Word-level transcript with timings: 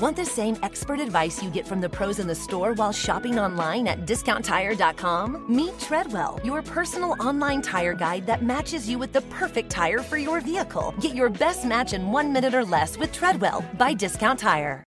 Want 0.00 0.16
the 0.16 0.24
same 0.24 0.56
expert 0.62 0.98
advice 0.98 1.42
you 1.42 1.50
get 1.50 1.66
from 1.66 1.82
the 1.82 1.88
pros 1.88 2.20
in 2.20 2.26
the 2.26 2.34
store 2.34 2.72
while 2.72 2.90
shopping 2.90 3.38
online 3.38 3.86
at 3.86 4.06
discounttire.com? 4.06 5.44
Meet 5.54 5.78
Treadwell, 5.78 6.40
your 6.42 6.62
personal 6.62 7.14
online 7.20 7.60
tire 7.60 7.92
guide 7.92 8.26
that 8.26 8.42
matches 8.42 8.88
you 8.88 8.98
with 8.98 9.12
the 9.12 9.20
perfect 9.22 9.68
tire 9.68 9.98
for 9.98 10.16
your 10.16 10.40
vehicle. 10.40 10.94
Get 11.02 11.14
your 11.14 11.28
best 11.28 11.66
match 11.66 11.92
in 11.92 12.12
one 12.12 12.32
minute 12.32 12.54
or 12.54 12.64
less 12.64 12.96
with 12.96 13.12
Treadwell 13.12 13.62
by 13.76 13.92
Discount 13.92 14.38
Tire. 14.38 14.82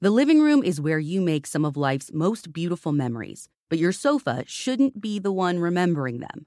The 0.00 0.12
living 0.12 0.40
room 0.40 0.62
is 0.62 0.80
where 0.80 1.00
you 1.00 1.20
make 1.20 1.44
some 1.44 1.64
of 1.64 1.76
life's 1.76 2.12
most 2.12 2.52
beautiful 2.52 2.92
memories, 2.92 3.48
but 3.68 3.80
your 3.80 3.90
sofa 3.90 4.44
shouldn't 4.46 5.00
be 5.00 5.18
the 5.18 5.32
one 5.32 5.58
remembering 5.58 6.20
them. 6.20 6.46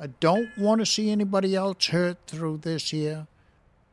I 0.00 0.06
don't 0.06 0.56
want 0.56 0.80
to 0.80 0.86
see 0.86 1.10
anybody 1.10 1.56
else 1.56 1.86
hurt 1.86 2.18
through 2.26 2.58
this 2.58 2.90
here. 2.90 3.26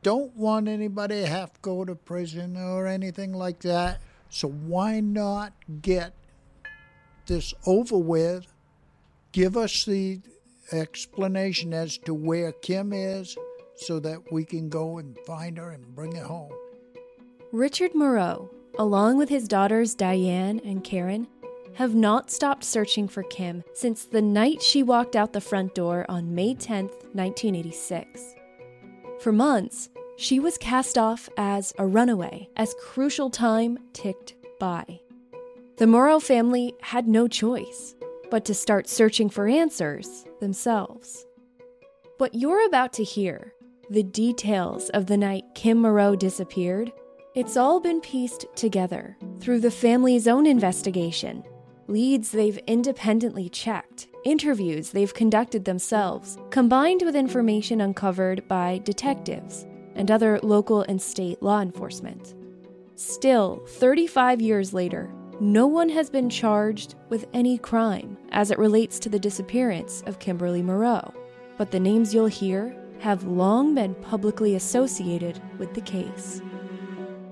Don't 0.02 0.36
want 0.36 0.68
anybody 0.68 1.22
have 1.22 1.52
to 1.54 1.60
go 1.60 1.84
to 1.84 1.96
prison 1.96 2.56
or 2.56 2.86
anything 2.86 3.32
like 3.32 3.60
that. 3.60 4.00
So 4.30 4.48
why 4.48 5.00
not 5.00 5.52
get 5.82 6.12
this 7.26 7.54
over 7.66 7.98
with? 7.98 8.46
Give 9.32 9.56
us 9.56 9.84
the 9.84 10.20
explanation 10.70 11.74
as 11.74 11.98
to 11.98 12.14
where 12.14 12.52
Kim 12.52 12.92
is 12.92 13.36
so 13.76 13.98
that 14.00 14.32
we 14.32 14.44
can 14.44 14.68
go 14.68 14.98
and 14.98 15.18
find 15.26 15.58
her 15.58 15.70
and 15.70 15.94
bring 15.94 16.14
her 16.14 16.24
home. 16.24 16.52
Richard 17.52 17.94
Moreau, 17.94 18.50
along 18.78 19.18
with 19.18 19.28
his 19.28 19.48
daughters 19.48 19.94
Diane 19.94 20.60
and 20.64 20.84
Karen, 20.84 21.26
have 21.76 21.94
not 21.94 22.30
stopped 22.30 22.64
searching 22.64 23.06
for 23.06 23.22
Kim 23.24 23.62
since 23.74 24.06
the 24.06 24.22
night 24.22 24.62
she 24.62 24.82
walked 24.82 25.14
out 25.14 25.34
the 25.34 25.40
front 25.42 25.74
door 25.74 26.06
on 26.08 26.34
May 26.34 26.54
10, 26.54 26.86
1986. 26.86 28.34
For 29.20 29.30
months, 29.30 29.90
she 30.16 30.40
was 30.40 30.56
cast 30.56 30.96
off 30.96 31.28
as 31.36 31.74
a 31.78 31.86
runaway 31.86 32.48
as 32.56 32.74
crucial 32.80 33.28
time 33.28 33.78
ticked 33.92 34.34
by. 34.58 35.00
The 35.76 35.86
Moreau 35.86 36.18
family 36.18 36.74
had 36.80 37.06
no 37.06 37.28
choice 37.28 37.94
but 38.30 38.46
to 38.46 38.54
start 38.54 38.88
searching 38.88 39.28
for 39.28 39.46
answers 39.46 40.24
themselves. 40.40 41.26
What 42.16 42.34
you're 42.34 42.66
about 42.66 42.94
to 42.94 43.04
hear, 43.04 43.52
the 43.90 44.02
details 44.02 44.88
of 44.90 45.06
the 45.06 45.18
night 45.18 45.44
Kim 45.54 45.82
Moreau 45.82 46.16
disappeared, 46.16 46.90
it's 47.34 47.58
all 47.58 47.80
been 47.80 48.00
pieced 48.00 48.46
together 48.56 49.18
through 49.40 49.60
the 49.60 49.70
family's 49.70 50.26
own 50.26 50.46
investigation 50.46 51.44
leads 51.88 52.30
they've 52.30 52.58
independently 52.66 53.48
checked, 53.48 54.08
interviews 54.24 54.90
they've 54.90 55.14
conducted 55.14 55.64
themselves, 55.64 56.38
combined 56.50 57.02
with 57.02 57.16
information 57.16 57.80
uncovered 57.80 58.46
by 58.48 58.80
detectives 58.84 59.66
and 59.94 60.10
other 60.10 60.38
local 60.42 60.82
and 60.82 61.00
state 61.00 61.42
law 61.42 61.60
enforcement. 61.60 62.34
Still, 62.94 63.62
35 63.66 64.40
years 64.40 64.72
later, 64.72 65.10
no 65.38 65.66
one 65.66 65.88
has 65.90 66.08
been 66.08 66.30
charged 66.30 66.94
with 67.08 67.26
any 67.34 67.58
crime 67.58 68.16
as 68.30 68.50
it 68.50 68.58
relates 68.58 68.98
to 69.00 69.08
the 69.08 69.18
disappearance 69.18 70.02
of 70.06 70.18
Kimberly 70.18 70.62
Moreau, 70.62 71.12
but 71.58 71.70
the 71.70 71.80
names 71.80 72.14
you'll 72.14 72.26
hear 72.26 72.74
have 73.00 73.24
long 73.24 73.74
been 73.74 73.94
publicly 73.96 74.54
associated 74.54 75.40
with 75.58 75.74
the 75.74 75.80
case. 75.82 76.40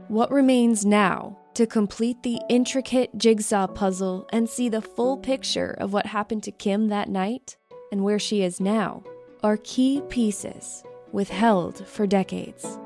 What 0.08 0.30
remains 0.30 0.84
now 0.84 1.38
to 1.54 1.66
complete 1.66 2.22
the 2.22 2.40
intricate 2.48 3.16
jigsaw 3.16 3.66
puzzle 3.66 4.26
and 4.32 4.48
see 4.48 4.68
the 4.68 4.82
full 4.82 5.16
picture 5.16 5.76
of 5.78 5.92
what 5.92 6.06
happened 6.06 6.42
to 6.42 6.50
Kim 6.50 6.88
that 6.88 7.08
night 7.08 7.56
and 7.92 8.02
where 8.02 8.18
she 8.18 8.42
is 8.42 8.60
now 8.60 9.02
are 9.42 9.56
key 9.58 10.02
pieces 10.08 10.82
withheld 11.12 11.86
for 11.86 12.06
decades. 12.06 12.78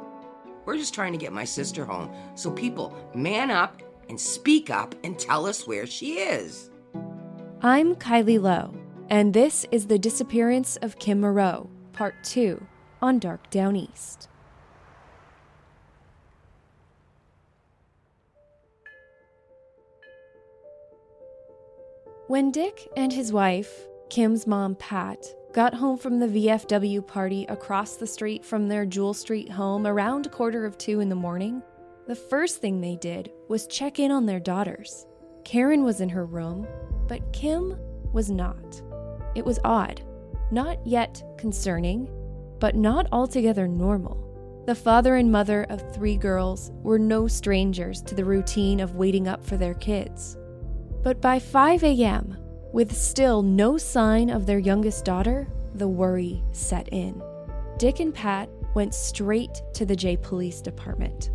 We're 0.67 0.77
just 0.77 0.93
trying 0.93 1.13
to 1.13 1.19
get 1.19 1.33
my 1.33 1.45
sister 1.45 1.87
home 1.87 2.13
so 2.35 2.51
people 2.51 2.95
man 3.15 3.51
up 3.51 3.83
and 4.11 4.21
speak 4.21 4.69
up 4.69 4.95
and 5.03 5.19
tell 5.19 5.47
us 5.47 5.67
where 5.67 5.87
she 5.87 6.19
is. 6.19 6.71
I'm 7.63 7.95
Kylie 7.97 8.41
Low, 8.41 8.75
and 9.09 9.33
this 9.33 9.67
is 9.73 9.87
The 9.87 9.99
Disappearance 9.99 10.77
of 10.77 10.99
Kim 10.99 11.21
Moreau, 11.21 11.71
Part 11.95 12.23
2 12.25 12.63
on 13.01 13.19
Dark 13.19 13.49
Downeast. 13.51 14.29
When 22.29 22.51
Dick 22.51 22.87
and 22.95 23.11
his 23.11 23.33
wife, 23.33 23.87
Kim's 24.11 24.47
mom 24.47 24.75
Pat, 24.75 25.25
got 25.55 25.73
home 25.73 25.97
from 25.97 26.19
the 26.19 26.27
VFW 26.27 27.07
party 27.07 27.47
across 27.47 27.97
the 27.97 28.07
street 28.07 28.45
from 28.45 28.69
their 28.69 28.85
Jewel 28.85 29.15
Street 29.15 29.51
home 29.51 29.87
around 29.87 30.27
a 30.27 30.29
quarter 30.29 30.67
of 30.67 30.77
two 30.77 31.01
in 31.01 31.09
the 31.09 31.15
morning, 31.15 31.63
the 32.07 32.15
first 32.15 32.61
thing 32.61 32.83
they 32.83 32.97
did 32.97 33.31
was 33.49 33.67
check 33.67 33.99
in 33.99 34.11
on 34.11 34.27
their 34.27 34.41
daughters. 34.41 35.07
Karen 35.45 35.85
was 35.85 36.03
in 36.03 36.11
her 36.11 36.27
room, 36.27 36.67
but 37.07 37.33
Kim 37.33 37.79
was 38.13 38.31
not. 38.31 38.83
It 39.35 39.47
was 39.47 39.59
odd, 39.65 40.03
not 40.51 40.87
yet 40.87 41.23
concerning, 41.39 42.11
but 42.59 42.77
not 42.77 43.07
altogether 43.11 43.67
normal. 43.67 44.63
The 44.67 44.75
father 44.75 45.17
and 45.17 45.33
mother 45.33 45.65
of 45.71 45.95
three 45.95 46.19
girls 46.19 46.73
were 46.83 46.99
no 46.99 47.27
strangers 47.27 48.03
to 48.03 48.15
the 48.15 48.27
routine 48.27 48.81
of 48.81 48.97
waiting 48.97 49.29
up 49.29 49.43
for 49.43 49.57
their 49.57 49.73
kids. 49.73 50.37
But 51.03 51.21
by 51.21 51.39
5 51.39 51.85
a.m., 51.85 52.37
with 52.73 52.95
still 52.95 53.43
no 53.43 53.79
sign 53.79 54.29
of 54.31 54.47
their 54.47 54.59
youngest 54.59 55.05
daughter, 55.05 55.49
the 55.75 55.89
worry 55.89 56.43
set 56.53 56.89
in. 56.93 57.23
Dick 57.79 58.01
and 58.01 58.15
Pat 58.15 58.51
went 58.75 58.95
straight 58.95 59.63
to 59.75 59.87
the 59.87 59.97
Jay 59.97 60.17
Police 60.17 60.61
Department. 60.61 61.31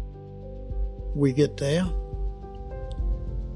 We 1.15 1.33
get 1.33 1.57
there. 1.57 1.85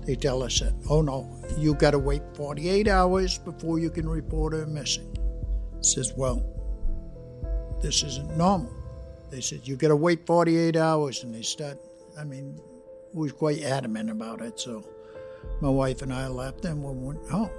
They 0.06 0.16
tell 0.16 0.42
us 0.42 0.60
that, 0.62 0.74
oh 0.90 1.02
no, 1.02 1.30
you 1.58 1.74
got 1.74 1.92
to 1.92 2.00
wait 2.00 2.22
48 2.34 2.88
hours 2.88 3.38
before 3.38 3.78
you 3.78 3.90
can 3.90 4.08
report 4.08 4.54
her 4.54 4.66
missing. 4.66 5.16
says, 5.82 6.14
well, 6.16 6.44
this 7.82 8.04
isn't 8.04 8.38
normal. 8.38 8.74
They 9.30 9.42
said, 9.42 9.68
you 9.68 9.76
got 9.76 9.90
to 9.90 9.96
wait 9.96 10.26
48 10.26 10.78
hours. 10.78 11.24
And 11.24 11.36
they 11.36 11.42
start, 11.42 11.78
I 12.18 12.24
mean, 12.24 12.60
we 13.14 13.24
was 13.24 13.34
quite 13.34 13.62
adamant 13.64 14.10
about 14.10 14.42
it. 14.42 14.60
So 14.60 14.88
my 15.62 15.70
wife 15.70 16.02
and 16.02 16.14
I 16.14 16.28
left 16.28 16.66
and 16.66 16.84
we 16.84 16.92
went 16.94 17.28
home. 17.30 17.50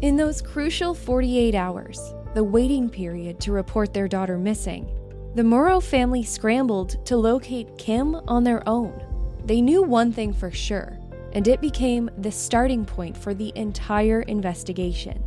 In 0.00 0.16
those 0.16 0.42
crucial 0.42 0.94
48 0.94 1.54
hours, 1.54 2.14
the 2.34 2.44
waiting 2.44 2.90
period 2.90 3.40
to 3.40 3.52
report 3.52 3.94
their 3.94 4.08
daughter 4.08 4.36
missing, 4.36 4.90
the 5.34 5.44
Moreau 5.44 5.80
family 5.80 6.22
scrambled 6.22 7.04
to 7.06 7.16
locate 7.16 7.78
Kim 7.78 8.16
on 8.28 8.44
their 8.44 8.68
own. 8.68 9.02
They 9.44 9.60
knew 9.60 9.82
one 9.82 10.12
thing 10.12 10.32
for 10.32 10.50
sure, 10.50 10.98
and 11.32 11.46
it 11.48 11.60
became 11.60 12.10
the 12.18 12.30
starting 12.30 12.84
point 12.84 13.16
for 13.16 13.34
the 13.34 13.52
entire 13.56 14.22
investigation. 14.22 15.22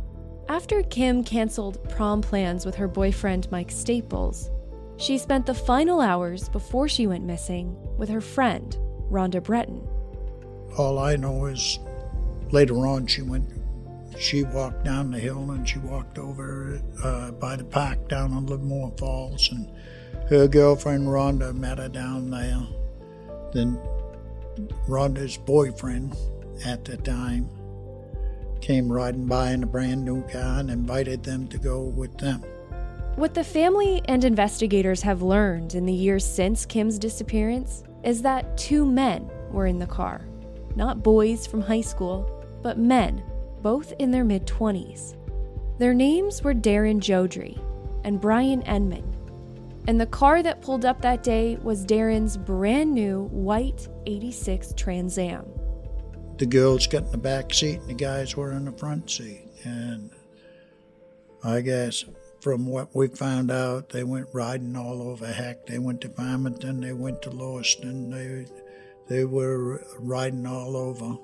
After 0.48 0.82
Kim 0.82 1.24
canceled 1.24 1.86
prom 1.90 2.22
plans 2.22 2.64
with 2.64 2.74
her 2.76 2.88
boyfriend 2.88 3.50
Mike 3.50 3.70
Staples, 3.70 4.50
she 4.96 5.18
spent 5.18 5.44
the 5.46 5.54
final 5.54 6.00
hours 6.00 6.48
before 6.48 6.88
she 6.88 7.06
went 7.06 7.24
missing 7.24 7.76
with 7.98 8.08
her 8.08 8.20
friend, 8.20 8.76
Rhonda 9.10 9.42
Breton. 9.42 9.86
All 10.76 10.98
I 10.98 11.16
know 11.16 11.46
is 11.46 11.78
later 12.50 12.86
on 12.86 13.06
she 13.06 13.22
went, 13.22 13.48
she 14.18 14.44
walked 14.44 14.84
down 14.84 15.10
the 15.10 15.18
hill 15.18 15.50
and 15.50 15.68
she 15.68 15.78
walked 15.78 16.18
over 16.18 16.80
uh, 17.02 17.32
by 17.32 17.56
the 17.56 17.64
park 17.64 18.08
down 18.08 18.32
on 18.32 18.46
Livermore 18.46 18.92
Falls, 18.98 19.50
and 19.50 19.70
her 20.28 20.46
girlfriend 20.48 21.06
Rhonda 21.06 21.54
met 21.54 21.78
her 21.78 21.88
down 21.88 22.30
there. 22.30 22.66
Then 23.52 23.80
Rhonda's 24.88 25.36
boyfriend 25.36 26.16
at 26.64 26.84
the 26.84 26.96
time 26.96 27.48
came 28.60 28.90
riding 28.90 29.26
by 29.26 29.52
in 29.52 29.62
a 29.62 29.66
brand 29.66 30.04
new 30.04 30.22
car 30.28 30.58
and 30.58 30.70
invited 30.70 31.22
them 31.22 31.46
to 31.48 31.58
go 31.58 31.82
with 31.82 32.16
them. 32.18 32.42
What 33.14 33.34
the 33.34 33.44
family 33.44 34.02
and 34.06 34.24
investigators 34.24 35.02
have 35.02 35.22
learned 35.22 35.74
in 35.74 35.86
the 35.86 35.92
years 35.92 36.24
since 36.24 36.66
Kim's 36.66 36.98
disappearance 36.98 37.82
is 38.04 38.22
that 38.22 38.56
two 38.56 38.84
men 38.84 39.28
were 39.50 39.66
in 39.66 39.78
the 39.78 39.86
car 39.86 40.24
not 40.78 41.02
boys 41.02 41.46
from 41.46 41.60
high 41.60 41.82
school, 41.82 42.24
but 42.62 42.78
men, 42.78 43.22
both 43.60 43.92
in 43.98 44.12
their 44.12 44.24
mid 44.24 44.46
20s. 44.46 45.16
Their 45.78 45.92
names 45.92 46.42
were 46.42 46.54
Darren 46.54 47.00
Jodrey 47.00 47.60
and 48.04 48.20
Brian 48.20 48.62
Enman. 48.62 49.04
And 49.88 50.00
the 50.00 50.06
car 50.06 50.42
that 50.42 50.62
pulled 50.62 50.84
up 50.84 51.02
that 51.02 51.22
day 51.22 51.56
was 51.56 51.84
Darren's 51.84 52.36
brand 52.36 52.94
new 52.94 53.24
white 53.32 53.88
86 54.06 54.72
Trans 54.76 55.18
Am. 55.18 55.44
The 56.36 56.46
girls 56.46 56.86
got 56.86 57.04
in 57.04 57.10
the 57.10 57.18
back 57.18 57.52
seat 57.52 57.80
and 57.80 57.88
the 57.88 57.94
guys 57.94 58.36
were 58.36 58.52
in 58.52 58.64
the 58.64 58.72
front 58.72 59.10
seat. 59.10 59.48
And 59.64 60.10
I 61.42 61.60
guess 61.60 62.04
from 62.40 62.66
what 62.66 62.94
we 62.94 63.08
found 63.08 63.50
out, 63.50 63.88
they 63.88 64.04
went 64.04 64.28
riding 64.32 64.76
all 64.76 65.02
over 65.02 65.26
heck. 65.26 65.66
They 65.66 65.78
went 65.78 66.00
to 66.02 66.08
Farmington, 66.08 66.80
they 66.80 66.92
went 66.92 67.22
to 67.22 67.30
Lewiston, 67.30 68.10
they, 68.10 68.46
they 69.08 69.24
were 69.24 69.82
riding 69.98 70.46
all 70.46 70.76
over. 70.76 71.16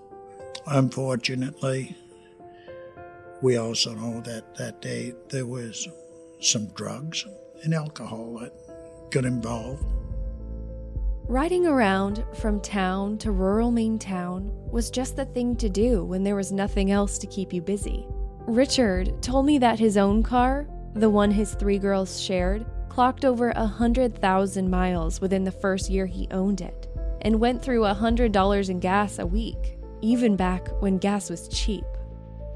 Unfortunately, 0.66 1.96
we 3.42 3.58
also 3.58 3.94
know 3.94 4.20
that 4.22 4.54
that 4.56 4.80
day 4.80 5.12
there 5.28 5.46
was 5.46 5.86
some 6.40 6.66
drugs 6.68 7.26
and 7.62 7.74
alcohol 7.74 8.38
that 8.40 8.52
got 9.10 9.24
involved. 9.24 9.84
Riding 11.26 11.66
around 11.66 12.24
from 12.34 12.60
town 12.60 13.16
to 13.18 13.30
rural 13.30 13.70
Maine 13.70 13.98
town 13.98 14.50
was 14.70 14.90
just 14.90 15.16
the 15.16 15.24
thing 15.24 15.56
to 15.56 15.68
do 15.68 16.04
when 16.04 16.22
there 16.22 16.36
was 16.36 16.52
nothing 16.52 16.90
else 16.90 17.18
to 17.18 17.26
keep 17.26 17.52
you 17.52 17.62
busy. 17.62 18.06
Richard 18.46 19.22
told 19.22 19.46
me 19.46 19.58
that 19.58 19.78
his 19.78 19.96
own 19.96 20.22
car, 20.22 20.66
the 20.94 21.08
one 21.08 21.30
his 21.30 21.54
three 21.54 21.78
girls 21.78 22.20
shared, 22.20 22.66
clocked 22.90 23.24
over 23.24 23.50
a 23.50 23.60
100,000 23.60 24.70
miles 24.70 25.20
within 25.20 25.44
the 25.44 25.50
first 25.50 25.88
year 25.88 26.06
he 26.06 26.28
owned 26.30 26.60
it 26.60 26.93
and 27.24 27.40
went 27.40 27.62
through 27.62 27.84
a 27.84 27.94
$100 27.94 28.68
in 28.70 28.80
gas 28.80 29.18
a 29.18 29.26
week, 29.26 29.78
even 30.02 30.36
back 30.36 30.68
when 30.80 30.98
gas 30.98 31.30
was 31.30 31.48
cheap. 31.48 31.84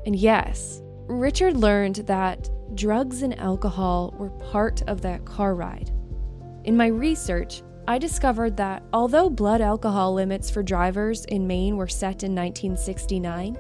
And 0.07 0.15
yes, 0.15 0.83
Richard 1.07 1.57
learned 1.57 1.97
that 2.07 2.51
drugs 2.75 3.23
and 3.23 3.39
alcohol 3.39 4.15
were 4.19 4.31
part 4.31 4.83
of 4.83 5.01
that 5.01 5.25
car 5.25 5.55
ride. 5.55 5.91
In 6.65 6.77
my 6.77 6.87
research, 6.89 7.63
I 7.89 7.97
discovered 7.97 8.59
that 8.59 8.83
although 8.93 9.31
blood 9.31 9.63
alcohol 9.63 10.13
limits 10.13 10.51
for 10.51 10.63
drivers 10.63 11.25
in 11.25 11.47
Maine 11.47 11.79
were 11.79 11.89
set 11.89 12.23
in 12.23 12.35
1969, 12.35 13.57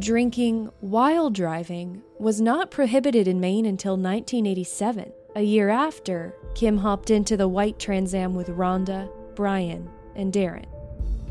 drinking 0.00 0.68
while 0.80 1.30
driving 1.30 2.02
was 2.18 2.40
not 2.40 2.72
prohibited 2.72 3.28
in 3.28 3.38
Maine 3.38 3.66
until 3.66 3.92
1987, 3.92 5.12
a 5.36 5.42
year 5.42 5.68
after 5.68 6.34
Kim 6.56 6.76
hopped 6.76 7.10
into 7.10 7.36
the 7.36 7.46
white 7.46 7.78
Trans 7.78 8.14
Am 8.14 8.34
with 8.34 8.48
Rhonda, 8.48 9.08
Brian, 9.36 9.88
and 10.16 10.32
Darren. 10.32 10.66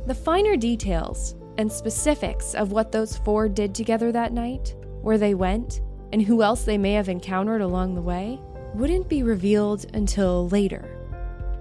The 0.07 0.15
finer 0.15 0.57
details 0.57 1.35
and 1.57 1.71
specifics 1.71 2.55
of 2.55 2.71
what 2.71 2.91
those 2.91 3.17
four 3.17 3.47
did 3.47 3.75
together 3.75 4.11
that 4.11 4.33
night, 4.33 4.75
where 5.01 5.17
they 5.17 5.35
went, 5.35 5.81
and 6.11 6.21
who 6.21 6.41
else 6.41 6.63
they 6.63 6.77
may 6.77 6.93
have 6.93 7.09
encountered 7.09 7.61
along 7.61 7.95
the 7.95 8.01
way 8.01 8.39
wouldn't 8.73 9.09
be 9.09 9.23
revealed 9.23 9.85
until 9.93 10.47
later. 10.49 10.97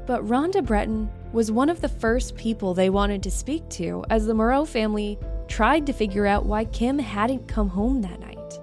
But 0.07 0.27
Rhonda 0.27 0.65
Breton 0.65 1.11
was 1.33 1.53
one 1.53 1.69
of 1.69 1.81
the 1.81 1.89
first 1.89 2.37
people 2.37 2.75
they 2.75 2.91
wanted 2.91 3.23
to 3.23 3.31
speak 3.31 3.69
to 3.71 4.05
as 4.11 4.27
the 4.27 4.35
Moreau 4.35 4.65
family 4.65 5.19
tried 5.49 5.87
to 5.87 5.93
figure 5.93 6.27
out 6.27 6.47
why 6.47 6.65
Kim 6.65 6.99
hadn't 6.99 7.49
come 7.49 7.69
home 7.69 8.01
that 8.03 8.21
night. 8.21 8.59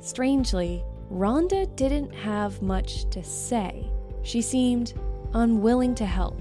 Strangely, 0.00 0.84
Rhonda 1.10 1.74
didn't 1.76 2.14
have 2.14 2.62
much 2.62 3.08
to 3.10 3.22
say. 3.22 3.90
She 4.22 4.42
seemed 4.42 4.94
unwilling 5.34 5.94
to 5.96 6.06
help. 6.06 6.40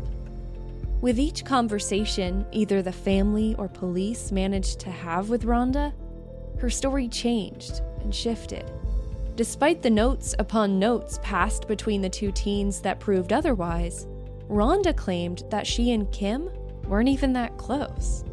With 1.02 1.18
each 1.18 1.46
conversation 1.46 2.46
either 2.52 2.82
the 2.82 2.92
family 2.92 3.56
or 3.58 3.70
police 3.70 4.32
managed 4.32 4.82
to 4.82 4.92
have 4.92 5.30
with 5.30 5.46
Rhonda, 5.46 5.94
her 6.60 6.70
story 6.70 7.08
changed 7.08 7.82
and 8.02 8.14
shifted. 8.14 8.70
Despite 9.36 9.82
the 9.82 9.90
notes 9.90 10.36
upon 10.40 10.78
notes 10.78 11.18
passed 11.24 11.70
between 11.70 12.02
the 12.02 12.10
two 12.10 12.34
teens 12.34 12.82
that 12.82 13.00
proved 13.00 13.32
otherwise, 13.32 14.08
Rhonda 14.50 14.94
claimed 14.94 15.44
that 15.50 15.66
she 15.66 15.94
and 15.94 16.12
Kim 16.12 16.50
weren't 16.86 17.08
even 17.08 17.32
that 17.34 17.58
close. 17.58 18.26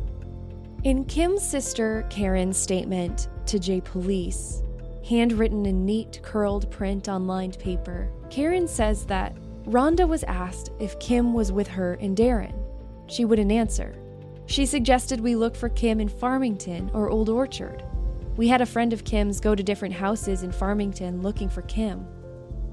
In 0.83 1.05
Kim's 1.05 1.49
sister 1.49 2.05
Karen's 2.11 2.57
statement 2.57 3.29
to 3.47 3.61
Jay 3.61 3.81
Police, 3.81 4.65
handwritten 5.09 5.67
in 5.67 5.85
neat, 5.85 6.19
curled 6.25 6.69
print 6.73 7.09
on 7.09 7.29
lined 7.29 7.61
paper, 7.61 8.11
Karen 8.29 8.67
says 8.67 9.05
that 9.07 9.37
Rhonda 9.67 10.09
was 10.09 10.25
asked 10.25 10.71
if 10.79 10.99
Kim 10.99 11.35
was 11.35 11.53
with 11.53 11.69
her 11.69 11.95
and 11.95 12.17
Darren. 12.17 12.55
She 13.09 13.25
wouldn't 13.25 13.53
answer. 13.53 13.95
She 14.47 14.65
suggested 14.65 15.21
we 15.21 15.37
look 15.37 15.57
for 15.57 15.69
Kim 15.69 16.01
in 16.01 16.09
Farmington 16.09 16.91
or 16.95 17.11
Old 17.11 17.29
Orchard. 17.29 17.85
We 18.37 18.49
had 18.49 18.61
a 18.61 18.67
friend 18.67 18.93
of 18.93 19.05
Kim's 19.05 19.41
go 19.41 19.55
to 19.55 19.63
different 19.63 19.95
houses 19.95 20.43
in 20.43 20.53
Farmington 20.53 21.23
looking 21.23 21.49
for 21.49 21.63
Kim, 21.63 22.07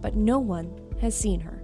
but 0.01 0.16
no 0.16 0.40
one 0.40 0.72
has 1.01 1.18
seen 1.18 1.40
her. 1.40 1.63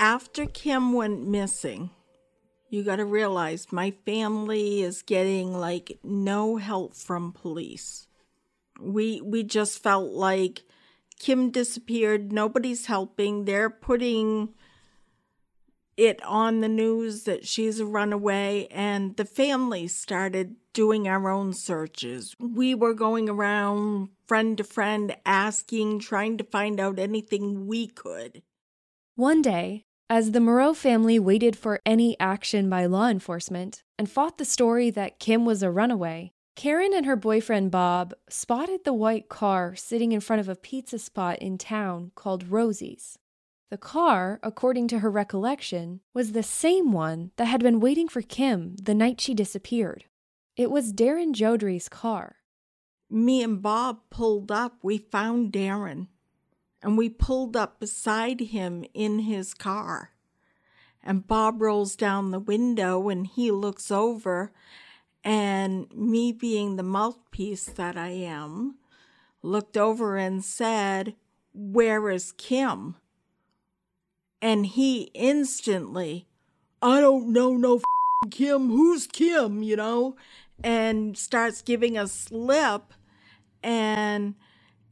after 0.00 0.46
Kim 0.46 0.94
went 0.94 1.26
missing, 1.28 1.90
you 2.70 2.84
got 2.84 2.96
to 2.96 3.04
realize 3.04 3.72
my 3.72 3.90
family 4.06 4.82
is 4.82 5.02
getting 5.02 5.52
like 5.52 5.98
no 6.02 6.56
help 6.56 6.94
from 6.94 7.32
police. 7.32 8.06
We 8.80 9.20
we 9.20 9.42
just 9.42 9.82
felt 9.82 10.12
like 10.12 10.62
Kim 11.18 11.50
disappeared, 11.50 12.32
nobody's 12.32 12.86
helping. 12.86 13.44
They're 13.44 13.68
putting 13.68 14.54
it 15.96 16.22
on 16.24 16.62
the 16.62 16.68
news 16.68 17.24
that 17.24 17.46
she's 17.46 17.78
a 17.78 17.84
runaway 17.84 18.66
and 18.70 19.16
the 19.18 19.24
family 19.26 19.86
started 19.86 20.56
doing 20.72 21.06
our 21.06 21.28
own 21.28 21.52
searches. 21.52 22.34
We 22.38 22.74
were 22.74 22.94
going 22.94 23.28
around 23.28 24.08
friend 24.26 24.56
to 24.56 24.64
friend 24.64 25.14
asking, 25.26 25.98
trying 25.98 26.38
to 26.38 26.44
find 26.44 26.80
out 26.80 26.98
anything 26.98 27.66
we 27.66 27.86
could. 27.86 28.42
One 29.14 29.42
day, 29.42 29.84
as 30.10 30.32
the 30.32 30.40
Moreau 30.40 30.74
family 30.74 31.20
waited 31.20 31.56
for 31.56 31.80
any 31.86 32.18
action 32.18 32.68
by 32.68 32.84
law 32.84 33.06
enforcement 33.06 33.84
and 33.96 34.10
fought 34.10 34.38
the 34.38 34.44
story 34.44 34.90
that 34.90 35.20
Kim 35.20 35.44
was 35.44 35.62
a 35.62 35.70
runaway, 35.70 36.32
Karen 36.56 36.92
and 36.92 37.06
her 37.06 37.14
boyfriend 37.14 37.70
Bob 37.70 38.12
spotted 38.28 38.82
the 38.84 38.92
white 38.92 39.28
car 39.28 39.76
sitting 39.76 40.10
in 40.10 40.18
front 40.20 40.40
of 40.40 40.48
a 40.48 40.56
pizza 40.56 40.98
spot 40.98 41.38
in 41.38 41.56
town 41.56 42.10
called 42.16 42.48
Rosie's. 42.48 43.18
The 43.70 43.78
car, 43.78 44.40
according 44.42 44.88
to 44.88 44.98
her 44.98 45.10
recollection, 45.12 46.00
was 46.12 46.32
the 46.32 46.42
same 46.42 46.90
one 46.90 47.30
that 47.36 47.44
had 47.44 47.62
been 47.62 47.78
waiting 47.78 48.08
for 48.08 48.20
Kim 48.20 48.74
the 48.82 48.96
night 48.96 49.20
she 49.20 49.32
disappeared. 49.32 50.06
It 50.56 50.72
was 50.72 50.92
Darren 50.92 51.32
Jodrey's 51.34 51.88
car. 51.88 52.34
Me 53.08 53.44
and 53.44 53.62
Bob 53.62 54.00
pulled 54.10 54.50
up. 54.50 54.78
We 54.82 54.98
found 54.98 55.52
Darren 55.52 56.08
and 56.82 56.96
we 56.96 57.08
pulled 57.08 57.56
up 57.56 57.80
beside 57.80 58.40
him 58.40 58.84
in 58.94 59.20
his 59.20 59.54
car. 59.54 60.12
And 61.02 61.26
Bob 61.26 61.60
rolls 61.60 61.96
down 61.96 62.30
the 62.30 62.38
window 62.38 63.08
and 63.08 63.26
he 63.26 63.50
looks 63.50 63.90
over, 63.90 64.52
and 65.24 65.90
me 65.94 66.32
being 66.32 66.76
the 66.76 66.82
mouthpiece 66.82 67.66
that 67.66 67.96
I 67.96 68.08
am, 68.08 68.76
looked 69.42 69.76
over 69.76 70.16
and 70.16 70.44
said, 70.44 71.14
Where 71.54 72.10
is 72.10 72.32
Kim? 72.32 72.96
And 74.42 74.66
he 74.66 75.10
instantly, 75.14 76.26
I 76.82 77.00
don't 77.00 77.32
know 77.32 77.56
no 77.56 77.80
Kim, 78.30 78.68
who's 78.68 79.06
Kim, 79.06 79.62
you 79.62 79.76
know, 79.76 80.16
and 80.62 81.16
starts 81.16 81.62
giving 81.62 81.96
a 81.96 82.06
slip. 82.06 82.92
And 83.62 84.34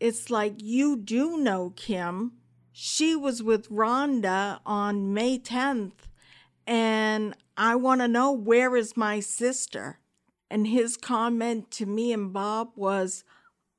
it's 0.01 0.31
like 0.31 0.63
you 0.63 0.97
do 0.97 1.39
know 1.39 1.73
Kim. 1.77 2.33
She 2.73 3.17
was 3.17 3.43
with 3.43 3.71
Rhonda 3.71 4.61
on 4.65 5.13
May 5.13 5.39
10th, 5.39 6.07
and 6.67 7.35
I 7.57 7.75
want 7.75 8.03
to 8.03 8.09
know 8.09 8.31
where 8.31 8.77
is 8.77 8.97
my 8.97 9.19
sister? 9.19 9.99
And 10.51 10.67
his 10.67 10.97
comment 10.97 11.71
to 11.73 11.87
me 11.87 12.13
and 12.13 12.33
Bob 12.33 12.71
was, 12.77 13.25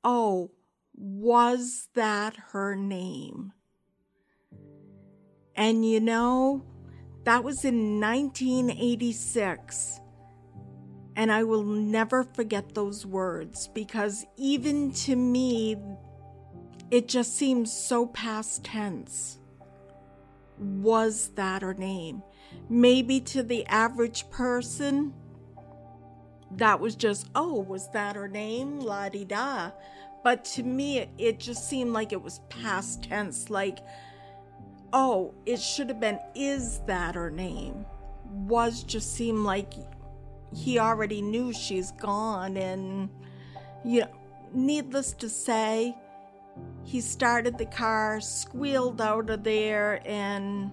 Oh, 0.04 0.50
was 0.94 1.88
that 1.94 2.36
her 2.52 2.76
name? 2.76 3.52
And 5.56 5.88
you 5.88 6.00
know, 6.00 6.64
that 7.24 7.42
was 7.42 7.64
in 7.64 8.00
1986. 8.00 10.00
And 11.16 11.32
I 11.32 11.44
will 11.44 11.64
never 11.64 12.24
forget 12.24 12.74
those 12.74 13.04
words 13.04 13.68
because 13.68 14.24
even 14.36 14.92
to 14.92 15.16
me, 15.16 15.76
it 16.90 17.08
just 17.08 17.36
seems 17.36 17.72
so 17.72 18.06
past 18.06 18.64
tense. 18.64 19.38
Was 20.58 21.28
that 21.36 21.62
her 21.62 21.74
name? 21.74 22.22
Maybe 22.68 23.20
to 23.20 23.42
the 23.42 23.64
average 23.66 24.28
person, 24.30 25.14
that 26.52 26.80
was 26.80 26.96
just, 26.96 27.28
oh, 27.34 27.60
was 27.60 27.88
that 27.92 28.16
her 28.16 28.28
name? 28.28 28.80
La 28.80 29.08
di 29.08 29.24
da. 29.24 29.70
But 30.24 30.44
to 30.46 30.62
me, 30.62 31.08
it, 31.16 31.38
just 31.40 31.68
seemed 31.68 31.92
like 31.92 32.12
it 32.12 32.20
was 32.20 32.40
past 32.48 33.04
tense. 33.04 33.50
Like, 33.50 33.78
oh, 34.92 35.32
it 35.46 35.60
should 35.60 35.88
have 35.88 36.00
been, 36.00 36.18
is 36.34 36.80
that 36.86 37.14
her 37.14 37.30
name? 37.30 37.86
Was 38.24 38.82
just 38.82 39.14
seemed 39.14 39.44
like 39.44 39.74
he 40.54 40.78
already 40.78 41.22
knew 41.22 41.52
she's 41.52 41.92
gone 41.92 42.56
and 42.56 43.08
You 43.84 44.00
know, 44.00 44.08
needless 44.52 45.12
to 45.14 45.28
say, 45.28 45.96
he 46.84 47.00
started 47.00 47.56
the 47.56 47.66
car, 47.66 48.20
squealed 48.20 49.00
out 49.00 49.30
of 49.30 49.44
there, 49.44 50.02
and 50.04 50.70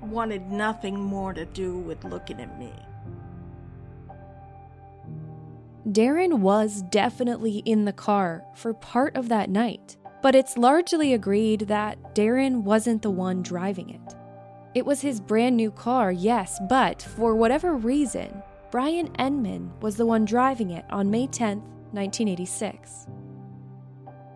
wanted 0.00 0.50
nothing 0.50 1.00
more 1.00 1.32
to 1.32 1.44
do 1.46 1.78
with 1.78 2.04
looking 2.04 2.40
at 2.40 2.58
me. 2.58 2.72
Darren 5.88 6.40
was 6.40 6.82
definitely 6.82 7.62
in 7.64 7.86
the 7.86 7.92
car 7.92 8.44
for 8.54 8.74
part 8.74 9.16
of 9.16 9.28
that 9.30 9.48
night, 9.48 9.96
but 10.22 10.34
it's 10.34 10.58
largely 10.58 11.14
agreed 11.14 11.60
that 11.62 12.14
Darren 12.14 12.62
wasn't 12.62 13.00
the 13.02 13.10
one 13.10 13.42
driving 13.42 13.90
it. 13.90 14.14
It 14.74 14.84
was 14.84 15.00
his 15.00 15.20
brand 15.20 15.56
new 15.56 15.70
car, 15.70 16.12
yes, 16.12 16.60
but 16.68 17.02
for 17.02 17.34
whatever 17.34 17.74
reason, 17.74 18.42
Brian 18.70 19.08
Enman 19.14 19.70
was 19.80 19.96
the 19.96 20.06
one 20.06 20.24
driving 20.24 20.70
it 20.70 20.84
on 20.90 21.10
May 21.10 21.26
10th, 21.26 21.64
1986. 21.92 23.06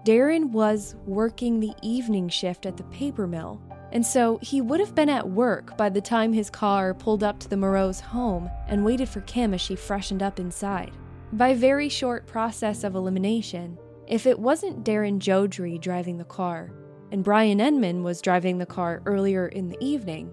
Darren 0.04 0.50
was 0.50 0.96
working 1.06 1.60
the 1.60 1.72
evening 1.80 2.28
shift 2.28 2.66
at 2.66 2.76
the 2.76 2.84
paper 2.84 3.26
mill, 3.26 3.58
and 3.92 4.04
so 4.04 4.38
he 4.42 4.60
would 4.60 4.78
have 4.80 4.94
been 4.94 5.08
at 5.08 5.30
work 5.30 5.78
by 5.78 5.88
the 5.88 6.00
time 6.00 6.32
his 6.32 6.50
car 6.50 6.92
pulled 6.92 7.24
up 7.24 7.38
to 7.38 7.48
the 7.48 7.56
Moreau's 7.56 8.00
home 8.00 8.50
and 8.68 8.84
waited 8.84 9.08
for 9.08 9.22
Kim 9.22 9.54
as 9.54 9.62
she 9.62 9.74
freshened 9.74 10.22
up 10.22 10.38
inside. 10.38 10.92
By 11.32 11.54
very 11.54 11.88
short 11.88 12.26
process 12.26 12.84
of 12.84 12.94
elimination, 12.94 13.78
if 14.06 14.26
it 14.26 14.38
wasn't 14.38 14.84
Darren 14.84 15.18
Jodrey 15.18 15.80
driving 15.80 16.18
the 16.18 16.24
car, 16.24 16.70
and 17.10 17.24
Brian 17.24 17.58
Enman 17.58 18.02
was 18.02 18.20
driving 18.20 18.58
the 18.58 18.66
car 18.66 19.00
earlier 19.06 19.48
in 19.48 19.68
the 19.68 19.82
evening, 19.82 20.30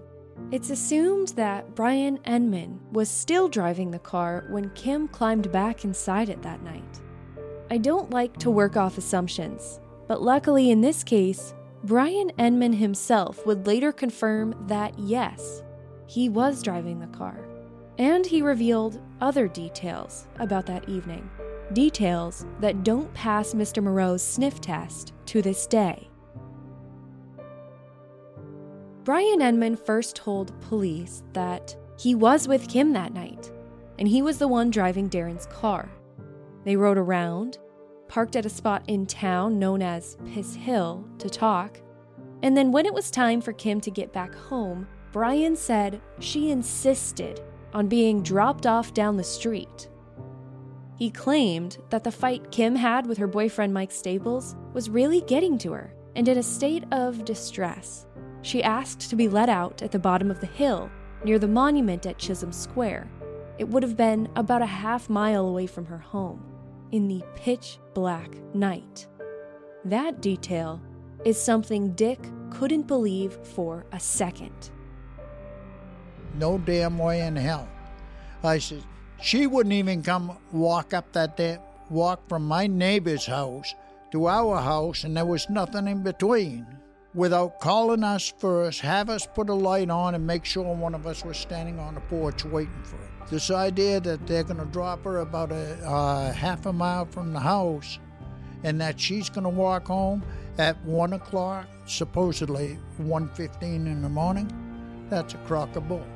it's 0.50 0.68
assumed 0.68 1.28
that 1.28 1.74
Brian 1.74 2.18
Enman 2.18 2.78
was 2.92 3.08
still 3.08 3.48
driving 3.48 3.90
the 3.90 3.98
car 3.98 4.44
when 4.50 4.68
Kim 4.70 5.08
climbed 5.08 5.50
back 5.50 5.84
inside 5.84 6.28
it 6.28 6.42
that 6.42 6.62
night. 6.62 7.01
I 7.72 7.78
don't 7.78 8.10
like 8.10 8.36
to 8.40 8.50
work 8.50 8.76
off 8.76 8.98
assumptions, 8.98 9.80
but 10.06 10.20
luckily 10.20 10.72
in 10.72 10.82
this 10.82 11.02
case, 11.02 11.54
Brian 11.84 12.30
Enman 12.38 12.76
himself 12.76 13.46
would 13.46 13.66
later 13.66 13.92
confirm 13.92 14.54
that 14.66 14.98
yes, 14.98 15.62
he 16.06 16.28
was 16.28 16.62
driving 16.62 17.00
the 17.00 17.06
car. 17.06 17.48
And 17.96 18.26
he 18.26 18.42
revealed 18.42 19.00
other 19.22 19.48
details 19.48 20.26
about 20.38 20.66
that 20.66 20.86
evening. 20.86 21.30
Details 21.72 22.44
that 22.60 22.84
don't 22.84 23.10
pass 23.14 23.54
Mr. 23.54 23.82
Moreau's 23.82 24.22
sniff 24.22 24.60
test 24.60 25.14
to 25.24 25.40
this 25.40 25.66
day. 25.66 26.10
Brian 29.02 29.40
Enman 29.40 29.78
first 29.78 30.14
told 30.14 30.60
police 30.60 31.22
that 31.32 31.74
he 31.98 32.14
was 32.14 32.46
with 32.46 32.68
Kim 32.68 32.92
that 32.92 33.14
night, 33.14 33.50
and 33.98 34.06
he 34.06 34.20
was 34.20 34.36
the 34.36 34.46
one 34.46 34.68
driving 34.68 35.08
Darren's 35.08 35.46
car. 35.46 35.88
They 36.64 36.76
rode 36.76 36.98
around, 36.98 37.58
parked 38.08 38.36
at 38.36 38.46
a 38.46 38.50
spot 38.50 38.84
in 38.86 39.06
town 39.06 39.58
known 39.58 39.82
as 39.82 40.16
Piss 40.26 40.54
Hill 40.54 41.04
to 41.18 41.28
talk, 41.28 41.80
and 42.42 42.56
then 42.56 42.72
when 42.72 42.86
it 42.86 42.94
was 42.94 43.10
time 43.10 43.40
for 43.40 43.52
Kim 43.52 43.80
to 43.80 43.90
get 43.90 44.12
back 44.12 44.34
home, 44.34 44.86
Brian 45.12 45.56
said 45.56 46.00
she 46.20 46.50
insisted 46.50 47.40
on 47.72 47.88
being 47.88 48.22
dropped 48.22 48.66
off 48.66 48.94
down 48.94 49.16
the 49.16 49.24
street. 49.24 49.88
He 50.96 51.10
claimed 51.10 51.78
that 51.90 52.04
the 52.04 52.12
fight 52.12 52.50
Kim 52.50 52.76
had 52.76 53.06
with 53.06 53.18
her 53.18 53.26
boyfriend 53.26 53.74
Mike 53.74 53.90
Staples 53.90 54.54
was 54.72 54.90
really 54.90 55.22
getting 55.22 55.58
to 55.58 55.72
her, 55.72 55.94
and 56.14 56.28
in 56.28 56.38
a 56.38 56.42
state 56.42 56.84
of 56.92 57.24
distress, 57.24 58.06
she 58.42 58.62
asked 58.62 59.08
to 59.10 59.16
be 59.16 59.28
let 59.28 59.48
out 59.48 59.82
at 59.82 59.90
the 59.90 59.98
bottom 59.98 60.30
of 60.30 60.40
the 60.40 60.46
hill 60.46 60.90
near 61.24 61.38
the 61.38 61.48
monument 61.48 62.06
at 62.06 62.18
Chisholm 62.18 62.52
Square. 62.52 63.10
It 63.58 63.68
would 63.68 63.82
have 63.82 63.96
been 63.96 64.28
about 64.36 64.62
a 64.62 64.66
half 64.66 65.08
mile 65.08 65.46
away 65.46 65.66
from 65.66 65.86
her 65.86 65.98
home 65.98 66.51
in 66.92 67.08
the 67.08 67.22
pitch 67.34 67.78
black 67.94 68.30
night. 68.54 69.06
That 69.84 70.20
detail 70.20 70.80
is 71.24 71.40
something 71.40 71.92
Dick 71.94 72.20
couldn't 72.50 72.86
believe 72.86 73.34
for 73.42 73.84
a 73.92 73.98
second. 73.98 74.70
No 76.34 76.58
damn 76.58 76.98
way 76.98 77.26
in 77.26 77.36
hell. 77.36 77.68
I 78.44 78.58
said, 78.58 78.84
she 79.20 79.46
wouldn't 79.46 79.72
even 79.72 80.02
come 80.02 80.36
walk 80.52 80.94
up 80.94 81.12
that 81.12 81.36
day, 81.36 81.58
walk 81.90 82.28
from 82.28 82.46
my 82.46 82.66
neighbor's 82.66 83.26
house 83.26 83.74
to 84.12 84.28
our 84.28 84.60
house, 84.60 85.04
and 85.04 85.16
there 85.16 85.26
was 85.26 85.48
nothing 85.48 85.86
in 85.88 86.02
between 86.02 86.66
without 87.14 87.60
calling 87.60 88.04
us 88.04 88.32
first, 88.38 88.80
have 88.80 89.10
us 89.10 89.26
put 89.26 89.48
a 89.48 89.54
light 89.54 89.90
on, 89.90 90.14
and 90.14 90.26
make 90.26 90.44
sure 90.44 90.74
one 90.74 90.94
of 90.94 91.06
us 91.06 91.24
was 91.24 91.36
standing 91.36 91.78
on 91.78 91.94
the 91.94 92.00
porch 92.02 92.44
waiting 92.44 92.82
for 92.84 92.96
it. 92.96 93.30
This 93.30 93.50
idea 93.50 94.00
that 94.00 94.26
they're 94.26 94.44
going 94.44 94.58
to 94.58 94.66
drop 94.66 95.04
her 95.04 95.20
about 95.20 95.52
a 95.52 95.74
uh, 95.86 96.32
half 96.32 96.66
a 96.66 96.72
mile 96.72 97.06
from 97.06 97.32
the 97.32 97.40
house 97.40 97.98
and 98.64 98.80
that 98.80 98.98
she's 98.98 99.28
going 99.28 99.44
to 99.44 99.50
walk 99.50 99.86
home 99.86 100.22
at 100.58 100.82
1 100.84 101.14
o'clock, 101.14 101.66
supposedly 101.86 102.78
1.15 103.00 103.62
in 103.62 104.02
the 104.02 104.08
morning, 104.08 104.50
that's 105.08 105.34
a 105.34 105.38
crock 105.38 105.74
of 105.76 105.88
bull. 105.88 106.06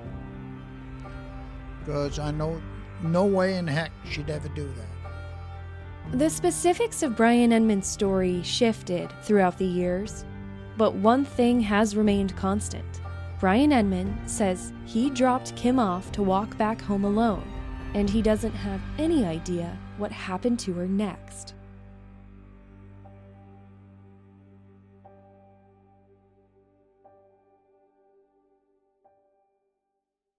Because 1.81 2.19
I 2.19 2.31
know 2.31 2.61
no 3.03 3.25
way 3.25 3.57
in 3.57 3.67
heck 3.67 3.93
she'd 4.11 4.31
ever 4.31 4.49
do 4.49 4.67
that. 4.75 6.19
The 6.19 6.31
specifics 6.31 7.03
of 7.03 7.17
Brian 7.17 7.51
Enman's 7.51 7.89
story 7.89 8.43
shifted 8.43 9.11
throughout 9.23 9.59
the 9.59 9.67
years, 9.67 10.25
but 10.77 10.95
one 10.95 11.25
thing 11.25 11.61
has 11.61 11.97
remained 11.97 12.37
constant. 12.37 13.01
Brian 13.41 13.71
Enman 13.71 14.17
says 14.29 14.73
he 14.85 15.11
dropped 15.11 15.55
Kim 15.57 15.79
off 15.79 16.11
to 16.13 16.23
walk 16.23 16.57
back 16.57 16.81
home 16.81 17.05
alone, 17.05 17.45
and 17.95 18.09
he 18.09 18.23
doesn't 18.23 18.53
have 18.53 18.81
any 18.99 19.25
idea 19.25 19.77
what 19.99 20.13
happened 20.13 20.59
to 20.61 20.73
her 20.75 20.87
next. 20.87 21.55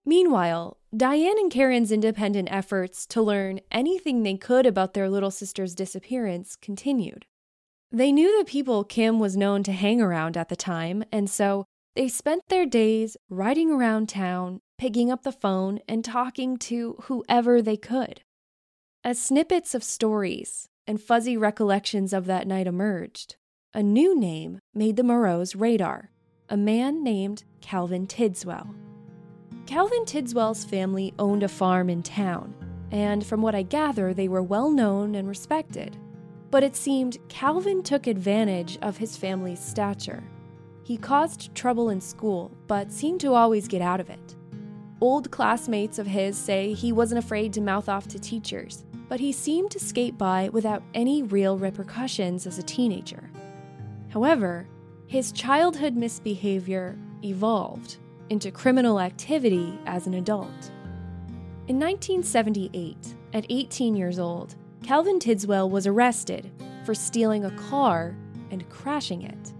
Meanwhile, 0.05 0.77
Diane 0.95 1.37
and 1.37 1.51
Karen's 1.51 1.91
independent 1.91 2.47
efforts 2.49 3.05
to 3.07 3.21
learn 3.21 3.59
anything 3.71 4.23
they 4.23 4.37
could 4.37 4.65
about 4.65 4.93
their 4.93 5.09
little 5.09 5.31
sister's 5.31 5.75
disappearance 5.75 6.55
continued. 6.55 7.25
They 7.91 8.11
knew 8.11 8.37
the 8.37 8.45
people 8.45 8.83
Kim 8.83 9.19
was 9.19 9.37
known 9.37 9.63
to 9.63 9.71
hang 9.71 10.01
around 10.01 10.35
at 10.35 10.49
the 10.49 10.55
time, 10.55 11.03
and 11.11 11.29
so 11.29 11.65
they 11.95 12.07
spent 12.07 12.43
their 12.49 12.65
days 12.65 13.15
riding 13.29 13.71
around 13.71 14.09
town, 14.09 14.59
picking 14.77 15.09
up 15.09 15.23
the 15.23 15.31
phone, 15.31 15.79
and 15.87 16.03
talking 16.03 16.57
to 16.57 16.97
whoever 17.03 17.61
they 17.61 17.77
could. 17.77 18.21
As 19.03 19.19
snippets 19.19 19.73
of 19.73 19.83
stories 19.83 20.67
and 20.85 21.01
fuzzy 21.01 21.37
recollections 21.37 22.11
of 22.11 22.25
that 22.25 22.47
night 22.47 22.67
emerged, 22.67 23.37
a 23.73 23.81
new 23.81 24.19
name 24.19 24.59
made 24.73 24.95
the 24.95 25.03
Moreau's 25.03 25.55
radar 25.55 26.11
a 26.49 26.57
man 26.57 27.03
named 27.03 27.43
Calvin 27.59 28.07
Tidswell. 28.07 28.73
Calvin 29.65 30.05
Tidswell's 30.05 30.63
family 30.63 31.13
owned 31.19 31.43
a 31.43 31.49
farm 31.49 31.89
in 31.89 32.01
town, 32.01 32.53
and 32.91 33.25
from 33.25 33.41
what 33.41 33.55
I 33.55 33.63
gather, 33.63 34.13
they 34.13 34.29
were 34.29 34.43
well 34.43 34.71
known 34.71 35.15
and 35.15 35.27
respected. 35.27 35.97
But 36.49 36.63
it 36.63 36.75
seemed 36.75 37.17
Calvin 37.27 37.83
took 37.83 38.07
advantage 38.07 38.77
of 38.81 38.97
his 38.97 39.17
family's 39.17 39.59
stature. 39.59 40.23
He 40.83 40.97
caused 40.97 41.53
trouble 41.53 41.89
in 41.89 41.99
school, 41.99 42.51
but 42.67 42.91
seemed 42.91 43.19
to 43.21 43.33
always 43.33 43.67
get 43.67 43.81
out 43.81 43.99
of 43.99 44.09
it. 44.09 44.35
Old 45.01 45.29
classmates 45.29 45.99
of 45.99 46.07
his 46.07 46.37
say 46.37 46.73
he 46.73 46.91
wasn't 46.91 47.19
afraid 47.19 47.53
to 47.53 47.61
mouth 47.61 47.89
off 47.89 48.07
to 48.07 48.19
teachers, 48.19 48.85
but 49.09 49.19
he 49.19 49.31
seemed 49.31 49.69
to 49.71 49.79
skate 49.79 50.17
by 50.17 50.49
without 50.49 50.81
any 50.93 51.23
real 51.23 51.57
repercussions 51.57 52.47
as 52.47 52.57
a 52.57 52.63
teenager. 52.63 53.29
However, 54.09 54.67
his 55.07 55.31
childhood 55.31 55.95
misbehavior 55.95 56.97
evolved 57.23 57.97
into 58.29 58.51
criminal 58.51 58.99
activity 58.99 59.77
as 59.85 60.07
an 60.07 60.15
adult. 60.15 60.71
In 61.67 61.79
1978, 61.79 63.15
at 63.33 63.45
18 63.49 63.95
years 63.95 64.19
old, 64.19 64.55
Calvin 64.87 65.19
Tidswell 65.19 65.69
was 65.69 65.85
arrested 65.85 66.49
for 66.85 66.95
stealing 66.95 67.43
a 67.43 67.51
car 67.51 68.15
and 68.51 68.69
crashing 68.69 69.23
it. 69.23 69.53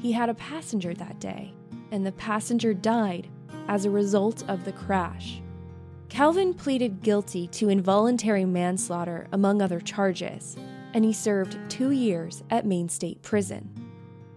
He 0.00 0.12
had 0.12 0.30
a 0.30 0.34
passenger 0.34 0.94
that 0.94 1.20
day, 1.20 1.52
and 1.90 2.06
the 2.06 2.12
passenger 2.12 2.72
died 2.72 3.28
as 3.68 3.84
a 3.84 3.90
result 3.90 4.48
of 4.48 4.64
the 4.64 4.72
crash. 4.72 5.42
Calvin 6.08 6.54
pleaded 6.54 7.02
guilty 7.02 7.48
to 7.48 7.68
involuntary 7.68 8.46
manslaughter, 8.46 9.28
among 9.32 9.60
other 9.60 9.78
charges, 9.78 10.56
and 10.94 11.04
he 11.04 11.12
served 11.12 11.58
two 11.68 11.90
years 11.90 12.42
at 12.48 12.64
Maine 12.64 12.88
State 12.88 13.20
Prison. 13.20 13.68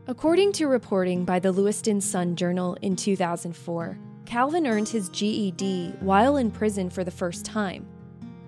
According 0.05 0.51
to 0.53 0.67
reporting 0.67 1.23
by 1.23 1.39
the 1.39 1.53
Lewiston 1.53 2.01
Sun 2.01 2.35
Journal 2.35 2.77
in 2.81 2.97
2004, 2.97 3.97
Calvin 4.25 4.67
earned 4.67 4.89
his 4.89 5.07
GED 5.07 5.93
while 6.01 6.35
in 6.35 6.51
prison 6.51 6.89
for 6.89 7.05
the 7.05 7.09
first 7.09 7.45
time 7.45 7.87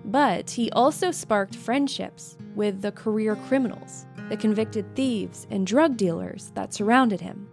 but 0.08 0.50
he 0.50 0.70
also 0.70 1.10
sparked 1.10 1.54
friendships 1.54 2.36
with 2.54 2.80
the 2.80 2.92
career 2.92 3.36
criminals, 3.46 4.06
the 4.30 4.36
convicted 4.36 4.96
thieves 4.96 5.46
and 5.50 5.66
drug 5.66 5.96
dealers 5.96 6.50
that 6.54 6.72
surrounded 6.72 7.20
him. 7.20 7.46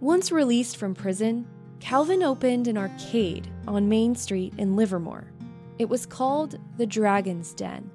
Once 0.00 0.32
released 0.32 0.76
from 0.76 0.94
prison, 0.94 1.46
Calvin 1.78 2.22
opened 2.22 2.66
an 2.66 2.76
arcade 2.76 3.48
on 3.68 3.88
Main 3.88 4.14
Street 4.14 4.52
in 4.58 4.74
Livermore. 4.76 5.32
It 5.78 5.88
was 5.88 6.04
called 6.04 6.58
the 6.76 6.86
Dragon's 6.86 7.54
Den. 7.54 7.90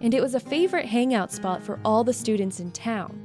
and 0.00 0.14
it 0.14 0.20
was 0.20 0.34
a 0.34 0.40
favorite 0.40 0.86
hangout 0.86 1.30
spot 1.30 1.62
for 1.62 1.78
all 1.84 2.02
the 2.02 2.12
students 2.12 2.58
in 2.58 2.72
town. 2.72 3.16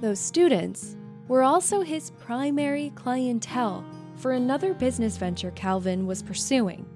Those 0.00 0.18
students 0.18 0.96
were 1.28 1.42
also 1.42 1.82
his 1.82 2.10
primary 2.12 2.90
clientele 2.94 3.84
for 4.16 4.32
another 4.32 4.72
business 4.72 5.18
venture 5.18 5.50
Calvin 5.50 6.06
was 6.06 6.22
pursuing 6.22 6.86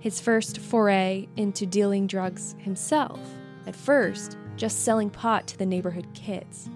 his 0.00 0.20
first 0.20 0.58
foray 0.58 1.28
into 1.36 1.66
dealing 1.66 2.06
drugs 2.06 2.56
himself, 2.58 3.20
at 3.66 3.76
first, 3.76 4.36
just 4.56 4.84
selling 4.84 5.10
pot 5.10 5.46
to 5.46 5.58
the 5.58 5.66
neighborhood 5.66 6.06
kids. 6.14 6.68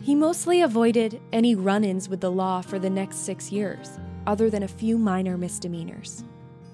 He 0.00 0.14
mostly 0.14 0.62
avoided 0.62 1.20
any 1.32 1.54
run 1.54 1.84
ins 1.84 2.08
with 2.08 2.20
the 2.20 2.30
law 2.30 2.60
for 2.60 2.78
the 2.78 2.90
next 2.90 3.18
six 3.18 3.50
years, 3.50 3.98
other 4.26 4.48
than 4.48 4.62
a 4.62 4.68
few 4.68 4.98
minor 4.98 5.36
misdemeanors. 5.36 6.24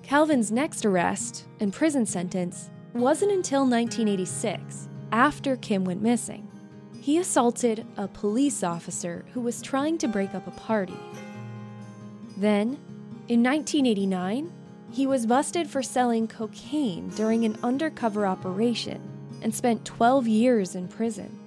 Calvin's 0.02 0.52
next 0.52 0.84
arrest 0.84 1.46
and 1.60 1.72
prison 1.72 2.04
sentence 2.04 2.70
wasn't 2.92 3.32
until 3.32 3.60
1986, 3.60 4.88
after 5.12 5.56
Kim 5.56 5.84
went 5.84 6.02
missing. 6.02 6.48
He 7.00 7.18
assaulted 7.18 7.86
a 7.96 8.06
police 8.08 8.62
officer 8.62 9.24
who 9.32 9.40
was 9.40 9.62
trying 9.62 9.98
to 9.98 10.08
break 10.08 10.34
up 10.34 10.46
a 10.46 10.52
party. 10.52 10.98
Then, 12.36 12.78
in 13.28 13.42
1989, 13.42 14.52
he 14.92 15.06
was 15.06 15.24
busted 15.24 15.70
for 15.70 15.82
selling 15.82 16.28
cocaine 16.28 17.08
during 17.16 17.46
an 17.46 17.56
undercover 17.62 18.26
operation 18.26 19.00
and 19.40 19.54
spent 19.54 19.86
12 19.86 20.28
years 20.28 20.74
in 20.74 20.86
prison. 20.86 21.38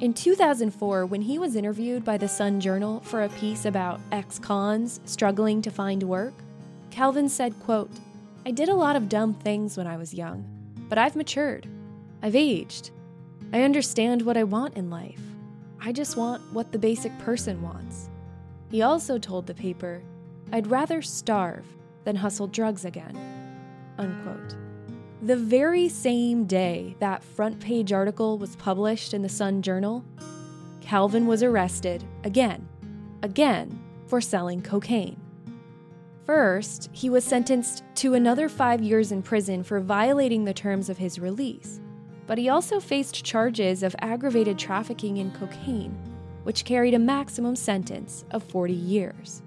In 0.00 0.14
2004, 0.14 1.04
when 1.04 1.20
he 1.20 1.38
was 1.38 1.56
interviewed 1.56 2.04
by 2.04 2.16
the 2.16 2.26
Sun 2.26 2.60
Journal 2.60 3.00
for 3.00 3.22
a 3.22 3.28
piece 3.28 3.66
about 3.66 4.00
ex-cons 4.12 5.00
struggling 5.04 5.60
to 5.60 5.70
find 5.70 6.02
work, 6.02 6.32
Calvin 6.90 7.28
said, 7.28 7.60
quote, 7.60 7.90
I 8.46 8.50
did 8.50 8.70
a 8.70 8.74
lot 8.74 8.96
of 8.96 9.10
dumb 9.10 9.34
things 9.34 9.76
when 9.76 9.86
I 9.86 9.98
was 9.98 10.14
young, 10.14 10.44
but 10.88 10.96
I've 10.96 11.16
matured. 11.16 11.68
I've 12.22 12.34
aged. 12.34 12.90
I 13.52 13.62
understand 13.62 14.22
what 14.22 14.38
I 14.38 14.44
want 14.44 14.74
in 14.74 14.88
life. 14.88 15.20
I 15.80 15.92
just 15.92 16.16
want 16.16 16.42
what 16.52 16.72
the 16.72 16.78
basic 16.78 17.16
person 17.18 17.60
wants. 17.60 18.08
He 18.70 18.80
also 18.80 19.18
told 19.18 19.46
the 19.46 19.54
paper, 19.54 20.02
I'd 20.50 20.66
rather 20.66 21.02
starve 21.02 21.66
than 22.06 22.16
hustle 22.16 22.46
drugs 22.46 22.84
again. 22.86 23.18
Unquote. 23.98 24.56
The 25.22 25.36
very 25.36 25.88
same 25.88 26.46
day 26.46 26.94
that 27.00 27.24
front 27.24 27.58
page 27.58 27.92
article 27.92 28.38
was 28.38 28.54
published 28.56 29.12
in 29.12 29.22
the 29.22 29.28
Sun 29.28 29.62
Journal, 29.62 30.04
Calvin 30.80 31.26
was 31.26 31.42
arrested 31.42 32.04
again, 32.22 32.68
again 33.24 33.82
for 34.06 34.20
selling 34.20 34.62
cocaine. 34.62 35.20
First, 36.24 36.90
he 36.92 37.10
was 37.10 37.24
sentenced 37.24 37.82
to 37.96 38.14
another 38.14 38.48
five 38.48 38.80
years 38.82 39.10
in 39.10 39.20
prison 39.20 39.64
for 39.64 39.80
violating 39.80 40.44
the 40.44 40.54
terms 40.54 40.88
of 40.88 40.98
his 40.98 41.18
release, 41.18 41.80
but 42.28 42.38
he 42.38 42.48
also 42.48 42.78
faced 42.78 43.24
charges 43.24 43.82
of 43.82 43.96
aggravated 43.98 44.58
trafficking 44.58 45.16
in 45.16 45.32
cocaine, 45.32 45.98
which 46.44 46.64
carried 46.64 46.94
a 46.94 47.00
maximum 47.00 47.56
sentence 47.56 48.24
of 48.30 48.44
40 48.44 48.72
years. 48.72 49.42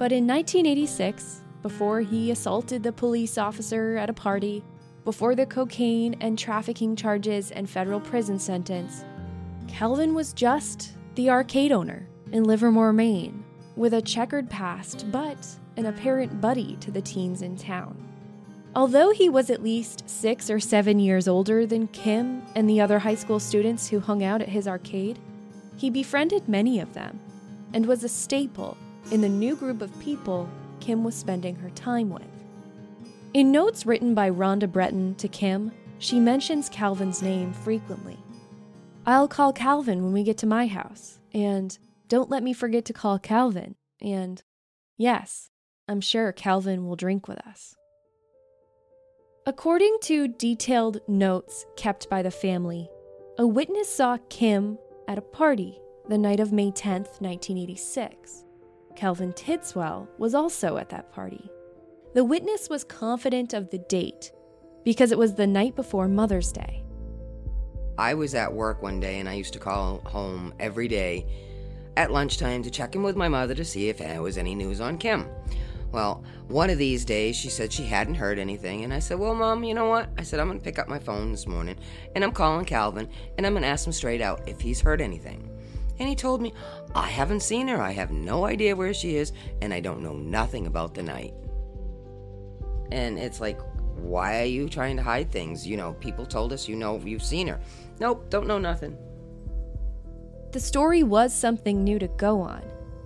But 0.00 0.12
in 0.12 0.26
1986, 0.26 1.42
before 1.60 2.00
he 2.00 2.30
assaulted 2.30 2.82
the 2.82 2.90
police 2.90 3.36
officer 3.36 3.98
at 3.98 4.08
a 4.08 4.14
party, 4.14 4.64
before 5.04 5.34
the 5.34 5.44
cocaine 5.44 6.16
and 6.22 6.38
trafficking 6.38 6.96
charges 6.96 7.50
and 7.50 7.68
federal 7.68 8.00
prison 8.00 8.38
sentence, 8.38 9.04
Calvin 9.68 10.14
was 10.14 10.32
just 10.32 10.94
the 11.16 11.28
arcade 11.28 11.70
owner 11.70 12.08
in 12.32 12.44
Livermore, 12.44 12.94
Maine, 12.94 13.44
with 13.76 13.92
a 13.92 14.00
checkered 14.00 14.48
past 14.48 15.04
but 15.12 15.46
an 15.76 15.84
apparent 15.84 16.40
buddy 16.40 16.76
to 16.76 16.90
the 16.90 17.02
teens 17.02 17.42
in 17.42 17.54
town. 17.58 17.94
Although 18.74 19.10
he 19.10 19.28
was 19.28 19.50
at 19.50 19.62
least 19.62 20.08
six 20.08 20.48
or 20.48 20.60
seven 20.60 20.98
years 20.98 21.28
older 21.28 21.66
than 21.66 21.88
Kim 21.88 22.42
and 22.54 22.66
the 22.66 22.80
other 22.80 23.00
high 23.00 23.16
school 23.16 23.38
students 23.38 23.90
who 23.90 24.00
hung 24.00 24.24
out 24.24 24.40
at 24.40 24.48
his 24.48 24.66
arcade, 24.66 25.18
he 25.76 25.90
befriended 25.90 26.48
many 26.48 26.80
of 26.80 26.94
them 26.94 27.20
and 27.74 27.84
was 27.84 28.02
a 28.02 28.08
staple 28.08 28.78
in 29.10 29.20
the 29.20 29.28
new 29.28 29.56
group 29.56 29.82
of 29.82 29.98
people 30.00 30.48
Kim 30.80 31.04
was 31.04 31.14
spending 31.14 31.56
her 31.56 31.70
time 31.70 32.10
with. 32.10 32.22
In 33.34 33.52
notes 33.52 33.86
written 33.86 34.14
by 34.14 34.30
Rhonda 34.30 34.70
Breton 34.70 35.14
to 35.16 35.28
Kim, 35.28 35.72
she 35.98 36.18
mentions 36.18 36.68
Calvin's 36.68 37.22
name 37.22 37.52
frequently. 37.52 38.16
I'll 39.06 39.28
call 39.28 39.52
Calvin 39.52 40.02
when 40.02 40.12
we 40.12 40.22
get 40.22 40.38
to 40.38 40.46
my 40.46 40.66
house, 40.66 41.18
and 41.32 41.76
don't 42.08 42.30
let 42.30 42.42
me 42.42 42.52
forget 42.52 42.84
to 42.86 42.92
call 42.92 43.18
Calvin, 43.18 43.76
and 44.00 44.42
yes, 44.96 45.50
I'm 45.88 46.00
sure 46.00 46.32
Calvin 46.32 46.86
will 46.86 46.96
drink 46.96 47.28
with 47.28 47.38
us. 47.46 47.74
According 49.46 49.98
to 50.02 50.28
detailed 50.28 51.00
notes 51.08 51.66
kept 51.76 52.08
by 52.08 52.22
the 52.22 52.30
family, 52.30 52.88
a 53.38 53.46
witness 53.46 53.88
saw 53.88 54.18
Kim 54.28 54.78
at 55.08 55.18
a 55.18 55.22
party 55.22 55.78
the 56.08 56.18
night 56.18 56.40
of 56.40 56.52
May 56.52 56.70
10, 56.70 57.02
1986. 57.02 58.44
Calvin 58.96 59.32
Tidswell, 59.32 60.08
was 60.18 60.34
also 60.34 60.76
at 60.76 60.88
that 60.90 61.12
party. 61.12 61.50
The 62.14 62.24
witness 62.24 62.68
was 62.68 62.84
confident 62.84 63.54
of 63.54 63.70
the 63.70 63.78
date 63.78 64.32
because 64.84 65.12
it 65.12 65.18
was 65.18 65.34
the 65.34 65.46
night 65.46 65.76
before 65.76 66.08
Mother's 66.08 66.52
Day. 66.52 66.82
I 67.98 68.14
was 68.14 68.34
at 68.34 68.52
work 68.52 68.82
one 68.82 68.98
day 68.98 69.20
and 69.20 69.28
I 69.28 69.34
used 69.34 69.52
to 69.52 69.58
call 69.58 70.00
home 70.06 70.54
every 70.58 70.88
day 70.88 71.26
at 71.96 72.10
lunchtime 72.10 72.62
to 72.62 72.70
check 72.70 72.94
in 72.94 73.02
with 73.02 73.16
my 73.16 73.28
mother 73.28 73.54
to 73.54 73.64
see 73.64 73.88
if 73.88 73.98
there 73.98 74.22
was 74.22 74.38
any 74.38 74.54
news 74.54 74.80
on 74.80 74.96
Kim. 74.96 75.28
Well, 75.92 76.24
one 76.48 76.70
of 76.70 76.78
these 76.78 77.04
days 77.04 77.36
she 77.36 77.48
said 77.48 77.72
she 77.72 77.84
hadn't 77.84 78.14
heard 78.14 78.38
anything, 78.38 78.84
and 78.84 78.94
I 78.94 79.00
said, 79.00 79.18
Well, 79.18 79.34
Mom, 79.34 79.64
you 79.64 79.74
know 79.74 79.88
what? 79.88 80.08
I 80.16 80.22
said, 80.22 80.38
I'm 80.38 80.46
going 80.46 80.58
to 80.58 80.64
pick 80.64 80.78
up 80.78 80.88
my 80.88 81.00
phone 81.00 81.32
this 81.32 81.46
morning 81.46 81.76
and 82.14 82.22
I'm 82.22 82.32
calling 82.32 82.64
Calvin 82.64 83.08
and 83.36 83.46
I'm 83.46 83.52
going 83.52 83.62
to 83.62 83.68
ask 83.68 83.86
him 83.86 83.92
straight 83.92 84.22
out 84.22 84.48
if 84.48 84.60
he's 84.60 84.80
heard 84.80 85.00
anything. 85.00 85.50
And 86.00 86.08
he 86.08 86.16
told 86.16 86.40
me, 86.40 86.54
I 86.94 87.08
haven't 87.08 87.40
seen 87.40 87.68
her. 87.68 87.80
I 87.80 87.92
have 87.92 88.10
no 88.10 88.46
idea 88.46 88.74
where 88.74 88.94
she 88.94 89.16
is, 89.16 89.32
and 89.60 89.72
I 89.72 89.80
don't 89.80 90.02
know 90.02 90.14
nothing 90.14 90.66
about 90.66 90.94
the 90.94 91.02
night. 91.02 91.34
And 92.90 93.18
it's 93.18 93.38
like, 93.38 93.60
why 93.96 94.40
are 94.40 94.46
you 94.46 94.68
trying 94.68 94.96
to 94.96 95.02
hide 95.02 95.30
things? 95.30 95.66
You 95.66 95.76
know, 95.76 95.92
people 95.92 96.24
told 96.24 96.54
us 96.54 96.66
you 96.66 96.74
know 96.74 96.98
you've 97.04 97.22
seen 97.22 97.46
her. 97.48 97.60
Nope, 98.00 98.30
don't 98.30 98.46
know 98.46 98.58
nothing. 98.58 98.96
The 100.52 100.58
story 100.58 101.02
was 101.02 101.34
something 101.34 101.84
new 101.84 101.98
to 101.98 102.08
go 102.08 102.40
on. 102.40 102.62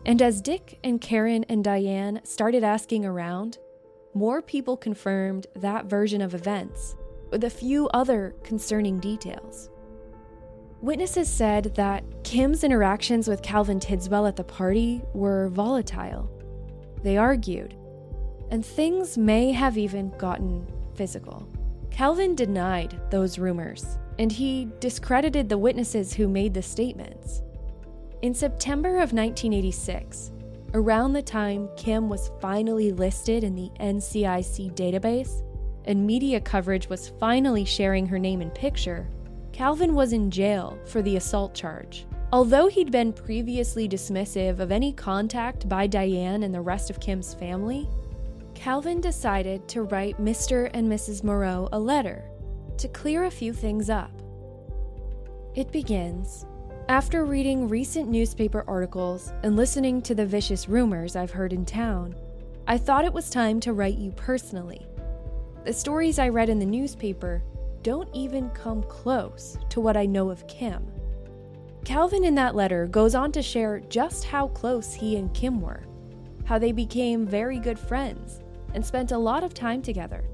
And 0.06 0.22
as 0.22 0.40
Dick 0.40 0.78
and 0.84 1.00
Karen 1.00 1.44
and 1.48 1.64
Diane 1.64 2.20
started 2.22 2.62
asking 2.62 3.04
around, 3.04 3.58
more 4.14 4.40
people 4.40 4.76
confirmed 4.76 5.48
that 5.56 5.86
version 5.86 6.22
of 6.22 6.34
events, 6.34 6.94
with 7.30 7.42
a 7.42 7.50
few 7.50 7.88
other 7.88 8.36
concerning 8.44 9.00
details. 9.00 9.68
Witnesses 10.84 11.30
said 11.30 11.74
that 11.76 12.04
Kim's 12.24 12.62
interactions 12.62 13.26
with 13.26 13.40
Calvin 13.40 13.80
Tidswell 13.80 14.26
at 14.26 14.36
the 14.36 14.44
party 14.44 15.00
were 15.14 15.48
volatile. 15.48 16.30
They 17.02 17.16
argued, 17.16 17.74
and 18.50 18.62
things 18.62 19.16
may 19.16 19.50
have 19.52 19.78
even 19.78 20.10
gotten 20.18 20.70
physical. 20.94 21.48
Calvin 21.90 22.34
denied 22.34 23.00
those 23.10 23.38
rumors, 23.38 23.98
and 24.18 24.30
he 24.30 24.68
discredited 24.78 25.48
the 25.48 25.56
witnesses 25.56 26.12
who 26.12 26.28
made 26.28 26.52
the 26.52 26.60
statements. 26.60 27.40
In 28.20 28.34
September 28.34 28.96
of 28.96 29.14
1986, 29.14 30.32
around 30.74 31.14
the 31.14 31.22
time 31.22 31.66
Kim 31.78 32.10
was 32.10 32.30
finally 32.42 32.92
listed 32.92 33.42
in 33.42 33.54
the 33.54 33.70
NCIC 33.80 34.74
database, 34.74 35.42
and 35.86 36.06
media 36.06 36.42
coverage 36.42 36.90
was 36.90 37.08
finally 37.18 37.64
sharing 37.64 38.06
her 38.06 38.18
name 38.18 38.42
and 38.42 38.54
picture, 38.54 39.08
Calvin 39.54 39.94
was 39.94 40.12
in 40.12 40.32
jail 40.32 40.76
for 40.84 41.00
the 41.00 41.14
assault 41.14 41.54
charge. 41.54 42.06
Although 42.32 42.66
he'd 42.66 42.90
been 42.90 43.12
previously 43.12 43.88
dismissive 43.88 44.58
of 44.58 44.72
any 44.72 44.92
contact 44.92 45.68
by 45.68 45.86
Diane 45.86 46.42
and 46.42 46.52
the 46.52 46.60
rest 46.60 46.90
of 46.90 46.98
Kim's 46.98 47.34
family, 47.34 47.88
Calvin 48.56 49.00
decided 49.00 49.68
to 49.68 49.84
write 49.84 50.20
Mr. 50.20 50.68
and 50.74 50.90
Mrs. 50.90 51.22
Moreau 51.22 51.68
a 51.70 51.78
letter 51.78 52.24
to 52.78 52.88
clear 52.88 53.26
a 53.26 53.30
few 53.30 53.52
things 53.52 53.88
up. 53.88 54.10
It 55.54 55.70
begins 55.70 56.46
After 56.88 57.24
reading 57.24 57.68
recent 57.68 58.08
newspaper 58.08 58.64
articles 58.66 59.32
and 59.44 59.54
listening 59.54 60.02
to 60.02 60.16
the 60.16 60.26
vicious 60.26 60.68
rumors 60.68 61.14
I've 61.14 61.30
heard 61.30 61.52
in 61.52 61.64
town, 61.64 62.16
I 62.66 62.76
thought 62.76 63.04
it 63.04 63.12
was 63.12 63.30
time 63.30 63.60
to 63.60 63.72
write 63.72 63.98
you 63.98 64.10
personally. 64.16 64.84
The 65.64 65.72
stories 65.72 66.18
I 66.18 66.30
read 66.30 66.48
in 66.48 66.58
the 66.58 66.66
newspaper 66.66 67.44
don't 67.84 68.08
even 68.14 68.48
come 68.50 68.82
close 68.84 69.58
to 69.68 69.78
what 69.78 69.96
I 69.96 70.06
know 70.06 70.30
of 70.30 70.46
Kim. 70.48 70.90
Calvin 71.84 72.24
in 72.24 72.34
that 72.34 72.54
letter 72.54 72.86
goes 72.86 73.14
on 73.14 73.30
to 73.32 73.42
share 73.42 73.78
just 73.90 74.24
how 74.24 74.48
close 74.48 74.94
he 74.94 75.16
and 75.16 75.32
Kim 75.34 75.60
were, 75.60 75.84
how 76.46 76.58
they 76.58 76.72
became 76.72 77.26
very 77.26 77.58
good 77.58 77.78
friends 77.78 78.40
and 78.72 78.84
spent 78.84 79.12
a 79.12 79.18
lot 79.18 79.44
of 79.44 79.52
time 79.52 79.82
together, 79.82 80.24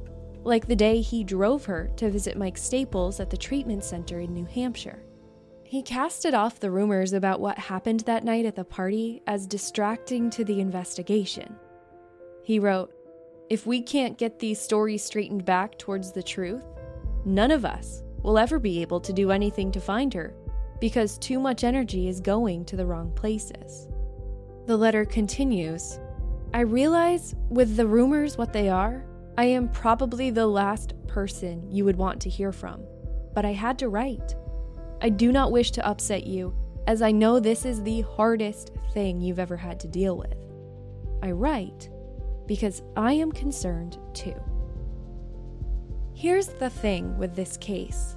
like 0.45 0.69
the 0.69 0.77
day 0.77 1.01
he 1.01 1.25
drove 1.25 1.65
her 1.65 1.91
to 1.97 2.09
visit 2.09 2.39
Mike 2.39 2.57
Staples 2.57 3.19
at 3.19 3.31
the 3.31 3.37
treatment 3.37 3.83
center 3.83 4.21
in 4.21 4.33
New 4.33 4.47
Hampshire. 4.47 5.03
He 5.65 5.83
casted 5.83 6.35
off 6.35 6.61
the 6.61 6.71
rumors 6.71 7.13
about 7.13 7.41
what 7.41 7.59
happened 7.59 8.01
that 8.01 8.25
night 8.25 8.47
at 8.47 8.55
the 8.55 8.65
party 8.65 9.23
as 9.27 9.49
distracting 9.49 10.31
to 10.31 10.45
the 10.45 10.61
investigation. 10.61 11.57
He 12.45 12.61
wrote, 12.61 12.93
If 13.49 13.67
we 13.67 13.83
can't 13.83 14.19
get 14.19 14.39
these 14.39 14.61
stories 14.61 15.03
straightened 15.03 15.45
back 15.45 15.79
towards 15.79 16.13
the 16.13 16.23
truth, 16.23 16.65
none 17.25 17.51
of 17.51 17.65
us 17.65 18.03
will 18.23 18.39
ever 18.39 18.59
be 18.59 18.83
able 18.83 19.01
to 19.01 19.13
do 19.13 19.31
anything 19.31 19.73
to 19.73 19.81
find 19.81 20.13
her 20.15 20.35
because 20.81 21.19
too 21.19 21.39
much 21.39 21.65
energy 21.65 22.09
is 22.09 22.21
going 22.21 22.65
to 22.65 22.77
the 22.77 22.87
wrong 22.87 23.13
places. 23.13 23.89
The 24.67 24.77
letter 24.77 25.05
continues 25.05 26.01
I 26.53 26.61
realize, 26.61 27.37
with 27.49 27.77
the 27.77 27.87
rumors 27.87 28.37
what 28.37 28.53
they 28.53 28.69
are, 28.69 29.05
I 29.39 29.45
am 29.45 29.69
probably 29.69 30.31
the 30.31 30.49
last 30.49 30.95
person 31.07 31.71
you 31.71 31.85
would 31.85 31.97
want 31.97 32.21
to 32.23 32.29
hear 32.29 32.51
from, 32.51 32.83
but 33.35 33.45
I 33.45 33.53
had 33.53 33.79
to 33.79 33.89
write. 33.89 34.35
I 35.01 35.11
do 35.11 35.31
not 35.31 35.53
wish 35.53 35.71
to 35.73 35.87
upset 35.87 36.27
you, 36.27 36.53
as 36.89 37.03
I 37.03 37.13
know 37.13 37.39
this 37.39 37.65
is 37.65 37.83
the 37.83 38.01
hardest 38.01 38.73
thing 38.93 39.21
you've 39.21 39.39
ever 39.39 39.57
had 39.57 39.79
to 39.81 39.89
deal 39.89 40.17
with. 40.17 40.35
I 41.23 41.31
write 41.31 41.89
because 42.47 42.83
I 42.97 43.13
am 43.13 43.31
concerned 43.31 43.99
too. 44.13 44.35
Here's 46.21 46.49
the 46.49 46.69
thing 46.69 47.17
with 47.17 47.35
this 47.35 47.57
case 47.57 48.15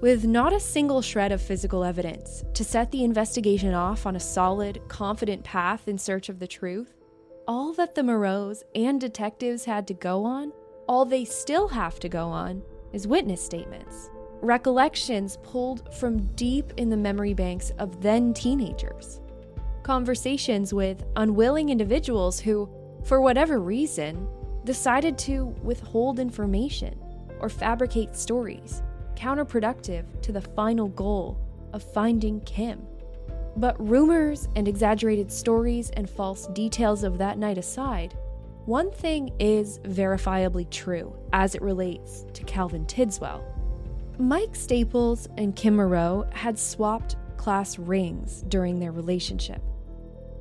with 0.00 0.24
not 0.24 0.52
a 0.52 0.58
single 0.58 1.00
shred 1.00 1.30
of 1.30 1.40
physical 1.40 1.84
evidence 1.84 2.42
to 2.54 2.64
set 2.64 2.90
the 2.90 3.04
investigation 3.04 3.72
off 3.72 4.04
on 4.04 4.16
a 4.16 4.20
solid, 4.20 4.80
confident 4.88 5.44
path 5.44 5.86
in 5.86 5.96
search 5.96 6.28
of 6.28 6.40
the 6.40 6.48
truth, 6.48 6.92
all 7.46 7.72
that 7.74 7.94
the 7.94 8.02
Moreaus 8.02 8.64
and 8.74 9.00
detectives 9.00 9.64
had 9.64 9.86
to 9.86 9.94
go 9.94 10.24
on, 10.24 10.52
all 10.88 11.04
they 11.04 11.24
still 11.24 11.68
have 11.68 12.00
to 12.00 12.08
go 12.08 12.26
on, 12.26 12.64
is 12.92 13.06
witness 13.06 13.44
statements. 13.44 14.10
Recollections 14.40 15.38
pulled 15.44 15.94
from 15.94 16.26
deep 16.34 16.72
in 16.78 16.90
the 16.90 16.96
memory 16.96 17.34
banks 17.34 17.70
of 17.78 18.02
then 18.02 18.34
teenagers. 18.34 19.20
Conversations 19.84 20.74
with 20.74 21.04
unwilling 21.14 21.68
individuals 21.68 22.40
who, 22.40 22.68
for 23.04 23.20
whatever 23.20 23.60
reason, 23.60 24.26
decided 24.64 25.16
to 25.18 25.44
withhold 25.62 26.18
information 26.18 27.00
or 27.40 27.48
fabricate 27.48 28.16
stories 28.16 28.82
counterproductive 29.16 30.04
to 30.22 30.32
the 30.32 30.40
final 30.40 30.88
goal 30.88 31.38
of 31.72 31.82
finding 31.82 32.40
Kim. 32.40 32.80
But 33.56 33.76
rumors 33.78 34.48
and 34.56 34.66
exaggerated 34.66 35.30
stories 35.30 35.90
and 35.90 36.08
false 36.08 36.46
details 36.48 37.04
of 37.04 37.18
that 37.18 37.36
night 37.36 37.58
aside, 37.58 38.16
one 38.64 38.90
thing 38.90 39.32
is 39.38 39.78
verifiably 39.80 40.68
true 40.70 41.14
as 41.32 41.54
it 41.54 41.62
relates 41.62 42.24
to 42.32 42.44
Calvin 42.44 42.86
Tidswell. 42.86 43.44
Mike 44.18 44.54
Staples 44.54 45.28
and 45.36 45.56
Kim 45.56 45.76
Moreau 45.76 46.26
had 46.32 46.58
swapped 46.58 47.16
class 47.36 47.78
rings 47.78 48.42
during 48.48 48.78
their 48.78 48.92
relationship. 48.92 49.62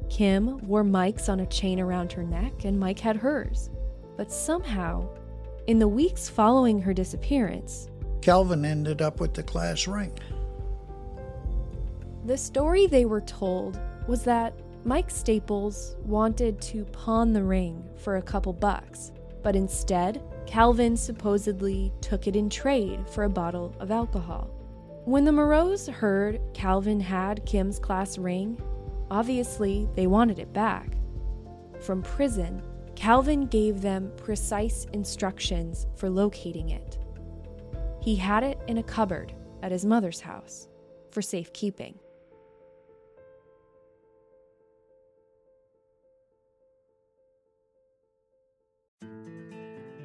Kim 0.09 0.57
wore 0.67 0.83
Mike's 0.83 1.29
on 1.29 1.39
a 1.39 1.45
chain 1.45 1.79
around 1.79 2.11
her 2.11 2.23
neck, 2.23 2.65
and 2.65 2.79
Mike 2.79 2.99
had 2.99 3.15
hers. 3.15 3.69
But 4.17 4.31
somehow, 4.31 5.07
in 5.69 5.77
the 5.77 5.87
weeks 5.87 6.27
following 6.27 6.81
her 6.81 6.95
disappearance, 6.95 7.91
Calvin 8.23 8.65
ended 8.65 9.03
up 9.03 9.19
with 9.19 9.35
the 9.35 9.43
class 9.43 9.85
ring. 9.85 10.11
The 12.25 12.39
story 12.39 12.87
they 12.87 13.05
were 13.05 13.21
told 13.21 13.79
was 14.07 14.23
that 14.23 14.55
Mike 14.83 15.11
Staples 15.11 15.95
wanted 16.03 16.59
to 16.61 16.85
pawn 16.85 17.33
the 17.33 17.43
ring 17.43 17.87
for 17.97 18.17
a 18.17 18.21
couple 18.21 18.51
bucks, 18.51 19.11
but 19.43 19.55
instead, 19.55 20.23
Calvin 20.47 20.97
supposedly 20.97 21.93
took 22.01 22.25
it 22.25 22.35
in 22.35 22.49
trade 22.49 23.07
for 23.07 23.25
a 23.25 23.29
bottle 23.29 23.75
of 23.79 23.91
alcohol. 23.91 24.49
When 25.05 25.23
the 25.23 25.31
Moreaus 25.31 25.87
heard 25.87 26.41
Calvin 26.55 26.99
had 26.99 27.45
Kim's 27.45 27.77
class 27.77 28.17
ring, 28.17 28.59
obviously 29.11 29.87
they 29.93 30.07
wanted 30.07 30.39
it 30.39 30.51
back. 30.51 30.97
From 31.79 32.01
prison, 32.01 32.63
Calvin 32.99 33.45
gave 33.45 33.81
them 33.81 34.11
precise 34.17 34.85
instructions 34.91 35.87
for 35.95 36.09
locating 36.09 36.71
it. 36.71 36.99
He 38.01 38.17
had 38.17 38.43
it 38.43 38.59
in 38.67 38.77
a 38.77 38.83
cupboard 38.83 39.33
at 39.63 39.71
his 39.71 39.85
mother's 39.85 40.19
house 40.19 40.67
for 41.09 41.21
safekeeping. 41.21 41.97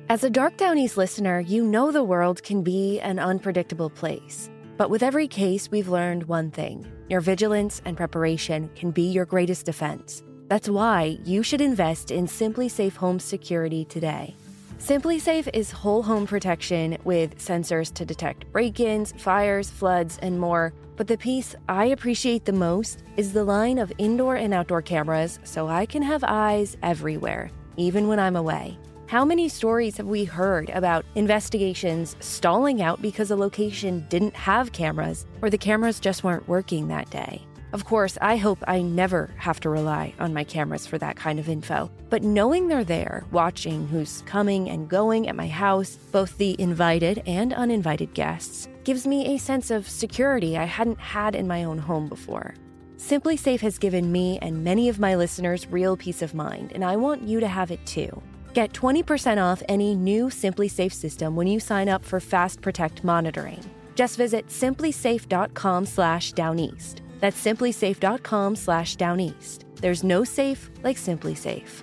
As 0.09 0.22
a 0.22 0.30
Dark 0.30 0.57
Downeast 0.57 0.96
listener, 0.96 1.40
you 1.40 1.64
know 1.64 1.90
the 1.90 2.04
world 2.04 2.44
can 2.44 2.62
be 2.62 3.00
an 3.00 3.18
unpredictable 3.18 3.90
place. 3.90 4.48
But 4.76 4.88
with 4.88 5.02
every 5.02 5.26
case, 5.26 5.68
we've 5.68 5.88
learned 5.88 6.28
one 6.28 6.52
thing 6.52 6.87
your 7.09 7.20
vigilance 7.20 7.83
and 7.85 7.96
preparation 7.96 8.70
can 8.76 8.92
be 8.92 9.02
your 9.02 9.24
greatest 9.24 9.66
defense. 9.66 10.22
That's 10.48 10.68
why 10.68 11.18
you 11.24 11.42
should 11.42 11.62
invest 11.62 12.11
in 12.11 12.26
SimpliSafe 12.26 12.96
Home 12.96 13.18
Security 13.18 13.87
today. 13.87 14.35
SimpliSafe 14.78 15.48
is 15.54 15.70
whole 15.70 16.02
home 16.02 16.26
protection 16.26 16.98
with 17.04 17.38
sensors 17.38 17.92
to 17.94 18.04
detect 18.04 18.52
break 18.52 18.78
ins, 18.78 19.12
fires, 19.12 19.70
floods, 19.70 20.18
and 20.20 20.38
more. 20.38 20.74
But 20.96 21.09
the 21.09 21.16
piece 21.16 21.57
I 21.68 21.87
appreciate 21.87 22.44
the 22.44 22.52
most 22.52 23.02
is 23.16 23.33
the 23.33 23.44
line 23.44 23.78
of 23.78 23.92
indoor 23.96 24.37
and 24.37 24.52
outdoor 24.52 24.83
cameras 24.83 25.38
so 25.44 25.66
I 25.66 25.87
can 25.87 26.02
have 26.02 26.22
eyes 26.22 26.76
everywhere, 26.83 27.50
even 27.78 28.07
when 28.07 28.20
I'm 28.20 28.37
away. 28.37 28.78
How 29.07 29.24
many 29.24 29.48
stories 29.48 29.96
have 29.96 30.07
we 30.07 30.24
heard 30.24 30.68
about 30.70 31.07
investigations 31.14 32.16
stalling 32.20 32.83
out 32.83 33.00
because 33.00 33.30
a 33.30 33.37
location 33.37 34.04
didn't 34.11 34.35
have 34.35 34.72
cameras 34.72 35.24
or 35.40 35.48
the 35.48 35.59
cameras 35.59 36.00
just 36.00 36.22
weren't 36.22 36.46
working 36.48 36.88
that 36.88 37.09
day? 37.09 37.42
Of 37.74 37.84
course, 37.84 38.16
I 38.20 38.37
hope 38.37 38.62
I 38.68 38.82
never 38.82 39.30
have 39.37 39.58
to 39.60 39.68
rely 39.68 40.14
on 40.20 40.32
my 40.32 40.44
cameras 40.44 40.87
for 40.87 40.96
that 40.98 41.16
kind 41.16 41.40
of 41.40 41.48
info. 41.48 41.90
But 42.08 42.22
knowing 42.22 42.68
they're 42.68 42.84
there, 42.84 43.24
watching 43.32 43.88
who's 43.88 44.22
coming 44.26 44.70
and 44.70 44.88
going 44.88 45.28
at 45.28 45.34
my 45.34 45.48
house, 45.48 45.96
both 46.12 46.38
the 46.38 46.54
invited 46.60 47.24
and 47.26 47.52
uninvited 47.52 48.14
guests, 48.14 48.68
gives 48.84 49.08
me 49.08 49.34
a 49.34 49.40
sense 49.40 49.72
of 49.72 49.88
security 49.88 50.56
I 50.56 50.66
hadn't 50.66 51.00
had 51.00 51.34
in 51.34 51.48
my 51.48 51.64
own 51.64 51.78
home 51.78 52.08
before. 52.08 52.54
SimpliSafe 52.96 53.60
has 53.62 53.76
given 53.76 54.12
me 54.12 54.38
and 54.40 54.62
many 54.62 54.88
of 54.88 55.00
my 55.00 55.16
listeners 55.16 55.66
real 55.66 55.96
peace 55.96 56.22
of 56.22 56.32
mind, 56.32 56.70
and 56.74 56.84
I 56.84 56.94
want 56.94 57.24
you 57.24 57.40
to 57.40 57.48
have 57.48 57.72
it 57.72 57.84
too. 57.84 58.22
Get 58.52 58.72
20% 58.72 59.42
off 59.42 59.64
any 59.68 59.96
new 59.96 60.26
SimpliSafe 60.26 60.92
system 60.92 61.34
when 61.34 61.48
you 61.48 61.58
sign 61.58 61.88
up 61.88 62.04
for 62.04 62.20
Fast 62.20 62.60
Protect 62.60 63.02
monitoring. 63.02 63.68
Just 63.96 64.16
visit 64.16 64.46
simplisafe.com 64.46 65.87
slash 65.87 66.32
downeast. 66.34 67.00
That's 67.24 67.42
simplisafe.com 67.42 68.54
slash 68.54 68.96
downeast. 68.96 69.64
There's 69.76 70.04
no 70.04 70.24
safe 70.24 70.70
like 70.82 70.98
SimpliSafe. 70.98 71.82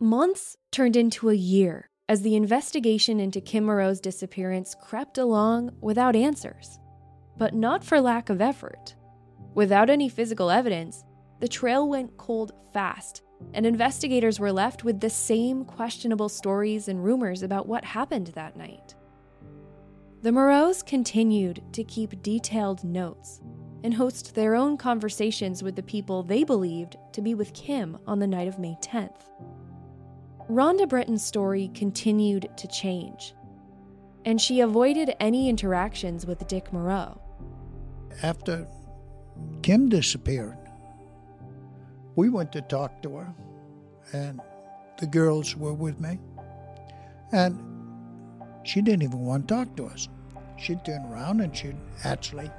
Months 0.00 0.56
turned 0.72 0.96
into 0.96 1.30
a 1.30 1.34
year 1.34 1.90
as 2.08 2.22
the 2.22 2.34
investigation 2.34 3.20
into 3.20 3.40
Kim 3.40 3.66
Moreau's 3.66 4.00
disappearance 4.00 4.74
crept 4.82 5.16
along 5.16 5.76
without 5.80 6.16
answers. 6.16 6.80
But 7.36 7.54
not 7.54 7.84
for 7.84 8.00
lack 8.00 8.28
of 8.28 8.40
effort. 8.40 8.96
Without 9.54 9.88
any 9.88 10.08
physical 10.08 10.50
evidence, 10.50 11.04
the 11.38 11.46
trail 11.46 11.88
went 11.88 12.16
cold 12.16 12.50
fast, 12.72 13.22
and 13.54 13.64
investigators 13.64 14.40
were 14.40 14.50
left 14.50 14.82
with 14.82 14.98
the 14.98 15.08
same 15.08 15.64
questionable 15.64 16.28
stories 16.28 16.88
and 16.88 17.04
rumors 17.04 17.44
about 17.44 17.68
what 17.68 17.84
happened 17.84 18.32
that 18.34 18.56
night. 18.56 18.96
The 20.20 20.30
Moreaus 20.32 20.84
continued 20.84 21.62
to 21.72 21.84
keep 21.84 22.22
detailed 22.22 22.82
notes 22.82 23.40
and 23.84 23.94
host 23.94 24.34
their 24.34 24.56
own 24.56 24.76
conversations 24.76 25.62
with 25.62 25.76
the 25.76 25.82
people 25.82 26.24
they 26.24 26.42
believed 26.42 26.96
to 27.12 27.22
be 27.22 27.34
with 27.34 27.54
Kim 27.54 27.96
on 28.04 28.18
the 28.18 28.26
night 28.26 28.48
of 28.48 28.58
May 28.58 28.76
10th. 28.82 29.22
Rhonda 30.50 30.88
Breton's 30.88 31.24
story 31.24 31.70
continued 31.72 32.48
to 32.56 32.66
change, 32.66 33.32
and 34.24 34.40
she 34.40 34.60
avoided 34.60 35.14
any 35.20 35.48
interactions 35.48 36.26
with 36.26 36.48
Dick 36.48 36.72
Moreau. 36.72 37.20
After 38.22 38.66
Kim 39.62 39.88
disappeared, 39.88 40.58
we 42.16 42.28
went 42.28 42.50
to 42.52 42.62
talk 42.62 43.02
to 43.02 43.16
her, 43.18 43.34
and 44.12 44.40
the 44.98 45.06
girls 45.06 45.54
were 45.54 45.74
with 45.74 46.00
me. 46.00 46.18
And 47.30 47.67
she 48.62 48.82
didn't 48.82 49.02
even 49.02 49.20
want 49.20 49.48
to 49.48 49.54
talk 49.54 49.76
to 49.76 49.86
us. 49.86 50.08
She'd 50.56 50.84
turn 50.84 51.04
around 51.06 51.40
and 51.40 51.56
she'd 51.56 51.76
actually 52.04 52.50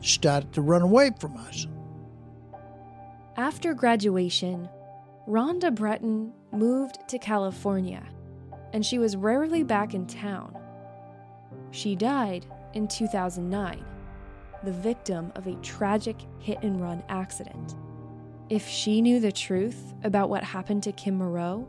started 0.00 0.52
to 0.54 0.62
run 0.62 0.82
away 0.82 1.10
from 1.20 1.36
us. 1.36 1.66
After 3.36 3.74
graduation, 3.74 4.68
Rhonda 5.28 5.74
Breton 5.74 6.32
moved 6.52 6.98
to 7.08 7.18
California, 7.18 8.04
and 8.72 8.84
she 8.84 8.98
was 8.98 9.16
rarely 9.16 9.62
back 9.62 9.94
in 9.94 10.06
town. 10.06 10.58
She 11.70 11.94
died 11.94 12.46
in 12.74 12.88
2009, 12.88 13.84
the 14.64 14.72
victim 14.72 15.32
of 15.36 15.46
a 15.46 15.54
tragic 15.56 16.16
hit 16.40 16.62
and 16.62 16.80
run 16.80 17.02
accident. 17.08 17.76
If 18.50 18.68
she 18.68 19.00
knew 19.00 19.20
the 19.20 19.32
truth 19.32 19.94
about 20.04 20.28
what 20.28 20.44
happened 20.44 20.82
to 20.82 20.92
Kim 20.92 21.16
Moreau, 21.16 21.66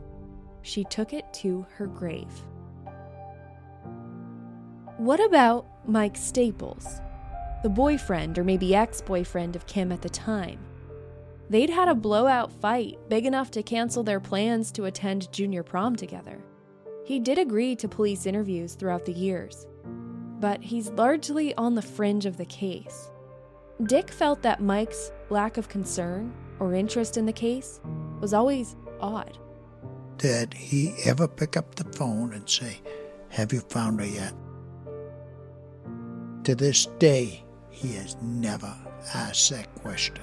she 0.62 0.84
took 0.84 1.12
it 1.12 1.32
to 1.34 1.66
her 1.76 1.86
grave. 1.86 2.42
What 4.98 5.18
about 5.18 5.66
Mike 5.88 6.16
Staples, 6.16 7.00
the 7.64 7.68
boyfriend 7.68 8.38
or 8.38 8.44
maybe 8.44 8.76
ex 8.76 9.00
boyfriend 9.00 9.56
of 9.56 9.66
Kim 9.66 9.90
at 9.90 10.02
the 10.02 10.08
time? 10.08 10.60
They'd 11.50 11.68
had 11.68 11.88
a 11.88 11.96
blowout 11.96 12.52
fight 12.52 13.00
big 13.08 13.26
enough 13.26 13.50
to 13.52 13.62
cancel 13.64 14.04
their 14.04 14.20
plans 14.20 14.70
to 14.72 14.84
attend 14.84 15.32
junior 15.32 15.64
prom 15.64 15.96
together. 15.96 16.38
He 17.04 17.18
did 17.18 17.38
agree 17.38 17.74
to 17.76 17.88
police 17.88 18.24
interviews 18.24 18.74
throughout 18.74 19.04
the 19.04 19.12
years, 19.12 19.66
but 20.38 20.62
he's 20.62 20.90
largely 20.90 21.52
on 21.56 21.74
the 21.74 21.82
fringe 21.82 22.24
of 22.24 22.36
the 22.36 22.46
case. 22.46 23.10
Dick 23.82 24.12
felt 24.12 24.42
that 24.42 24.62
Mike's 24.62 25.10
lack 25.28 25.56
of 25.56 25.68
concern 25.68 26.32
or 26.60 26.72
interest 26.72 27.16
in 27.16 27.26
the 27.26 27.32
case 27.32 27.80
was 28.20 28.32
always 28.32 28.76
odd. 29.00 29.36
Did 30.18 30.54
he 30.54 30.94
ever 31.04 31.26
pick 31.26 31.56
up 31.56 31.74
the 31.74 31.84
phone 31.84 32.32
and 32.32 32.48
say, 32.48 32.80
Have 33.30 33.52
you 33.52 33.58
found 33.58 33.98
her 33.98 34.06
yet? 34.06 34.32
To 36.44 36.54
this 36.54 36.84
day, 36.98 37.42
he 37.70 37.94
has 37.94 38.16
never 38.20 38.76
asked 39.14 39.48
that 39.48 39.74
question 39.76 40.22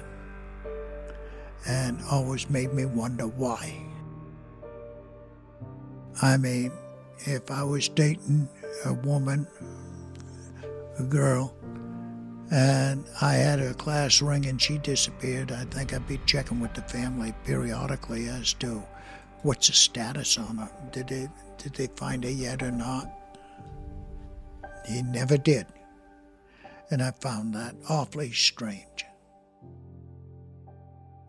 and 1.66 2.00
always 2.10 2.48
made 2.48 2.72
me 2.72 2.84
wonder 2.84 3.26
why. 3.26 3.82
I 6.20 6.36
mean, 6.36 6.70
if 7.18 7.50
I 7.50 7.64
was 7.64 7.88
dating 7.88 8.48
a 8.84 8.92
woman, 8.92 9.48
a 11.00 11.02
girl, 11.02 11.56
and 12.52 13.04
I 13.20 13.34
had 13.34 13.58
her 13.58 13.74
class 13.74 14.22
ring 14.22 14.46
and 14.46 14.62
she 14.62 14.78
disappeared, 14.78 15.50
I 15.50 15.64
think 15.64 15.92
I'd 15.92 16.06
be 16.06 16.20
checking 16.24 16.60
with 16.60 16.74
the 16.74 16.82
family 16.82 17.34
periodically 17.44 18.28
as 18.28 18.52
to 18.54 18.80
what's 19.42 19.66
the 19.66 19.72
status 19.72 20.38
on 20.38 20.58
her. 20.58 20.70
Did 20.92 21.08
they 21.08 21.28
did 21.58 21.74
they 21.74 21.88
find 21.96 22.22
her 22.22 22.30
yet 22.30 22.62
or 22.62 22.70
not? 22.70 23.10
He 24.86 25.02
never 25.02 25.36
did. 25.36 25.66
And 26.92 27.02
I 27.02 27.10
found 27.10 27.54
that 27.54 27.74
awfully 27.88 28.32
strange. 28.32 29.06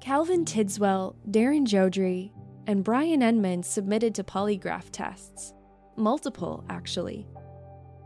Calvin 0.02 0.44
Tidswell, 0.44 1.16
Darren 1.32 1.66
Jodrey, 1.66 2.32
and 2.68 2.84
Brian 2.84 3.22
Enman 3.22 3.64
submitted 3.64 4.14
to 4.16 4.26
polygraph 4.26 4.90
tests. 4.92 5.54
Multiple, 5.96 6.66
actually. 6.70 7.26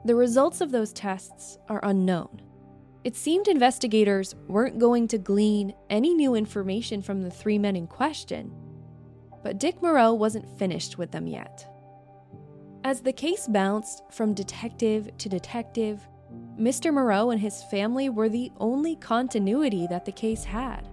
The 0.05 0.13
results 0.13 0.61
of 0.61 0.71
those 0.71 0.93
tests 0.93 1.57
are 1.67 1.79
unknown. 1.81 2.43
It 3.03 3.15
seemed 3.15 3.47
investigators 3.47 4.35
weren't 4.47 4.77
going 4.77 5.07
to 5.07 5.17
glean 5.17 5.73
any 5.89 6.13
new 6.13 6.35
information 6.35 7.01
from 7.01 7.23
the 7.23 7.31
three 7.31 7.57
men 7.57 7.75
in 7.75 7.87
question, 7.87 8.51
but 9.43 9.57
Dick 9.57 9.81
Moreau 9.81 10.13
wasn't 10.13 10.59
finished 10.59 10.99
with 10.99 11.09
them 11.09 11.25
yet. 11.25 11.67
As 12.83 13.01
the 13.01 13.13
case 13.13 13.47
bounced 13.47 14.03
from 14.11 14.35
detective 14.35 15.09
to 15.17 15.27
detective, 15.27 16.07
Mr. 16.59 16.91
Moreau 16.91 17.29
and 17.29 17.39
his 17.39 17.63
family 17.63 18.09
were 18.09 18.29
the 18.29 18.51
only 18.59 18.95
continuity 18.95 19.85
that 19.87 20.05
the 20.05 20.11
case 20.11 20.43
had. 20.43 20.87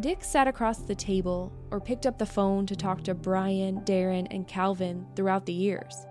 Dick 0.00 0.24
sat 0.24 0.48
across 0.48 0.78
the 0.78 0.94
table 0.94 1.52
or 1.70 1.78
picked 1.78 2.06
up 2.06 2.18
the 2.18 2.26
phone 2.26 2.64
to 2.66 2.74
talk 2.74 3.04
to 3.04 3.14
Brian, 3.14 3.80
Darren, 3.82 4.26
and 4.30 4.48
Calvin 4.48 5.06
throughout 5.14 5.44
the 5.44 5.52
years. 5.52 6.06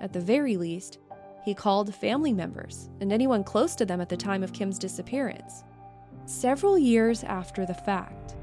At 0.00 0.12
the 0.12 0.20
very 0.20 0.56
least, 0.56 0.98
he 1.44 1.52
called 1.52 1.94
family 1.94 2.32
members 2.32 2.88
and 3.00 3.12
anyone 3.12 3.42
close 3.42 3.74
to 3.74 3.84
them 3.84 4.00
at 4.00 4.08
the 4.08 4.16
time 4.16 4.42
of 4.42 4.52
Kim's 4.52 4.78
disappearance. 4.78 5.64
Several 6.26 6.78
years 6.78 7.24
after 7.24 7.66
the 7.66 7.74
fact, 7.74 8.36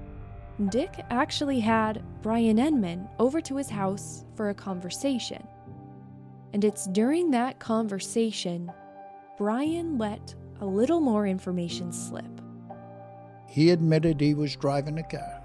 Dick 0.69 1.05
actually 1.09 1.59
had 1.59 2.03
Brian 2.21 2.57
Enman 2.57 3.07
over 3.17 3.39
to 3.41 3.55
his 3.55 3.69
house 3.69 4.25
for 4.35 4.49
a 4.49 4.53
conversation. 4.53 5.45
And 6.53 6.63
it's 6.63 6.87
during 6.87 7.31
that 7.31 7.59
conversation, 7.59 8.71
Brian 9.37 9.97
let 9.97 10.33
a 10.61 10.65
little 10.65 11.01
more 11.01 11.27
information 11.27 11.91
slip. 11.91 12.25
He 13.49 13.71
admitted 13.71 14.19
he 14.19 14.33
was 14.33 14.55
driving 14.55 14.95
the 14.95 15.03
car. 15.03 15.41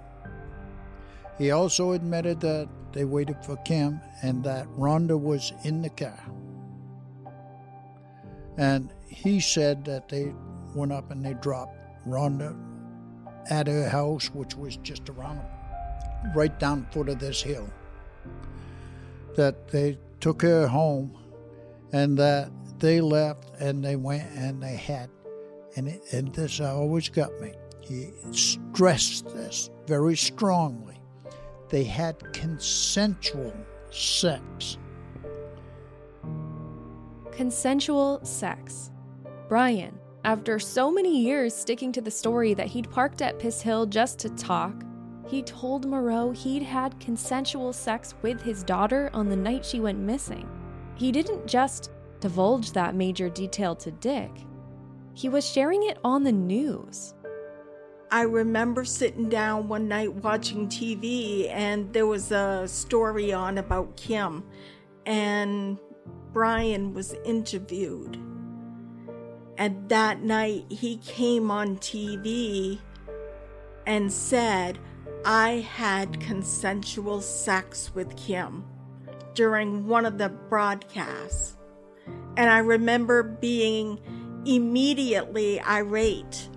He 1.37 1.51
also 1.51 1.91
admitted 1.91 2.39
that 2.41 2.69
they 2.93 3.05
waited 3.05 3.43
for 3.43 3.57
Kim 3.57 3.99
and 4.21 4.43
that 4.43 4.67
Rhonda 4.77 5.19
was 5.19 5.53
in 5.63 5.81
the 5.81 5.89
car. 5.89 6.19
And 8.57 8.93
he 9.07 9.39
said 9.39 9.85
that 9.85 10.07
they 10.07 10.33
went 10.75 10.91
up 10.91 11.11
and 11.11 11.25
they 11.25 11.33
dropped 11.35 11.77
Rhonda 12.07 12.57
at 13.49 13.67
her 13.67 13.89
house, 13.89 14.27
which 14.27 14.55
was 14.55 14.77
just 14.77 15.09
around 15.09 15.41
right 16.35 16.57
down 16.59 16.87
foot 16.91 17.09
of 17.09 17.19
this 17.19 17.41
hill. 17.41 17.69
That 19.35 19.69
they 19.69 19.97
took 20.19 20.41
her 20.41 20.67
home 20.67 21.17
and 21.93 22.17
that 22.17 22.51
they 22.81 22.99
left 22.99 23.49
and 23.59 23.83
they 23.83 23.95
went 23.95 24.29
and 24.35 24.61
they 24.61 24.75
had, 24.75 25.09
and, 25.77 25.87
it, 25.87 26.01
and 26.11 26.33
this 26.35 26.59
always 26.59 27.07
got 27.07 27.31
me 27.39 27.53
he 27.91 28.13
stressed 28.31 29.25
this 29.29 29.69
very 29.85 30.15
strongly. 30.15 31.01
They 31.69 31.83
had 31.83 32.33
consensual 32.33 33.53
sex. 33.89 34.77
Consensual 37.31 38.23
sex. 38.23 38.91
Brian, 39.49 39.97
after 40.23 40.59
so 40.59 40.91
many 40.91 41.21
years 41.21 41.53
sticking 41.53 41.91
to 41.93 42.01
the 42.01 42.11
story 42.11 42.53
that 42.53 42.67
he'd 42.67 42.89
parked 42.91 43.21
at 43.21 43.39
Piss 43.39 43.61
Hill 43.61 43.85
just 43.85 44.19
to 44.19 44.29
talk, 44.29 44.73
he 45.27 45.41
told 45.41 45.85
Moreau 45.85 46.31
he'd 46.31 46.63
had 46.63 46.99
consensual 46.99 47.73
sex 47.73 48.13
with 48.21 48.41
his 48.41 48.63
daughter 48.63 49.09
on 49.13 49.29
the 49.29 49.35
night 49.35 49.65
she 49.65 49.79
went 49.79 49.99
missing. 49.99 50.47
He 50.95 51.11
didn't 51.11 51.47
just 51.47 51.89
divulge 52.21 52.71
that 52.71 52.95
major 52.95 53.29
detail 53.29 53.75
to 53.75 53.91
Dick, 53.91 54.31
he 55.13 55.27
was 55.27 55.45
sharing 55.47 55.83
it 55.83 55.97
on 56.03 56.23
the 56.23 56.31
news. 56.31 57.13
I 58.09 58.23
remember 58.23 58.85
sitting 58.85 59.29
down 59.29 59.67
one 59.67 59.87
night 59.87 60.13
watching 60.15 60.67
TV 60.67 61.49
and 61.49 61.91
there 61.93 62.05
was 62.05 62.31
a 62.31 62.67
story 62.67 63.31
on 63.33 63.57
about 63.57 63.95
Kim 63.95 64.43
and 65.05 65.77
Brian 66.33 66.93
was 66.93 67.15
interviewed. 67.25 68.17
And 69.57 69.87
that 69.89 70.21
night 70.21 70.65
he 70.69 70.97
came 70.97 71.51
on 71.51 71.77
TV 71.77 72.79
and 73.85 74.11
said, 74.11 74.77
I 75.23 75.65
had 75.75 76.19
consensual 76.19 77.21
sex 77.21 77.93
with 77.93 78.15
Kim 78.17 78.65
during 79.35 79.87
one 79.87 80.05
of 80.05 80.17
the 80.17 80.29
broadcasts. 80.29 81.57
And 82.37 82.49
I 82.49 82.59
remember 82.59 83.23
being 83.23 83.99
immediately 84.45 85.61
irate 85.61 86.49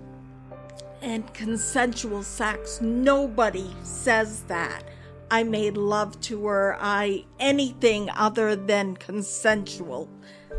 and 1.01 1.31
consensual 1.33 2.23
sex. 2.23 2.81
Nobody 2.81 3.69
says 3.83 4.43
that. 4.43 4.83
I 5.29 5.43
made 5.43 5.77
love 5.77 6.19
to 6.21 6.45
her. 6.47 6.77
I 6.79 7.25
anything 7.39 8.09
other 8.11 8.55
than 8.55 8.95
consensual. 8.95 10.09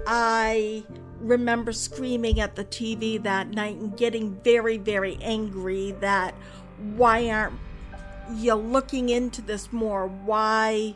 I 0.06 0.84
remember 1.20 1.72
screaming 1.72 2.40
at 2.40 2.56
the 2.56 2.64
TV 2.64 3.22
that 3.22 3.48
night 3.50 3.76
and 3.76 3.96
getting 3.96 4.36
very, 4.42 4.76
very 4.76 5.18
angry 5.20 5.92
that 6.00 6.34
why 6.96 7.30
aren't 7.30 7.58
you 8.34 8.54
looking 8.54 9.08
into 9.08 9.42
this 9.42 9.72
more? 9.72 10.06
Why 10.06 10.94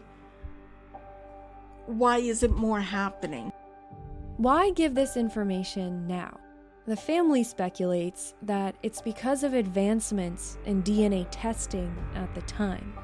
why 1.87 2.19
isn't 2.19 2.57
more 2.57 2.81
happening? 2.81 3.53
Why 4.41 4.71
give 4.71 4.95
this 4.95 5.19
information 5.19 6.07
now? 6.07 6.41
The 6.87 6.97
family 6.97 7.45
speculates 7.45 8.33
that 8.41 8.75
it's 8.83 9.03
because 9.03 9.45
of 9.45 9.53
advancements 9.53 10.57
in 10.65 10.83
DNA 10.83 11.27
testing 11.31 11.95
at 12.15 12.35
the 12.35 12.41
time. 12.41 12.95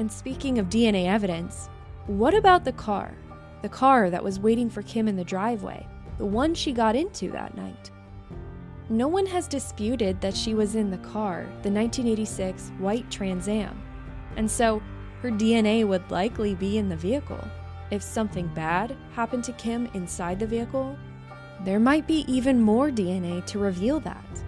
And 0.00 0.10
speaking 0.10 0.58
of 0.58 0.68
DNA 0.68 1.06
evidence, 1.06 1.68
what 2.08 2.34
about 2.34 2.64
the 2.64 2.72
car? 2.72 3.14
The 3.62 3.68
car 3.68 4.10
that 4.10 4.24
was 4.24 4.40
waiting 4.40 4.68
for 4.68 4.82
Kim 4.82 5.06
in 5.06 5.14
the 5.14 5.22
driveway, 5.22 5.86
the 6.18 6.26
one 6.26 6.54
she 6.54 6.72
got 6.72 6.96
into 6.96 7.30
that 7.30 7.56
night. 7.56 7.92
No 8.88 9.06
one 9.06 9.26
has 9.26 9.46
disputed 9.46 10.20
that 10.22 10.36
she 10.36 10.54
was 10.54 10.74
in 10.74 10.90
the 10.90 10.98
car, 10.98 11.44
the 11.62 11.70
1986 11.70 12.72
white 12.80 13.08
Trans 13.12 13.46
Am, 13.46 13.80
and 14.36 14.50
so 14.50 14.82
her 15.22 15.30
DNA 15.30 15.86
would 15.86 16.10
likely 16.10 16.56
be 16.56 16.78
in 16.78 16.88
the 16.88 16.96
vehicle. 16.96 17.48
If 17.94 18.02
something 18.02 18.48
bad 18.48 18.96
happened 19.12 19.44
to 19.44 19.52
Kim 19.52 19.86
inside 19.94 20.40
the 20.40 20.48
vehicle, 20.48 20.98
there 21.60 21.78
might 21.78 22.08
be 22.08 22.24
even 22.26 22.60
more 22.60 22.90
DNA 22.90 23.46
to 23.46 23.60
reveal 23.60 24.00
that. 24.00 24.44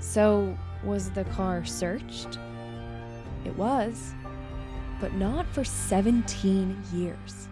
So, 0.00 0.56
was 0.82 1.10
the 1.10 1.24
car 1.24 1.66
searched? 1.66 2.38
It 3.44 3.54
was, 3.58 4.14
but 5.02 5.12
not 5.12 5.46
for 5.48 5.64
17 5.64 6.82
years. 6.94 7.48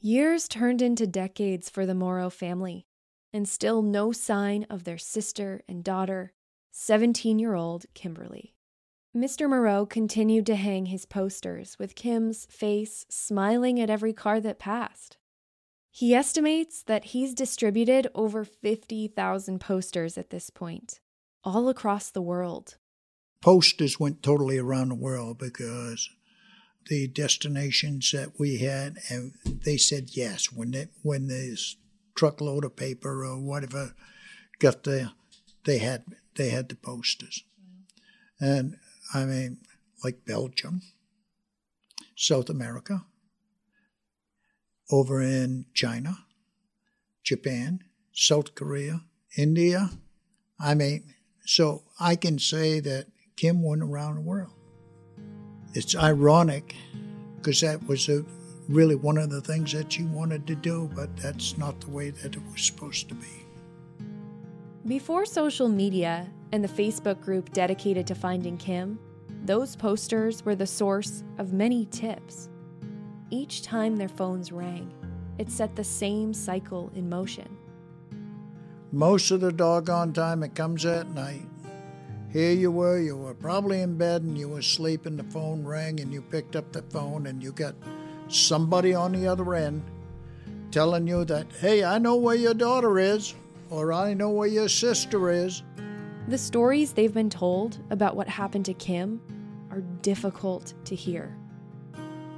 Years 0.00 0.48
turned 0.48 0.80
into 0.80 1.06
decades 1.06 1.68
for 1.68 1.84
the 1.84 1.94
Moreau 1.94 2.30
family, 2.30 2.86
and 3.32 3.48
still 3.48 3.82
no 3.82 4.12
sign 4.12 4.64
of 4.68 4.84
their 4.84 4.98
sister 4.98 5.62
and 5.68 5.82
daughter, 5.82 6.32
17 6.72 7.38
year 7.38 7.54
old 7.54 7.86
Kimberly. 7.94 8.54
Mr. 9.14 9.48
Moreau 9.48 9.84
continued 9.84 10.46
to 10.46 10.56
hang 10.56 10.86
his 10.86 11.04
posters 11.04 11.78
with 11.78 11.94
Kim's 11.94 12.46
face 12.46 13.04
smiling 13.10 13.78
at 13.78 13.90
every 13.90 14.12
car 14.14 14.40
that 14.40 14.58
passed. 14.58 15.18
He 15.90 16.14
estimates 16.14 16.82
that 16.84 17.06
he's 17.06 17.34
distributed 17.34 18.08
over 18.14 18.44
50,000 18.46 19.60
posters 19.60 20.16
at 20.16 20.30
this 20.30 20.48
point, 20.48 21.00
all 21.44 21.68
across 21.68 22.10
the 22.10 22.22
world. 22.22 22.78
Posters 23.42 24.00
went 24.00 24.22
totally 24.22 24.56
around 24.56 24.88
the 24.88 24.94
world 24.94 25.36
because 25.36 26.08
the 26.86 27.08
destinations 27.08 28.10
that 28.12 28.38
we 28.38 28.58
had, 28.58 28.96
and 29.10 29.34
they 29.44 29.76
said 29.76 30.16
yes 30.16 30.50
when 30.50 30.70
they, 30.70 30.88
when 31.02 31.28
this 31.28 31.76
truckload 32.14 32.64
of 32.64 32.76
paper 32.76 33.24
or 33.24 33.40
whatever 33.40 33.94
got 34.58 34.84
there, 34.84 35.12
they 35.64 35.78
had 35.78 36.04
they 36.36 36.50
had 36.50 36.68
the 36.68 36.76
posters, 36.76 37.44
and 38.40 38.76
I 39.14 39.24
mean 39.24 39.58
like 40.04 40.24
Belgium, 40.24 40.82
South 42.16 42.50
America, 42.50 43.04
over 44.90 45.22
in 45.22 45.66
China, 45.74 46.18
Japan, 47.22 47.80
South 48.12 48.54
Korea, 48.54 49.02
India. 49.36 49.90
I 50.58 50.74
mean, 50.74 51.14
so 51.44 51.82
I 51.98 52.16
can 52.16 52.38
say 52.38 52.80
that 52.80 53.06
Kim 53.36 53.62
went 53.62 53.82
around 53.82 54.16
the 54.16 54.20
world. 54.20 54.52
It's 55.74 55.96
ironic 55.96 56.74
because 57.36 57.60
that 57.62 57.86
was 57.88 58.08
a, 58.08 58.24
really 58.68 58.94
one 58.94 59.18
of 59.18 59.30
the 59.30 59.40
things 59.40 59.72
that 59.72 59.98
you 59.98 60.06
wanted 60.06 60.46
to 60.46 60.54
do, 60.54 60.90
but 60.94 61.14
that's 61.16 61.58
not 61.58 61.80
the 61.80 61.90
way 61.90 62.10
that 62.10 62.36
it 62.36 62.42
was 62.50 62.62
supposed 62.62 63.08
to 63.08 63.14
be. 63.14 63.46
Before 64.86 65.24
social 65.24 65.68
media 65.68 66.28
and 66.52 66.62
the 66.62 66.68
Facebook 66.68 67.20
group 67.20 67.52
dedicated 67.52 68.06
to 68.08 68.14
finding 68.14 68.56
Kim, 68.56 68.98
those 69.44 69.74
posters 69.76 70.44
were 70.44 70.54
the 70.54 70.66
source 70.66 71.24
of 71.38 71.52
many 71.52 71.86
tips. 71.86 72.48
Each 73.30 73.62
time 73.62 73.96
their 73.96 74.08
phones 74.08 74.52
rang, 74.52 74.92
it 75.38 75.50
set 75.50 75.74
the 75.74 75.84
same 75.84 76.34
cycle 76.34 76.92
in 76.94 77.08
motion. 77.08 77.56
Most 78.92 79.30
of 79.30 79.40
the 79.40 79.52
doggone 79.52 80.12
time 80.12 80.42
it 80.42 80.54
comes 80.54 80.84
at 80.84 81.08
night. 81.10 81.48
Here 82.30 82.52
you 82.52 82.70
were, 82.70 82.98
you 82.98 83.16
were 83.16 83.34
probably 83.34 83.80
in 83.80 83.96
bed 83.96 84.22
and 84.22 84.36
you 84.38 84.48
were 84.48 84.62
sleeping, 84.62 85.16
the 85.16 85.24
phone 85.24 85.64
rang 85.64 86.00
and 86.00 86.12
you 86.12 86.22
picked 86.22 86.56
up 86.56 86.72
the 86.72 86.82
phone 86.82 87.26
and 87.26 87.42
you 87.42 87.52
got 87.52 87.74
somebody 88.32 88.94
on 88.94 89.12
the 89.12 89.26
other 89.26 89.54
end 89.54 89.82
telling 90.70 91.06
you 91.06 91.24
that, 91.26 91.46
hey, 91.60 91.84
I 91.84 91.98
know 91.98 92.16
where 92.16 92.34
your 92.34 92.54
daughter 92.54 92.98
is, 92.98 93.34
or 93.70 93.92
I 93.92 94.14
know 94.14 94.30
where 94.30 94.48
your 94.48 94.68
sister 94.68 95.30
is. 95.30 95.62
The 96.28 96.38
stories 96.38 96.92
they've 96.92 97.12
been 97.12 97.30
told 97.30 97.78
about 97.90 98.16
what 98.16 98.28
happened 98.28 98.64
to 98.66 98.74
Kim 98.74 99.20
are 99.70 99.80
difficult 100.02 100.72
to 100.84 100.94
hear. 100.94 101.36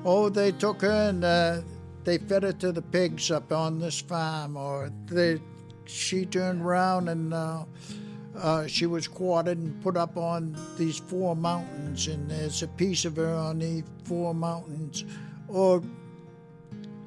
Oh, 0.05 0.29
they 0.29 0.53
took 0.53 0.83
her 0.83 1.09
and 1.09 1.25
uh, 1.25 1.61
they 2.05 2.19
fed 2.19 2.43
her 2.43 2.53
to 2.53 2.73
the 2.73 2.83
pigs 2.83 3.31
up 3.31 3.53
on 3.53 3.79
this 3.79 4.01
farm, 4.01 4.57
or 4.57 4.91
they, 5.07 5.41
she 5.85 6.27
turned 6.27 6.63
around 6.63 7.09
and 7.09 7.33
uh, 7.33 7.65
uh, 8.37 8.67
she 8.67 8.87
was 8.87 9.07
quartered 9.07 9.59
and 9.59 9.81
put 9.83 9.97
up 9.97 10.17
on 10.17 10.57
these 10.77 10.99
four 10.99 11.37
mountains, 11.37 12.09
and 12.09 12.31
there's 12.31 12.63
a 12.63 12.69
piece 12.69 13.05
of 13.05 13.17
her 13.17 13.35
on 13.35 13.59
the 13.59 13.83
four 14.05 14.35
mountains, 14.35 15.05
or 15.49 15.83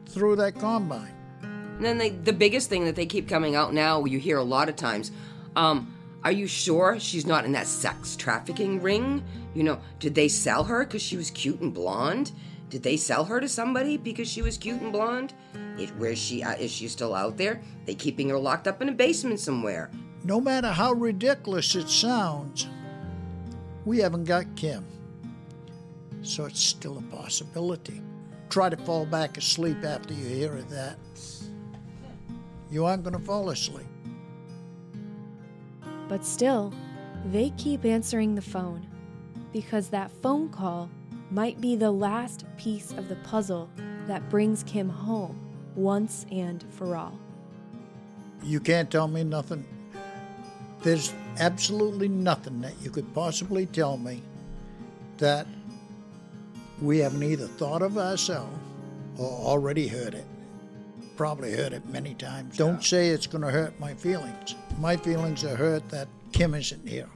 through 0.08 0.36
that 0.38 0.56
combine. 0.60 1.14
And 1.42 1.86
then 1.86 1.98
they, 1.98 2.10
the 2.10 2.34
biggest 2.34 2.70
thing 2.70 2.86
that 2.86 2.96
they 2.96 3.06
keep 3.06 3.30
coming 3.30 3.56
out 3.56 3.74
now, 3.74 4.06
you 4.06 4.18
hear 4.18 4.38
a 4.38 4.44
lot 4.44 4.68
of 4.68 4.76
times, 4.76 5.12
um, 5.56 5.94
are 6.24 6.32
you 6.32 6.48
sure 6.48 7.00
she's 7.00 7.28
not 7.28 7.46
in 7.46 7.52
that 7.52 7.68
sex 7.68 8.16
trafficking 8.16 8.82
ring? 8.82 9.24
You 9.54 9.64
know, 9.64 9.80
did 10.00 10.16
they 10.16 10.28
sell 10.28 10.64
her 10.64 10.84
because 10.84 11.02
she 11.02 11.18
was 11.18 11.30
cute 11.32 11.62
and 11.62 11.74
blonde? 11.74 12.32
Did 12.70 12.84
they 12.84 12.98
sell 12.98 13.24
her 13.26 13.40
to 13.40 13.48
somebody 13.48 13.96
because 13.96 14.28
she 14.28 14.42
was 14.42 14.58
cute 14.58 14.82
and 14.82 14.92
blonde? 14.92 15.34
It, 15.78 15.96
where 15.98 16.12
is 16.12 16.20
she? 16.20 16.44
Uh, 16.44 16.56
is 16.56 16.72
she 16.72 16.88
still 16.88 17.16
out 17.16 17.38
there? 17.38 17.62
They 17.86 17.96
keeping 17.96 18.30
her 18.30 18.40
locked 18.40 18.68
up 18.68 18.82
in 18.82 18.90
a 18.90 18.92
basement 18.92 19.40
somewhere? 19.40 19.90
No 20.24 20.42
matter 20.42 20.70
how 20.70 20.94
ridiculous 20.94 21.76
it 21.76 21.88
sounds, 21.88 22.68
we 23.86 24.00
haven't 24.00 24.26
got 24.26 24.54
Kim, 24.56 24.84
so 26.24 26.46
it's 26.46 26.62
still 26.62 26.98
a 26.98 27.16
possibility. 27.16 28.02
Try 28.50 28.70
to 28.70 28.78
fall 28.78 29.06
back 29.06 29.38
asleep 29.38 29.84
after 29.84 30.14
you 30.14 30.26
hear 30.26 30.62
that. 30.70 30.98
You 32.70 32.86
aren't 32.86 33.04
going 33.04 33.18
to 33.18 33.24
fall 33.24 33.50
asleep. 33.50 33.88
But 36.08 36.26
still, 36.26 36.74
they 37.26 37.52
keep 37.58 37.86
answering 37.86 38.36
the 38.36 38.42
phone 38.42 38.88
because 39.52 39.90
that 39.90 40.12
phone 40.22 40.50
call 40.50 40.90
might 41.32 41.60
be 41.60 41.76
the 41.76 41.92
last 41.92 42.46
piece 42.58 42.92
of 42.92 43.10
the 43.10 43.16
puzzle 43.18 43.70
that 44.08 44.30
brings 44.30 44.64
Kim 44.64 44.88
home 44.88 45.38
once 45.76 46.26
and 46.32 46.64
for 46.70 46.96
all. 46.96 47.20
You 48.44 48.60
can't 48.60 48.90
tell 48.90 49.08
me 49.08 49.24
nothing. 49.24 49.66
There's 50.84 51.14
absolutely 51.40 52.08
nothing 52.08 52.62
that 52.62 52.74
you 52.82 52.90
could 52.90 53.14
possibly 53.14 53.66
tell 53.66 53.98
me 53.98 54.22
that 55.18 55.48
we 56.82 57.00
haven't 57.00 57.24
either 57.24 57.48
thought 57.48 57.82
of 57.82 57.98
ourselves 57.98 58.58
or 59.18 59.30
already 59.30 59.88
heard 59.88 60.14
it. 60.14 60.26
Probably 61.16 61.56
heard 61.56 61.74
it 61.74 61.86
many 61.88 62.14
times. 62.14 62.58
Don't 62.58 62.84
say 62.84 63.10
it's 63.10 63.26
going 63.26 63.44
to 63.44 63.50
hurt 63.50 63.80
my 63.80 63.94
feelings. 63.96 64.56
My 64.80 64.96
feelings 64.96 65.44
are 65.44 65.56
hurt 65.56 65.90
that 65.90 66.08
Kim 66.32 66.54
isn't 66.54 66.88
here. 66.88 67.10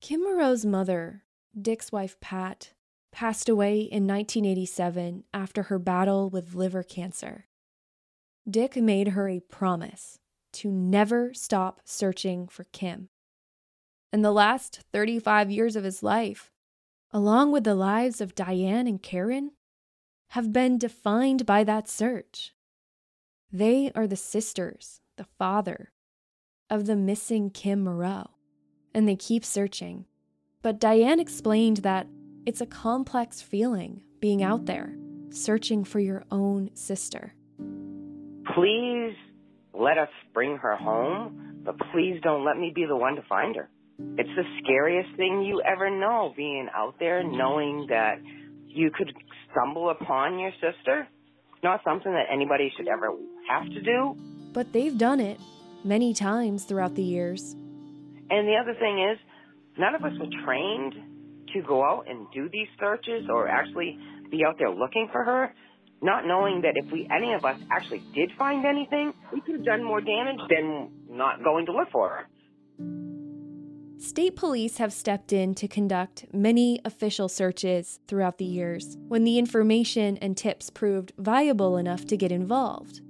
Kim 0.00 0.22
Moreau's 0.22 0.64
mother, 0.64 1.22
Dick's 1.60 1.92
wife 1.92 2.18
Pat, 2.20 2.72
passed 3.12 3.48
away 3.48 3.80
in 3.80 4.06
1987 4.06 5.24
after 5.34 5.64
her 5.64 5.78
battle 5.78 6.30
with 6.30 6.54
liver 6.54 6.82
cancer. 6.82 7.46
Dick 8.48 8.74
made 8.76 9.08
her 9.08 9.28
a 9.28 9.40
promise 9.40 10.18
to 10.54 10.70
never 10.70 11.32
stop 11.34 11.82
searching 11.84 12.48
for 12.48 12.64
Kim. 12.72 13.10
In 14.12 14.20
the 14.20 14.30
last 14.30 14.80
35 14.92 15.50
years 15.50 15.74
of 15.74 15.84
his 15.84 16.02
life, 16.02 16.50
along 17.12 17.50
with 17.50 17.64
the 17.64 17.74
lives 17.74 18.20
of 18.20 18.34
Diane 18.34 18.86
and 18.86 19.02
Karen, 19.02 19.52
have 20.28 20.52
been 20.52 20.76
defined 20.76 21.46
by 21.46 21.64
that 21.64 21.88
search. 21.88 22.52
They 23.50 23.90
are 23.94 24.06
the 24.06 24.16
sisters, 24.16 25.00
the 25.16 25.24
father, 25.24 25.92
of 26.68 26.84
the 26.84 26.94
missing 26.94 27.48
Kim 27.48 27.84
Moreau, 27.84 28.32
and 28.92 29.08
they 29.08 29.16
keep 29.16 29.46
searching. 29.46 30.04
But 30.60 30.78
Diane 30.78 31.18
explained 31.18 31.78
that 31.78 32.06
it's 32.44 32.60
a 32.60 32.66
complex 32.66 33.40
feeling 33.40 34.02
being 34.20 34.42
out 34.42 34.66
there, 34.66 34.94
searching 35.30 35.84
for 35.84 36.00
your 36.00 36.22
own 36.30 36.68
sister. 36.74 37.34
Please 38.54 39.14
let 39.72 39.96
us 39.96 40.10
bring 40.34 40.58
her 40.58 40.76
home, 40.76 41.62
but 41.64 41.78
please 41.92 42.20
don't 42.22 42.44
let 42.44 42.58
me 42.58 42.72
be 42.74 42.84
the 42.84 42.96
one 42.96 43.16
to 43.16 43.22
find 43.22 43.56
her. 43.56 43.70
It's 43.98 44.30
the 44.36 44.44
scariest 44.62 45.16
thing 45.16 45.42
you 45.42 45.62
ever 45.62 45.90
know, 45.90 46.32
being 46.36 46.68
out 46.74 46.94
there 46.98 47.22
knowing 47.22 47.86
that 47.88 48.16
you 48.66 48.90
could 48.90 49.12
stumble 49.50 49.90
upon 49.90 50.38
your 50.38 50.52
sister. 50.52 51.06
Not 51.62 51.80
something 51.84 52.12
that 52.12 52.26
anybody 52.32 52.72
should 52.76 52.88
ever 52.88 53.12
have 53.48 53.64
to 53.66 53.82
do. 53.82 54.16
But 54.52 54.72
they've 54.72 54.96
done 54.96 55.20
it 55.20 55.38
many 55.84 56.14
times 56.14 56.64
throughout 56.64 56.94
the 56.94 57.02
years. 57.02 57.52
And 57.52 58.48
the 58.48 58.56
other 58.60 58.74
thing 58.78 59.08
is, 59.12 59.18
none 59.78 59.94
of 59.94 60.02
us 60.04 60.12
were 60.18 60.44
trained 60.44 60.94
to 61.54 61.62
go 61.62 61.84
out 61.84 62.08
and 62.08 62.26
do 62.32 62.48
these 62.50 62.68
searches 62.80 63.26
or 63.28 63.48
actually 63.48 63.98
be 64.30 64.44
out 64.44 64.56
there 64.58 64.70
looking 64.70 65.08
for 65.12 65.22
her 65.22 65.54
not 66.02 66.26
knowing 66.26 66.62
that 66.62 66.72
if 66.74 66.90
we 66.90 67.08
any 67.14 67.32
of 67.32 67.44
us 67.44 67.56
actually 67.70 68.02
did 68.12 68.32
find 68.36 68.66
anything, 68.66 69.14
we 69.32 69.40
could 69.40 69.54
have 69.54 69.64
done 69.64 69.84
more 69.84 70.00
damage 70.00 70.40
than 70.50 70.90
not 71.08 71.44
going 71.44 71.66
to 71.66 71.72
look 71.72 71.90
for 71.92 72.08
her. 72.08 73.11
State 74.02 74.34
police 74.34 74.78
have 74.78 74.92
stepped 74.92 75.32
in 75.32 75.54
to 75.54 75.68
conduct 75.68 76.26
many 76.32 76.80
official 76.84 77.28
searches 77.28 78.00
throughout 78.08 78.36
the 78.36 78.44
years 78.44 78.96
when 79.06 79.22
the 79.22 79.38
information 79.38 80.16
and 80.16 80.36
tips 80.36 80.70
proved 80.70 81.12
viable 81.18 81.76
enough 81.76 82.04
to 82.04 82.16
get 82.16 82.32
involved. 82.32 83.00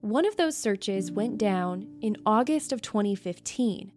One 0.00 0.24
of 0.24 0.38
those 0.38 0.56
searches 0.56 1.12
went 1.12 1.36
down 1.36 1.88
in 2.00 2.16
August 2.24 2.72
of 2.72 2.80
2015 2.80 3.92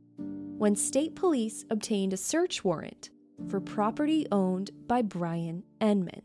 when 0.58 0.76
state 0.76 1.16
police 1.16 1.64
obtained 1.70 2.12
a 2.12 2.18
search 2.18 2.66
warrant 2.66 3.12
for 3.48 3.62
property 3.62 4.28
owned 4.30 4.72
by 4.88 5.02
Brian 5.02 5.64
Enman. 5.80 6.24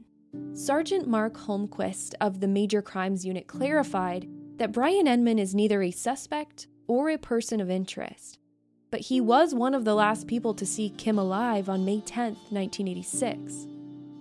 Sergeant 0.55 1.07
Mark 1.07 1.35
Holmquist 1.35 2.15
of 2.21 2.41
the 2.41 2.49
Major 2.49 2.83
Crimes 2.83 3.25
Unit 3.25 3.47
clarified 3.47 4.29
that 4.57 4.73
Brian 4.73 5.07
Enman 5.07 5.39
is 5.39 5.55
neither 5.55 5.85
a 5.85 5.93
suspect 5.93 6.67
or 6.89 7.11
a 7.11 7.17
person 7.17 7.61
of 7.61 7.71
interest, 7.71 8.41
but 8.95 9.01
he 9.01 9.21
was 9.21 9.53
one 9.53 9.75
of 9.75 9.85
the 9.85 9.93
last 9.97 10.29
people 10.29 10.55
to 10.55 10.65
see 10.65 10.89
Kim 10.91 11.19
alive 11.19 11.69
on 11.69 11.85
May 11.85 11.99
10, 11.99 12.35
1986. 12.51 13.67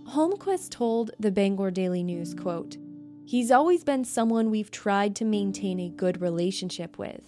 Holmquist 0.07 0.71
told 0.71 1.11
the 1.19 1.30
Bangor 1.30 1.69
Daily 1.69 2.01
News, 2.01 2.34
quote, 2.34 2.78
He's 3.24 3.51
always 3.51 3.84
been 3.84 4.03
someone 4.03 4.49
we've 4.49 4.71
tried 4.71 5.15
to 5.17 5.26
maintain 5.26 5.80
a 5.80 5.89
good 5.89 6.21
relationship 6.21 6.97
with, 6.97 7.21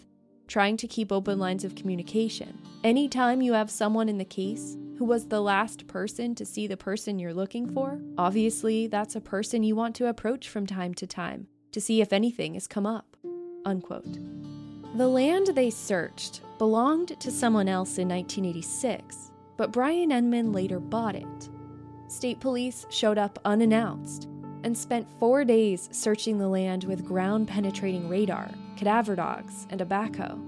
trying 0.48 0.76
to 0.78 0.88
keep 0.88 1.12
open 1.12 1.38
lines 1.38 1.64
of 1.64 1.76
communication. 1.76 2.58
Anytime 2.84 3.44
you 3.44 3.54
have 3.54 3.70
someone 3.70 4.10
in 4.10 4.18
the 4.18 4.26
case 4.26 4.76
who 4.98 5.06
was 5.06 5.28
the 5.28 5.40
last 5.40 5.86
person 5.86 6.34
to 6.34 6.46
see 6.48 6.66
the 6.66 6.76
person 6.76 7.20
you're 7.20 7.32
looking 7.32 7.72
for, 7.72 8.02
obviously 8.18 8.88
that's 8.88 9.16
a 9.16 9.22
person 9.22 9.62
you 9.62 9.76
want 9.76 9.96
to 9.98 10.08
approach 10.08 10.50
from 10.50 10.66
time 10.66 10.96
to 10.96 11.06
time 11.06 11.46
to 11.74 11.80
see 11.80 12.02
if 12.02 12.12
anything 12.12 12.56
has 12.56 12.66
come 12.66 12.88
up. 12.88 13.16
Unquote. 13.66 14.18
The 14.98 15.08
land 15.08 15.52
they 15.54 15.70
searched 15.70 16.42
belonged 16.58 17.20
to 17.20 17.32
someone 17.32 17.68
else 17.68 17.98
in 17.98 18.08
1986, 18.10 19.32
but 19.58 19.72
Brian 19.72 20.10
Enman 20.10 20.54
later 20.54 20.80
bought 20.80 21.16
it. 21.16 21.50
State 22.08 22.40
police 22.40 22.86
showed 22.90 23.18
up 23.18 23.40
unannounced 23.46 24.28
and 24.64 24.78
spent 24.78 25.08
four 25.20 25.44
days 25.44 25.90
searching 25.92 26.38
the 26.38 26.48
land 26.48 26.84
with 26.86 27.06
ground 27.06 27.48
penetrating 27.48 28.10
radar, 28.10 28.50
cadaver 28.78 29.16
dogs, 29.16 29.68
and 29.70 29.82
a 29.82 29.86
backhoe. 29.86 30.42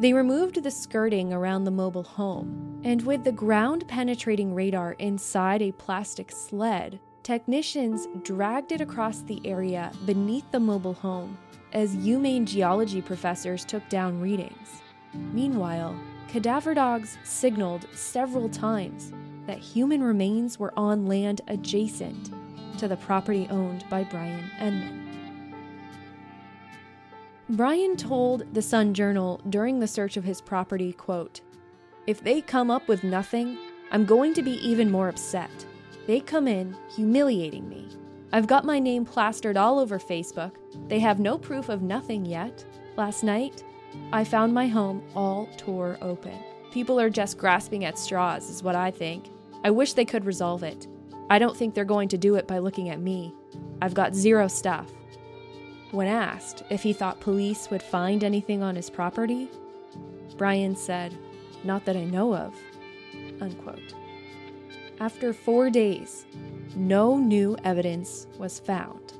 They 0.00 0.12
removed 0.12 0.62
the 0.62 0.70
skirting 0.70 1.32
around 1.32 1.64
the 1.64 1.70
mobile 1.70 2.02
home, 2.02 2.80
and 2.84 3.02
with 3.02 3.24
the 3.24 3.32
ground 3.32 3.86
penetrating 3.88 4.54
radar 4.54 4.92
inside 4.92 5.62
a 5.62 5.72
plastic 5.72 6.30
sled, 6.30 7.00
technicians 7.22 8.06
dragged 8.22 8.72
it 8.72 8.80
across 8.80 9.22
the 9.22 9.40
area 9.44 9.92
beneath 10.04 10.50
the 10.50 10.60
mobile 10.60 10.94
home 10.94 11.38
as 11.72 11.96
UMaine 11.96 12.44
geology 12.44 13.02
professors 13.02 13.64
took 13.64 13.88
down 13.88 14.20
readings. 14.20 14.83
Meanwhile, 15.14 15.96
cadaver 16.28 16.74
dogs 16.74 17.18
signaled 17.22 17.86
several 17.92 18.48
times 18.48 19.12
that 19.46 19.58
human 19.58 20.02
remains 20.02 20.58
were 20.58 20.72
on 20.76 21.06
land 21.06 21.40
adjacent 21.48 22.30
to 22.78 22.88
the 22.88 22.96
property 22.96 23.46
owned 23.50 23.84
by 23.88 24.04
Brian 24.04 24.50
Enman. 24.58 25.00
Brian 27.50 27.96
told 27.96 28.54
the 28.54 28.62
Sun 28.62 28.94
Journal 28.94 29.40
during 29.50 29.78
the 29.78 29.86
search 29.86 30.16
of 30.16 30.24
his 30.24 30.40
property, 30.40 30.92
quote, 30.92 31.40
If 32.06 32.22
they 32.22 32.40
come 32.40 32.70
up 32.70 32.88
with 32.88 33.04
nothing, 33.04 33.58
I'm 33.90 34.06
going 34.06 34.32
to 34.34 34.42
be 34.42 34.52
even 34.66 34.90
more 34.90 35.08
upset. 35.08 35.50
They 36.06 36.20
come 36.20 36.48
in 36.48 36.76
humiliating 36.94 37.68
me. 37.68 37.88
I've 38.32 38.46
got 38.46 38.64
my 38.64 38.78
name 38.78 39.04
plastered 39.04 39.56
all 39.56 39.78
over 39.78 39.98
Facebook. 39.98 40.52
They 40.88 40.98
have 41.00 41.20
no 41.20 41.38
proof 41.38 41.68
of 41.68 41.82
nothing 41.82 42.26
yet. 42.26 42.64
Last 42.96 43.22
night, 43.22 43.62
I 44.12 44.24
found 44.24 44.54
my 44.54 44.66
home 44.66 45.02
all 45.14 45.48
tore 45.56 45.98
open. 46.00 46.38
People 46.70 46.98
are 47.00 47.10
just 47.10 47.38
grasping 47.38 47.84
at 47.84 47.98
straws, 47.98 48.50
is 48.50 48.62
what 48.62 48.74
I 48.74 48.90
think. 48.90 49.30
I 49.62 49.70
wish 49.70 49.92
they 49.92 50.04
could 50.04 50.24
resolve 50.24 50.62
it. 50.62 50.86
I 51.30 51.38
don't 51.38 51.56
think 51.56 51.74
they're 51.74 51.84
going 51.84 52.08
to 52.08 52.18
do 52.18 52.34
it 52.34 52.46
by 52.46 52.58
looking 52.58 52.90
at 52.90 53.00
me. 53.00 53.34
I've 53.80 53.94
got 53.94 54.14
zero 54.14 54.48
stuff. 54.48 54.90
When 55.90 56.08
asked 56.08 56.64
if 56.70 56.82
he 56.82 56.92
thought 56.92 57.20
police 57.20 57.70
would 57.70 57.82
find 57.82 58.24
anything 58.24 58.62
on 58.62 58.76
his 58.76 58.90
property, 58.90 59.48
Brian 60.36 60.76
said, 60.76 61.16
Not 61.62 61.84
that 61.84 61.96
I 61.96 62.04
know 62.04 62.34
of. 62.34 62.54
Unquote. 63.40 63.94
After 65.00 65.32
four 65.32 65.70
days, 65.70 66.26
no 66.76 67.16
new 67.16 67.56
evidence 67.64 68.26
was 68.38 68.58
found. 68.58 69.14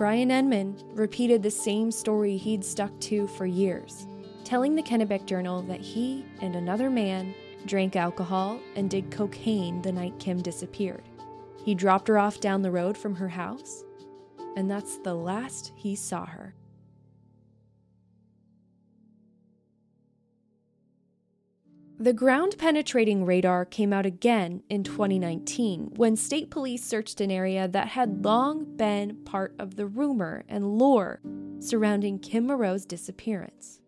Brian 0.00 0.30
Enman 0.30 0.82
repeated 0.96 1.42
the 1.42 1.50
same 1.50 1.90
story 1.90 2.38
he'd 2.38 2.64
stuck 2.64 2.98
to 3.00 3.26
for 3.26 3.44
years, 3.44 4.06
telling 4.44 4.74
the 4.74 4.82
Kennebec 4.82 5.26
Journal 5.26 5.60
that 5.64 5.82
he 5.82 6.24
and 6.40 6.56
another 6.56 6.88
man 6.88 7.34
drank 7.66 7.96
alcohol 7.96 8.58
and 8.76 8.88
did 8.88 9.10
cocaine 9.10 9.82
the 9.82 9.92
night 9.92 10.18
Kim 10.18 10.40
disappeared. 10.40 11.02
He 11.66 11.74
dropped 11.74 12.08
her 12.08 12.18
off 12.18 12.40
down 12.40 12.62
the 12.62 12.70
road 12.70 12.96
from 12.96 13.14
her 13.16 13.28
house, 13.28 13.84
and 14.56 14.70
that's 14.70 14.96
the 14.96 15.12
last 15.12 15.72
he 15.76 15.94
saw 15.94 16.24
her. 16.24 16.54
The 22.00 22.14
ground 22.14 22.56
penetrating 22.56 23.26
radar 23.26 23.66
came 23.66 23.92
out 23.92 24.06
again 24.06 24.62
in 24.70 24.84
2019 24.84 25.92
when 25.96 26.16
state 26.16 26.50
police 26.50 26.82
searched 26.82 27.20
an 27.20 27.30
area 27.30 27.68
that 27.68 27.88
had 27.88 28.24
long 28.24 28.74
been 28.74 29.16
part 29.26 29.54
of 29.58 29.76
the 29.76 29.86
rumor 29.86 30.42
and 30.48 30.78
lore 30.78 31.20
surrounding 31.58 32.18
Kim 32.18 32.46
Moreau's 32.46 32.86
disappearance. 32.86 33.80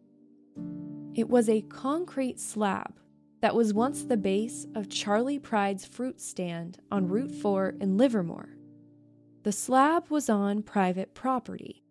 It 1.14 1.30
was 1.30 1.48
a 1.48 1.62
concrete 1.62 2.38
slab 2.38 2.98
that 3.40 3.54
was 3.54 3.72
once 3.72 4.02
the 4.02 4.18
base 4.18 4.66
of 4.74 4.90
Charlie 4.90 5.38
Pride's 5.38 5.86
fruit 5.86 6.20
stand 6.20 6.80
on 6.90 7.08
Route 7.08 7.32
4 7.32 7.76
in 7.80 7.96
Livermore. 7.96 8.58
The 9.42 9.52
slab 9.52 10.10
was 10.10 10.28
on 10.28 10.62
private 10.62 11.14
property. 11.14 11.82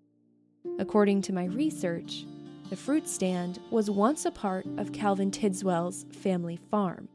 According 0.77 1.23
to 1.23 1.33
my 1.33 1.45
research, 1.45 2.25
the 2.71 2.77
fruit 2.77 3.05
stand 3.05 3.59
was 3.69 3.91
once 3.91 4.23
a 4.23 4.31
part 4.31 4.65
of 4.77 4.93
Calvin 4.93 5.29
Tidswell's 5.29 6.05
family 6.23 6.57
farm. 6.71 7.09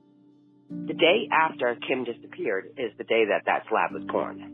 The 0.69 0.93
day 0.93 1.31
after 1.33 1.75
Kim 1.89 2.05
disappeared 2.05 2.75
is 2.77 2.93
the 2.99 3.05
day 3.05 3.25
that 3.25 3.45
that 3.47 3.63
slab 3.71 3.93
was 3.93 4.03
torn. 4.11 4.53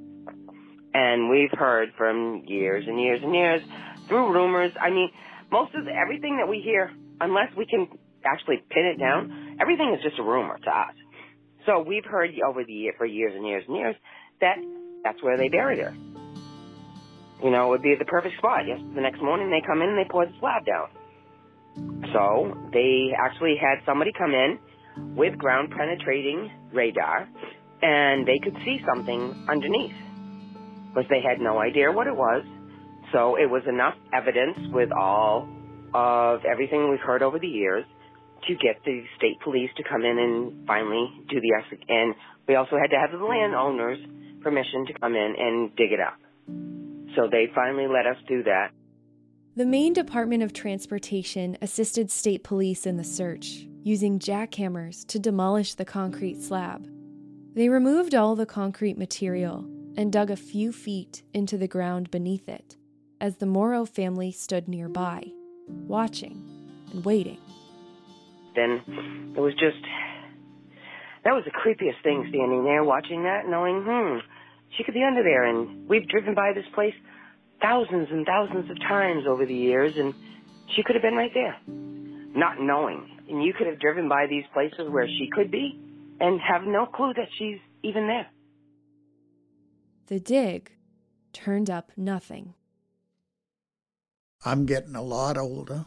And 0.95 1.29
we've 1.29 1.51
heard 1.51 1.89
from 1.99 2.45
years 2.47 2.85
and 2.87 3.01
years 3.01 3.19
and 3.21 3.35
years 3.35 3.63
through 4.07 4.33
rumors. 4.33 4.71
I 4.81 4.91
mean, 4.91 5.11
most 5.51 5.75
of 5.75 5.87
the, 5.87 5.91
everything 5.91 6.37
that 6.37 6.49
we 6.49 6.61
hear, 6.61 6.93
unless 7.21 7.49
we 7.57 7.67
can 7.67 7.89
actually 8.25 8.63
pin 8.71 8.85
it 8.95 9.01
down, 9.01 9.57
everything 9.61 9.93
is 9.99 10.05
just 10.05 10.21
a 10.21 10.23
rumor 10.23 10.57
to 10.57 10.71
us. 10.71 10.95
So 11.67 11.83
we've 11.83 12.05
heard 12.05 12.31
over 12.47 12.63
the 12.63 12.73
year, 12.73 12.93
for 12.97 13.07
years 13.07 13.33
and 13.35 13.45
years 13.45 13.65
and 13.67 13.77
years 13.77 13.97
that 14.41 14.59
that's 15.03 15.21
where 15.21 15.37
they 15.37 15.49
buried 15.49 15.81
her. 15.81 15.93
You 17.43 17.51
know, 17.51 17.67
it 17.67 17.71
would 17.71 17.83
be 17.83 17.95
the 17.99 18.05
perfect 18.05 18.39
spot. 18.39 18.63
Yes, 18.67 18.79
the 18.95 19.01
next 19.01 19.21
morning 19.21 19.51
they 19.51 19.67
come 19.67 19.83
in 19.83 19.91
and 19.91 19.99
they 19.99 20.09
pour 20.09 20.27
the 20.27 20.33
slab 20.39 20.65
down. 20.65 20.89
So 22.13 22.57
they 22.73 23.11
actually 23.19 23.57
had 23.61 23.85
somebody 23.85 24.13
come 24.17 24.33
in 24.33 24.59
with 25.17 25.39
ground 25.39 25.73
penetrating 25.77 26.51
radar 26.73 27.29
and 27.83 28.27
they 28.27 28.39
could 28.39 28.55
see 28.65 28.79
something 28.87 29.47
underneath. 29.49 29.95
But 30.95 31.07
they 31.09 31.21
had 31.21 31.41
no 31.41 31.59
idea 31.59 31.91
what 31.91 32.07
it 32.07 32.15
was. 32.15 32.45
So 33.13 33.37
it 33.37 33.51
was 33.51 33.63
enough 33.67 33.95
evidence 34.13 34.59
with 34.73 34.91
all 34.93 35.49
of 35.95 36.41
everything 36.45 36.91
we've 36.91 37.01
heard 37.01 37.23
over 37.23 37.39
the 37.39 37.49
years 37.49 37.85
to 38.47 38.55
get 38.55 38.83
the 38.85 39.03
state 39.17 39.41
police 39.43 39.71
to 39.77 39.83
come 39.85 40.05
in 40.05 40.19
and 40.19 40.67
finally 40.67 41.07
do 41.29 41.41
the 41.41 41.53
and 41.89 42.15
we 42.49 42.57
also 42.57 42.77
had 42.77 42.91
to 42.91 42.97
have 42.97 43.11
the 43.13 43.25
landowners 43.25 43.99
permission 44.43 44.87
to 44.87 44.93
come 44.95 45.15
in 45.15 45.35
and 45.39 45.77
dig 45.77 45.93
it 45.93 46.01
up. 46.01 46.19
So 47.15 47.29
they 47.31 47.49
finally 47.55 47.87
let 47.87 48.07
us 48.07 48.17
do 48.27 48.43
that. 48.45 48.71
The 49.55 49.67
Maine 49.67 49.93
Department 49.93 50.43
of 50.43 50.53
Transportation 50.53 51.59
assisted 51.61 52.11
state 52.11 52.43
police 52.43 52.87
in 52.87 52.97
the 52.97 53.05
search, 53.05 53.67
using 53.83 54.19
jackhammers 54.19 55.07
to 55.09 55.19
demolish 55.19 55.75
the 55.75 55.85
concrete 55.85 56.41
slab. 56.41 56.89
They 57.55 57.69
removed 57.69 58.15
all 58.15 58.35
the 58.35 58.47
concrete 58.47 58.97
material 58.97 59.67
and 59.97 60.11
dug 60.11 60.31
a 60.31 60.37
few 60.37 60.73
feet 60.73 61.23
into 61.35 61.59
the 61.59 61.69
ground 61.69 62.11
beneath 62.11 62.49
it 62.49 62.77
as 63.21 63.37
the 63.37 63.47
Moreau 63.47 63.85
family 63.85 64.33
stood 64.33 64.69
nearby, 64.69 65.25
watching 65.69 66.43
and 66.93 67.05
waiting. 67.05 67.39
Then 68.57 69.33
it 69.37 69.41
was 69.41 69.53
just, 69.53 69.77
that 71.25 71.33
was 71.33 71.45
the 71.45 71.51
creepiest 71.51 72.03
thing 72.03 72.27
standing 72.31 72.65
there 72.65 72.83
watching 72.83 73.25
that, 73.25 73.47
knowing, 73.47 73.83
hmm, 73.87 74.19
she 74.77 74.85
could 74.85 74.95
be 74.95 75.03
under 75.03 75.23
there. 75.23 75.45
And 75.45 75.89
we've 75.89 76.09
driven 76.09 76.35
by 76.35 76.53
this 76.55 76.65
place 76.75 76.95
thousands 77.61 78.09
and 78.11 78.27
thousands 78.27 78.71
of 78.71 78.79
times 78.81 79.25
over 79.27 79.47
the 79.47 79.55
years, 79.55 79.97
and 79.97 80.15
she 80.75 80.83
could 80.83 80.95
have 80.95 81.03
been 81.03 81.15
right 81.15 81.33
there, 81.35 81.57
not 81.67 82.61
knowing. 82.61 83.09
And 83.29 83.43
you 83.43 83.53
could 83.53 83.67
have 83.67 83.79
driven 83.79 84.09
by 84.09 84.27
these 84.27 84.45
places 84.53 84.91
where 84.91 85.07
she 85.07 85.29
could 85.33 85.51
be 85.51 85.79
and 86.21 86.41
have 86.41 86.63
no 86.65 86.87
clue 86.87 87.13
that 87.15 87.29
she's 87.39 87.59
even 87.83 88.07
there. 88.07 88.27
The 90.07 90.21
dig 90.21 90.73
turned 91.33 91.71
up 91.71 91.93
nothing. 91.97 92.55
I'm 94.45 94.67
getting 94.67 94.97
a 94.97 95.03
lot 95.03 95.39
older. 95.39 95.85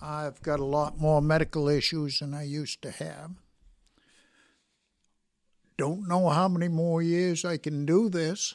I've 0.00 0.42
got 0.42 0.58
a 0.58 0.64
lot 0.64 0.98
more 0.98 1.22
medical 1.22 1.68
issues 1.68 2.18
than 2.18 2.34
I 2.34 2.42
used 2.42 2.82
to 2.82 2.90
have. 2.90 3.41
Don't 5.78 6.06
know 6.06 6.28
how 6.28 6.48
many 6.48 6.68
more 6.68 7.02
years 7.02 7.44
I 7.44 7.56
can 7.56 7.86
do 7.86 8.08
this, 8.08 8.54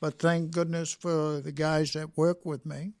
but 0.00 0.18
thank 0.18 0.50
goodness 0.52 0.92
for 0.92 1.40
the 1.40 1.52
guys 1.52 1.92
that 1.92 2.16
work 2.16 2.44
with 2.44 2.64
me. 2.64 2.92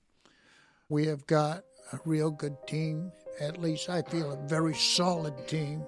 We 0.88 1.06
have 1.06 1.26
got 1.26 1.64
a 1.92 1.98
real 2.04 2.30
good 2.30 2.56
team. 2.66 3.10
At 3.40 3.60
least 3.60 3.88
I 3.88 4.02
feel 4.02 4.32
a 4.32 4.46
very 4.46 4.74
solid 4.74 5.48
team 5.48 5.84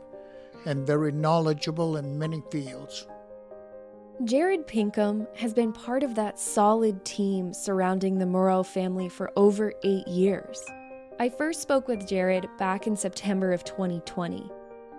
and 0.65 0.87
very 0.87 1.13
knowledgeable 1.13 1.99
in 1.99 2.19
many 2.19 2.43
fields. 2.51 3.07
Jared 4.25 4.67
Pinkham 4.67 5.27
has 5.35 5.53
been 5.53 5.73
part 5.73 6.03
of 6.03 6.15
that 6.15 6.39
solid 6.39 7.05
team 7.05 7.53
surrounding 7.53 8.19
the 8.19 8.27
Moreau 8.27 8.63
family 8.63 9.09
for 9.09 9.31
over 9.37 9.73
eight 9.83 10.07
years. 10.09 10.65
I 11.19 11.29
first 11.29 11.61
spoke 11.61 11.87
with 11.87 12.09
Jared 12.09 12.49
back 12.59 12.87
in 12.87 12.97
September 12.97 13.53
of 13.53 13.63
2020 13.65 14.51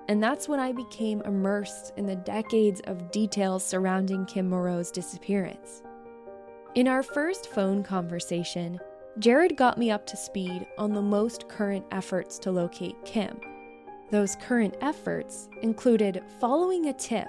and 0.08 0.22
that's 0.22 0.47
when 0.47 0.60
I 0.60 0.72
became 0.72 1.22
immersed 1.22 1.93
in 1.97 2.06
the 2.06 2.16
decades 2.16 2.82
of 2.82 3.12
details 3.12 3.64
surrounding 3.66 4.26
Kim 4.26 4.49
Moreau's 4.49 4.91
disappearance. 4.91 5.82
In 6.76 6.88
our 6.88 7.01
first 7.01 7.47
phone 7.47 7.84
conversation, 7.84 8.80
Jared 9.18 9.56
got 9.56 9.78
me 9.78 9.91
up 9.91 10.06
to 10.08 10.18
speed 10.18 10.68
on 10.78 10.93
the 10.93 11.01
most 11.01 11.47
current 11.47 11.86
efforts 11.91 12.38
to 12.39 12.51
locate 12.51 12.95
Kim. 13.06 13.39
Those 14.12 14.36
current 14.36 14.76
efforts 14.82 15.49
included 15.62 16.22
following 16.39 16.88
a 16.88 16.93
tip 16.93 17.28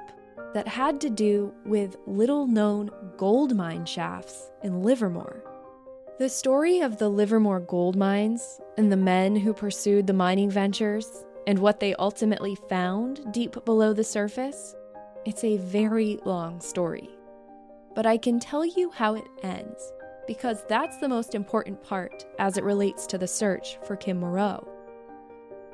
that 0.52 0.68
had 0.68 1.00
to 1.02 1.10
do 1.10 1.54
with 1.64 1.96
little 2.06 2.46
known 2.46 2.90
gold 3.16 3.54
mine 3.54 3.86
shafts 3.86 4.50
in 4.62 4.82
Livermore. 4.82 5.42
The 6.18 6.28
story 6.28 6.80
of 6.80 6.98
the 6.98 7.08
Livermore 7.08 7.60
gold 7.60 7.94
mines 7.94 8.60
and 8.76 8.90
the 8.90 8.96
men 8.96 9.36
who 9.36 9.52
pursued 9.52 10.06
the 10.06 10.12
mining 10.12 10.50
ventures 10.50 11.24
and 11.46 11.58
what 11.58 11.80
they 11.80 11.94
ultimately 11.94 12.54
found 12.68 13.32
deep 13.32 13.64
below 13.64 13.92
the 13.92 14.04
surface, 14.04 14.74
it's 15.24 15.44
a 15.44 15.56
very 15.58 16.18
long 16.24 16.60
story. 16.60 17.08
But 17.94 18.06
I 18.06 18.16
can 18.16 18.38
tell 18.38 18.64
you 18.64 18.90
how 18.90 19.14
it 19.14 19.24
ends 19.42 19.92
because 20.26 20.64
that's 20.68 20.98
the 20.98 21.08
most 21.08 21.34
important 21.34 21.82
part 21.82 22.26
as 22.38 22.56
it 22.56 22.64
relates 22.64 23.06
to 23.06 23.18
the 23.18 23.28
search 23.28 23.78
for 23.84 23.96
Kim 23.96 24.18
Moreau. 24.18 24.66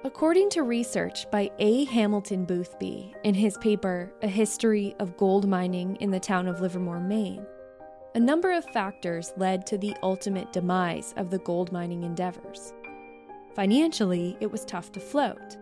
According 0.05 0.51
to 0.51 0.63
research 0.63 1.31
by 1.31 1.51
A. 1.59 1.85
Hamilton 1.85 2.45
Boothby 2.45 3.15
in 3.25 3.35
his 3.35 3.57
paper, 3.59 4.13
A 4.23 4.29
History 4.29 4.95
of 4.99 5.17
Gold 5.17 5.49
Mining 5.49 5.97
in 6.01 6.11
the 6.11 6.21
Town 6.21 6.49
of 6.49 6.61
Livermore, 6.61 7.01
Maine, 7.01 7.47
a 8.15 8.21
number 8.21 8.53
of 8.53 8.65
factors 8.67 9.33
led 9.37 9.65
to 9.67 9.79
the 9.79 9.97
ultimate 10.03 10.53
demise 10.53 11.15
of 11.17 11.31
the 11.31 11.39
gold 11.39 11.73
mining 11.73 12.03
endeavors. 12.03 12.75
Financially, 13.55 14.37
it 14.41 14.51
was 14.51 14.65
tough 14.65 14.93
to 14.93 15.01
float, 15.01 15.57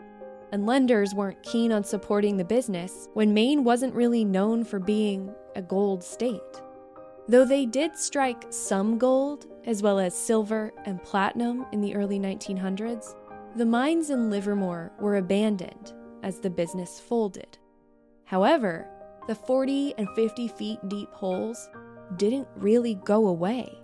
and 0.53 0.67
lenders 0.67 1.15
weren't 1.15 1.43
keen 1.43 1.73
on 1.73 1.85
supporting 1.85 2.37
the 2.37 2.45
business 2.45 3.09
when 3.15 3.35
Maine 3.35 3.65
wasn't 3.65 3.95
really 3.95 4.25
known 4.25 4.65
for 4.65 4.79
being 4.79 5.35
a 5.57 5.63
gold 5.63 6.03
state. 6.03 6.41
Though 7.29 7.45
they 7.45 7.67
did 7.67 7.97
strike 7.97 8.45
some 8.51 8.99
gold, 8.99 9.47
as 9.67 9.83
well 9.83 9.99
as 9.99 10.15
silver 10.15 10.73
and 10.85 11.03
platinum 11.03 11.67
in 11.73 11.81
the 11.81 11.95
early 11.95 12.19
1900s, 12.19 13.15
the 13.57 13.67
mines 13.67 14.11
in 14.11 14.31
Livermore 14.31 14.93
were 14.99 15.17
abandoned 15.17 15.93
as 16.23 16.41
the 16.41 16.51
business 16.51 17.01
folded. 17.01 17.59
However, 18.25 18.89
the 19.27 19.35
40 19.35 19.95
and 19.99 20.09
50 20.17 20.49
feet 20.49 20.79
deep 20.89 21.13
holes 21.13 21.69
didn't 22.17 22.49
really 22.57 22.95
go 23.05 23.29
away. 23.29 23.80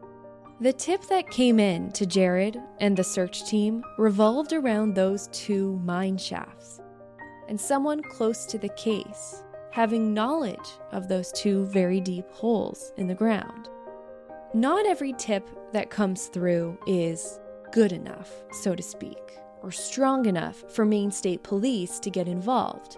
The 0.59 0.73
tip 0.73 1.03
that 1.09 1.29
came 1.29 1.61
in 1.61 1.93
to 1.93 2.07
Jared 2.07 2.59
and 2.81 2.97
the 2.97 3.05
search 3.05 3.45
team 3.45 3.85
revolved 3.99 4.55
around 4.55 4.95
those 4.95 5.29
two 5.29 5.79
mine 5.85 6.17
shafts, 6.17 6.81
and 7.47 7.61
someone 7.61 8.03
close 8.03 8.47
to 8.47 8.59
the 8.59 8.71
case 8.71 9.43
having 9.71 10.15
knowledge 10.15 10.79
of 10.93 11.07
those 11.07 11.31
two 11.33 11.67
very 11.67 12.01
deep 12.01 12.31
holes 12.31 12.95
in 12.97 13.07
the 13.07 13.15
ground. 13.15 13.69
Not 14.55 14.87
every 14.87 15.13
tip 15.19 15.47
that 15.75 15.91
comes 15.91 16.29
through 16.29 16.79
is 16.87 17.39
good 17.73 17.93
enough, 17.93 18.33
so 18.63 18.75
to 18.75 18.83
speak, 18.83 19.39
or 19.61 19.71
strong 19.71 20.25
enough 20.25 20.57
for 20.73 20.87
Maine 20.87 21.11
State 21.11 21.43
Police 21.43 22.01
to 22.01 22.09
get 22.09 22.27
involved. 22.29 22.97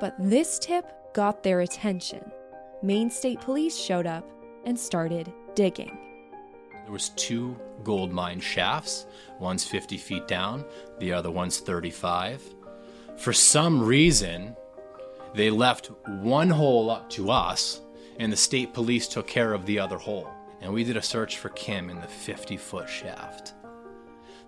But 0.00 0.14
this 0.18 0.58
tip 0.58 0.90
got 1.12 1.42
their 1.42 1.60
attention. 1.60 2.32
Maine 2.82 3.10
State 3.10 3.42
Police 3.42 3.76
showed 3.78 4.06
up 4.06 4.26
and 4.64 4.80
started 4.80 5.30
digging. 5.54 6.05
There 6.86 6.92
was 6.92 7.08
two 7.10 7.58
gold 7.82 8.12
mine 8.12 8.38
shafts. 8.38 9.06
One's 9.40 9.64
50 9.64 9.96
feet 9.98 10.28
down, 10.28 10.64
the 11.00 11.12
other 11.12 11.32
one's 11.32 11.58
35. 11.58 12.40
For 13.16 13.32
some 13.32 13.82
reason, 13.82 14.54
they 15.34 15.50
left 15.50 15.90
one 16.06 16.48
hole 16.48 16.88
up 16.88 17.10
to 17.10 17.32
us, 17.32 17.80
and 18.20 18.32
the 18.32 18.36
state 18.36 18.72
police 18.72 19.08
took 19.08 19.26
care 19.26 19.52
of 19.52 19.66
the 19.66 19.80
other 19.80 19.98
hole. 19.98 20.28
And 20.60 20.72
we 20.72 20.84
did 20.84 20.96
a 20.96 21.02
search 21.02 21.38
for 21.38 21.48
Kim 21.48 21.90
in 21.90 22.00
the 22.00 22.06
50 22.06 22.56
foot 22.56 22.88
shaft. 22.88 23.54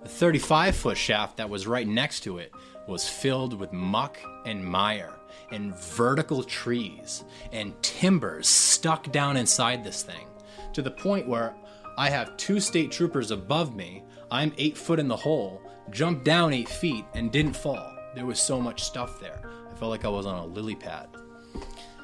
The 0.05 0.09
35 0.09 0.77
foot 0.77 0.97
shaft 0.97 1.39
that 1.39 1.51
was 1.51 1.67
right 1.67 1.89
next 1.89 2.21
to 2.21 2.39
it 2.39 2.53
was 2.87 3.09
filled 3.09 3.53
with 3.59 3.73
muck 3.73 4.17
and 4.47 4.65
mire 4.65 5.17
and 5.51 5.75
vertical 5.75 6.45
trees 6.45 7.25
and 7.53 7.75
timbers 7.83 8.47
stuck 8.47 9.11
down 9.11 9.37
inside 9.37 9.83
this 9.83 10.05
thing 10.05 10.29
to 10.73 10.83
the 10.83 10.91
point 10.91 11.27
where 11.27 11.53
I 11.99 12.11
have 12.11 12.37
two 12.37 12.61
state 12.61 12.93
troopers 12.93 13.33
above 13.33 13.75
me. 13.75 14.05
I'm 14.31 14.53
eight 14.57 14.79
foot 14.79 15.01
in 15.01 15.09
the 15.09 15.17
hole, 15.17 15.61
jumped 15.91 16.25
down 16.25 16.53
eight 16.53 16.69
feet, 16.69 17.05
and 17.15 17.33
didn't 17.33 17.57
fall. 17.57 17.93
There 18.15 18.25
was 18.25 18.39
so 18.39 18.61
much 18.61 18.85
stuff 18.85 19.19
there. 19.19 19.41
I 19.69 19.75
felt 19.75 19.91
like 19.91 20.05
I 20.05 20.09
was 20.09 20.25
on 20.25 20.39
a 20.39 20.47
lily 20.47 20.77
pad. 20.77 21.09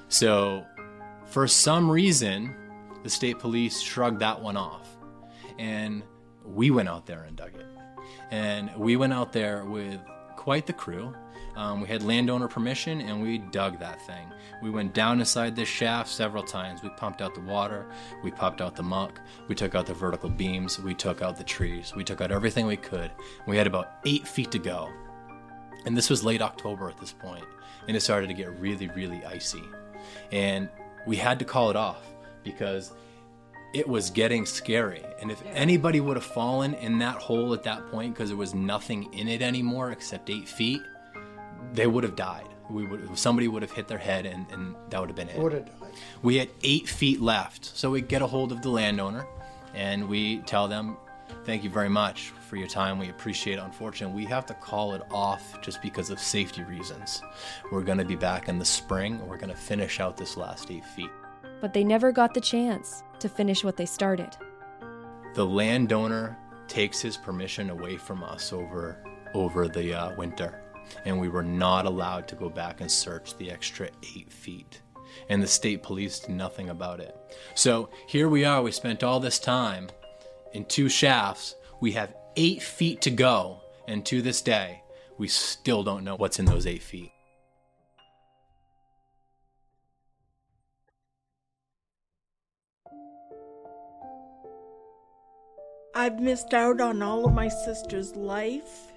So, 0.08 0.66
for 1.26 1.46
some 1.46 1.88
reason, 1.88 2.56
the 3.04 3.08
state 3.08 3.38
police 3.38 3.80
shrugged 3.80 4.18
that 4.18 4.42
one 4.42 4.56
off. 4.56 4.96
And 5.60 6.02
we 6.44 6.72
went 6.72 6.88
out 6.88 7.06
there 7.06 7.22
and 7.22 7.36
dug 7.36 7.54
it. 7.54 7.66
And 8.32 8.74
we 8.76 8.96
went 8.96 9.12
out 9.12 9.32
there 9.32 9.64
with 9.64 10.00
quite 10.34 10.66
the 10.66 10.72
crew. 10.72 11.14
Um, 11.56 11.80
we 11.80 11.88
had 11.88 12.02
landowner 12.02 12.48
permission 12.48 13.00
and 13.00 13.22
we 13.22 13.38
dug 13.38 13.78
that 13.78 14.00
thing. 14.02 14.32
We 14.62 14.70
went 14.70 14.92
down 14.92 15.20
inside 15.20 15.54
this 15.54 15.68
shaft 15.68 16.08
several 16.08 16.42
times. 16.42 16.82
We 16.82 16.88
pumped 16.90 17.22
out 17.22 17.34
the 17.34 17.40
water, 17.40 17.86
we 18.22 18.30
pumped 18.30 18.60
out 18.60 18.74
the 18.74 18.82
muck, 18.82 19.20
we 19.48 19.54
took 19.54 19.74
out 19.74 19.86
the 19.86 19.94
vertical 19.94 20.28
beams, 20.28 20.78
we 20.78 20.94
took 20.94 21.22
out 21.22 21.36
the 21.36 21.44
trees, 21.44 21.94
we 21.94 22.02
took 22.02 22.20
out 22.20 22.32
everything 22.32 22.66
we 22.66 22.76
could. 22.76 23.10
We 23.46 23.56
had 23.56 23.66
about 23.66 23.98
eight 24.04 24.26
feet 24.26 24.50
to 24.52 24.58
go. 24.58 24.90
And 25.84 25.96
this 25.96 26.10
was 26.10 26.24
late 26.24 26.40
October 26.42 26.88
at 26.88 26.98
this 26.98 27.12
point, 27.12 27.44
and 27.86 27.96
it 27.96 28.00
started 28.00 28.28
to 28.28 28.34
get 28.34 28.58
really, 28.58 28.88
really 28.88 29.24
icy. 29.24 29.62
And 30.32 30.68
we 31.06 31.16
had 31.16 31.38
to 31.38 31.44
call 31.44 31.70
it 31.70 31.76
off 31.76 32.02
because 32.42 32.92
it 33.74 33.86
was 33.88 34.08
getting 34.10 34.46
scary. 34.46 35.04
And 35.20 35.30
if 35.30 35.42
anybody 35.46 36.00
would 36.00 36.16
have 36.16 36.24
fallen 36.24 36.74
in 36.74 36.98
that 37.00 37.16
hole 37.16 37.52
at 37.52 37.64
that 37.64 37.86
point 37.90 38.14
because 38.14 38.30
there 38.30 38.36
was 38.36 38.54
nothing 38.54 39.12
in 39.12 39.28
it 39.28 39.42
anymore 39.42 39.90
except 39.90 40.30
eight 40.30 40.48
feet, 40.48 40.80
they 41.74 41.86
would 41.86 42.04
have 42.04 42.16
died. 42.16 42.48
We 42.70 42.86
would 42.86 43.18
somebody 43.18 43.48
would 43.48 43.62
have 43.62 43.72
hit 43.72 43.88
their 43.88 43.98
head 43.98 44.24
and, 44.24 44.46
and 44.50 44.74
that 44.88 44.98
would 44.98 45.10
have 45.10 45.16
been 45.16 45.28
it. 45.28 45.38
Would 45.38 45.52
have 45.52 45.66
died. 45.66 45.92
We 46.22 46.36
had 46.36 46.48
eight 46.62 46.88
feet 46.88 47.20
left, 47.20 47.64
so 47.64 47.90
we 47.90 48.00
get 48.00 48.22
a 48.22 48.26
hold 48.26 48.52
of 48.52 48.62
the 48.62 48.70
landowner 48.70 49.26
and 49.74 50.08
we 50.08 50.38
tell 50.38 50.66
them, 50.66 50.96
"Thank 51.44 51.62
you 51.62 51.70
very 51.70 51.90
much 51.90 52.30
for 52.48 52.56
your 52.56 52.68
time. 52.68 52.98
We 52.98 53.10
appreciate 53.10 53.58
it. 53.58 53.62
Unfortunately, 53.62 54.16
we 54.16 54.24
have 54.26 54.46
to 54.46 54.54
call 54.54 54.94
it 54.94 55.02
off 55.10 55.60
just 55.60 55.82
because 55.82 56.08
of 56.08 56.18
safety 56.18 56.62
reasons. 56.62 57.20
We're 57.70 57.82
going 57.82 57.98
to 57.98 58.04
be 58.04 58.16
back 58.16 58.48
in 58.48 58.58
the 58.58 58.64
spring. 58.64 59.14
And 59.14 59.28
we're 59.28 59.36
going 59.36 59.50
to 59.50 59.56
finish 59.56 60.00
out 60.00 60.16
this 60.16 60.36
last 60.36 60.70
eight 60.70 60.86
feet." 60.86 61.10
But 61.60 61.74
they 61.74 61.84
never 61.84 62.12
got 62.12 62.34
the 62.34 62.40
chance 62.40 63.02
to 63.18 63.28
finish 63.28 63.62
what 63.64 63.76
they 63.76 63.86
started. 63.86 64.36
The 65.34 65.44
landowner 65.44 66.38
takes 66.68 67.00
his 67.00 67.16
permission 67.16 67.68
away 67.70 67.96
from 67.96 68.22
us 68.22 68.52
over 68.52 69.04
over 69.34 69.68
the 69.68 69.92
uh, 69.92 70.14
winter 70.14 70.63
and 71.04 71.20
we 71.20 71.28
were 71.28 71.42
not 71.42 71.86
allowed 71.86 72.28
to 72.28 72.36
go 72.36 72.48
back 72.48 72.80
and 72.80 72.90
search 72.90 73.36
the 73.36 73.50
extra 73.50 73.88
eight 74.16 74.32
feet. 74.32 74.80
And 75.28 75.42
the 75.42 75.46
state 75.46 75.82
police 75.82 76.18
did 76.20 76.30
nothing 76.30 76.70
about 76.70 77.00
it. 77.00 77.16
So 77.54 77.90
here 78.06 78.28
we 78.28 78.44
are, 78.44 78.62
we 78.62 78.72
spent 78.72 79.02
all 79.02 79.20
this 79.20 79.38
time 79.38 79.88
in 80.52 80.64
two 80.64 80.88
shafts. 80.88 81.54
We 81.80 81.92
have 81.92 82.14
eight 82.36 82.62
feet 82.62 83.00
to 83.02 83.10
go, 83.10 83.60
and 83.86 84.04
to 84.06 84.22
this 84.22 84.42
day, 84.42 84.82
we 85.18 85.28
still 85.28 85.84
don't 85.84 86.04
know 86.04 86.16
what's 86.16 86.38
in 86.38 86.44
those 86.46 86.66
eight 86.66 86.82
feet. 86.82 87.12
I've 95.96 96.18
missed 96.18 96.52
out 96.52 96.80
on 96.80 97.02
all 97.02 97.24
of 97.24 97.32
my 97.32 97.48
sister's 97.48 98.16
life. 98.16 98.92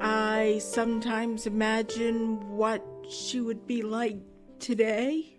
I 0.00 0.60
sometimes 0.62 1.46
imagine 1.46 2.56
what 2.56 2.82
she 3.08 3.40
would 3.40 3.66
be 3.66 3.82
like 3.82 4.16
today. 4.58 5.36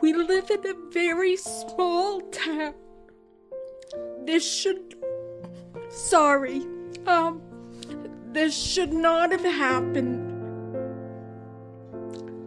We 0.00 0.14
live 0.14 0.50
in 0.50 0.66
a 0.66 0.74
very 0.90 1.36
small 1.36 2.20
town. 2.30 2.74
This 4.24 4.50
should. 4.50 4.94
Sorry. 5.90 6.66
Um, 7.06 7.42
this 8.32 8.56
should 8.56 8.92
not 8.92 9.32
have 9.32 9.44
happened. 9.44 10.22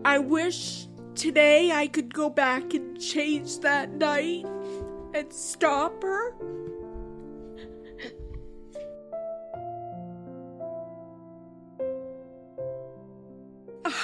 I 0.06 0.18
wish 0.18 0.88
today 1.14 1.72
I 1.72 1.88
could 1.88 2.14
go 2.14 2.30
back 2.30 2.74
and 2.74 3.00
change 3.00 3.60
that 3.60 3.92
night 3.92 4.46
and 5.14 5.32
stop 5.32 6.02
her. 6.02 6.36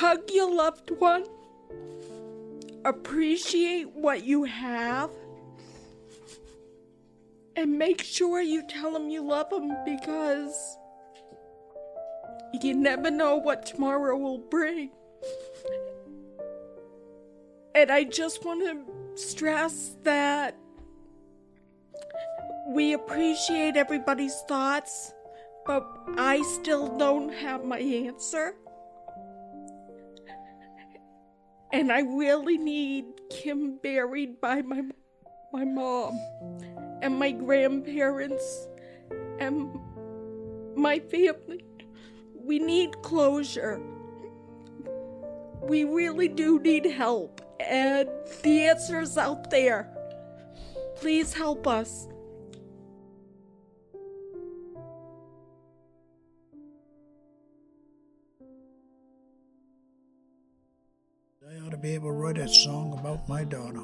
Hug 0.06 0.30
your 0.32 0.54
loved 0.54 0.92
one. 1.00 1.26
Appreciate 2.86 3.90
what 3.90 4.24
you 4.24 4.44
have. 4.44 5.10
And 7.56 7.80
make 7.80 8.04
sure 8.04 8.40
you 8.40 8.68
tell 8.68 8.92
them 8.92 9.10
you 9.10 9.24
love 9.24 9.50
them 9.50 9.76
because 9.84 10.78
you 12.62 12.76
never 12.76 13.10
know 13.10 13.38
what 13.38 13.66
tomorrow 13.66 14.16
will 14.16 14.38
bring. 14.38 14.92
And 17.74 17.90
I 17.90 18.04
just 18.04 18.46
want 18.46 18.62
to 18.62 19.20
stress 19.20 19.96
that 20.04 20.56
we 22.68 22.94
appreciate 22.94 23.76
everybody's 23.76 24.40
thoughts, 24.48 25.16
but 25.66 25.84
I 26.16 26.44
still 26.44 26.96
don't 26.96 27.34
have 27.34 27.66
my 27.66 27.80
answer. 27.80 28.56
And 31.76 31.92
I 31.92 32.00
really 32.00 32.58
need 32.58 33.04
Kim 33.30 33.76
buried 33.84 34.40
by 34.40 34.62
my 34.62 34.82
my 35.52 35.66
mom 35.66 36.18
and 37.02 37.20
my 37.20 37.32
grandparents 37.32 38.70
and 39.40 39.78
my 40.78 41.00
family. 41.00 41.66
We 42.34 42.60
need 42.60 43.02
closure. 43.02 43.82
We 45.64 45.84
really 45.84 46.30
do 46.30 46.62
need 46.62 46.86
help, 46.86 47.42
and 47.60 48.08
the 48.42 48.62
answer's 48.70 49.18
out 49.18 49.50
there. 49.50 49.90
Please 50.96 51.34
help 51.34 51.68
us. 51.68 52.08
Ought 61.66 61.72
to 61.72 61.78
be 61.78 61.96
able 61.96 62.10
to 62.10 62.14
write 62.14 62.38
a 62.38 62.48
song 62.48 62.96
about 63.00 63.28
my 63.28 63.44
daughter. 63.44 63.84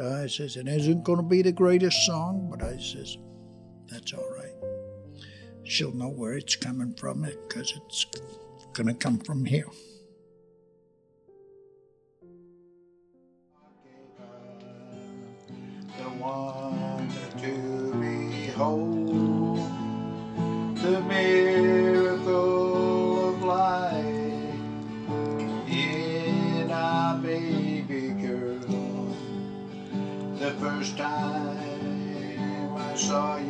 Uh, 0.00 0.22
I 0.22 0.28
says, 0.28 0.56
it 0.56 0.68
isn't 0.68 1.02
going 1.02 1.16
to 1.16 1.24
be 1.24 1.42
the 1.42 1.50
greatest 1.50 2.06
song, 2.06 2.46
but 2.48 2.62
I 2.62 2.78
says, 2.78 3.16
that's 3.88 4.12
all 4.12 4.30
right. 4.36 4.54
She'll 5.64 5.92
know 5.92 6.10
where 6.10 6.34
it's 6.34 6.54
coming 6.54 6.94
from 6.94 7.22
because 7.22 7.74
it's 7.76 8.06
going 8.72 8.86
to 8.86 8.94
come 8.94 9.18
from 9.18 9.44
here. 9.44 9.66
To 17.38 17.92
behold, 18.00 19.58
the 20.76 21.00
first 30.78 30.96
time 30.96 31.58
I 32.76 32.94
saw 32.94 33.36
you 33.38 33.47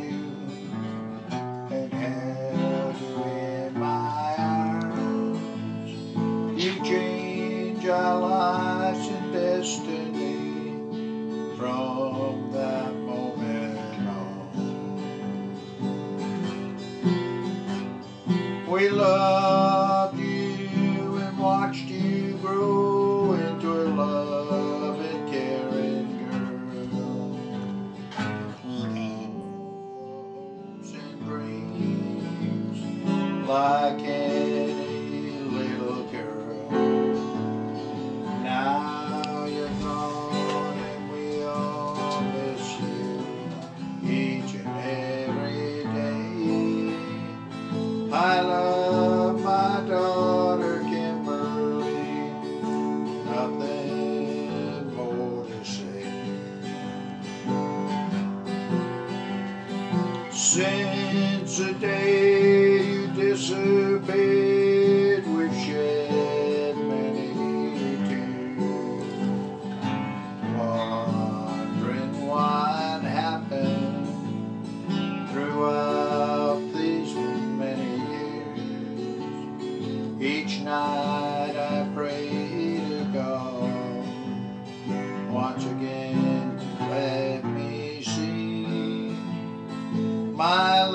my 90.39 90.87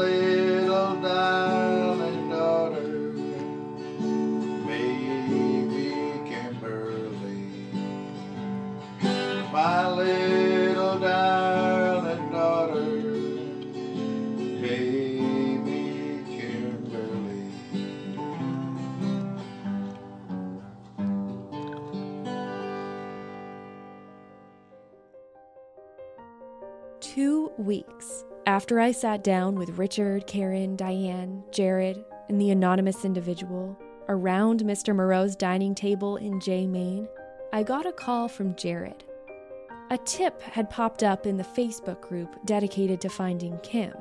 I 28.85 28.93
sat 28.93 29.24
down 29.24 29.55
with 29.55 29.78
Richard, 29.78 30.26
Karen, 30.26 30.76
Diane, 30.76 31.43
Jared, 31.53 32.05
and 32.28 32.39
the 32.39 32.51
anonymous 32.51 33.07
individual 33.07 33.78
around 34.11 34.61
Mr. 34.61 34.95
Moreau's 34.95 35.35
dining 35.35 35.74
table 35.74 36.18
in 36.18 36.39
Jay 36.39 36.66
Maine, 36.66 37.09
I 37.51 37.62
got 37.62 37.87
a 37.87 37.93
call 37.93 38.28
from 38.28 38.55
Jared. 38.57 39.03
A 39.91 39.97
tip 39.97 40.43
had 40.43 40.68
popped 40.68 41.03
up 41.03 41.24
in 41.24 41.39
the 41.39 41.45
Facebook 41.45 42.03
group 42.03 42.37
dedicated 42.45 43.01
to 43.01 43.09
finding 43.09 43.59
Kim. 43.61 43.95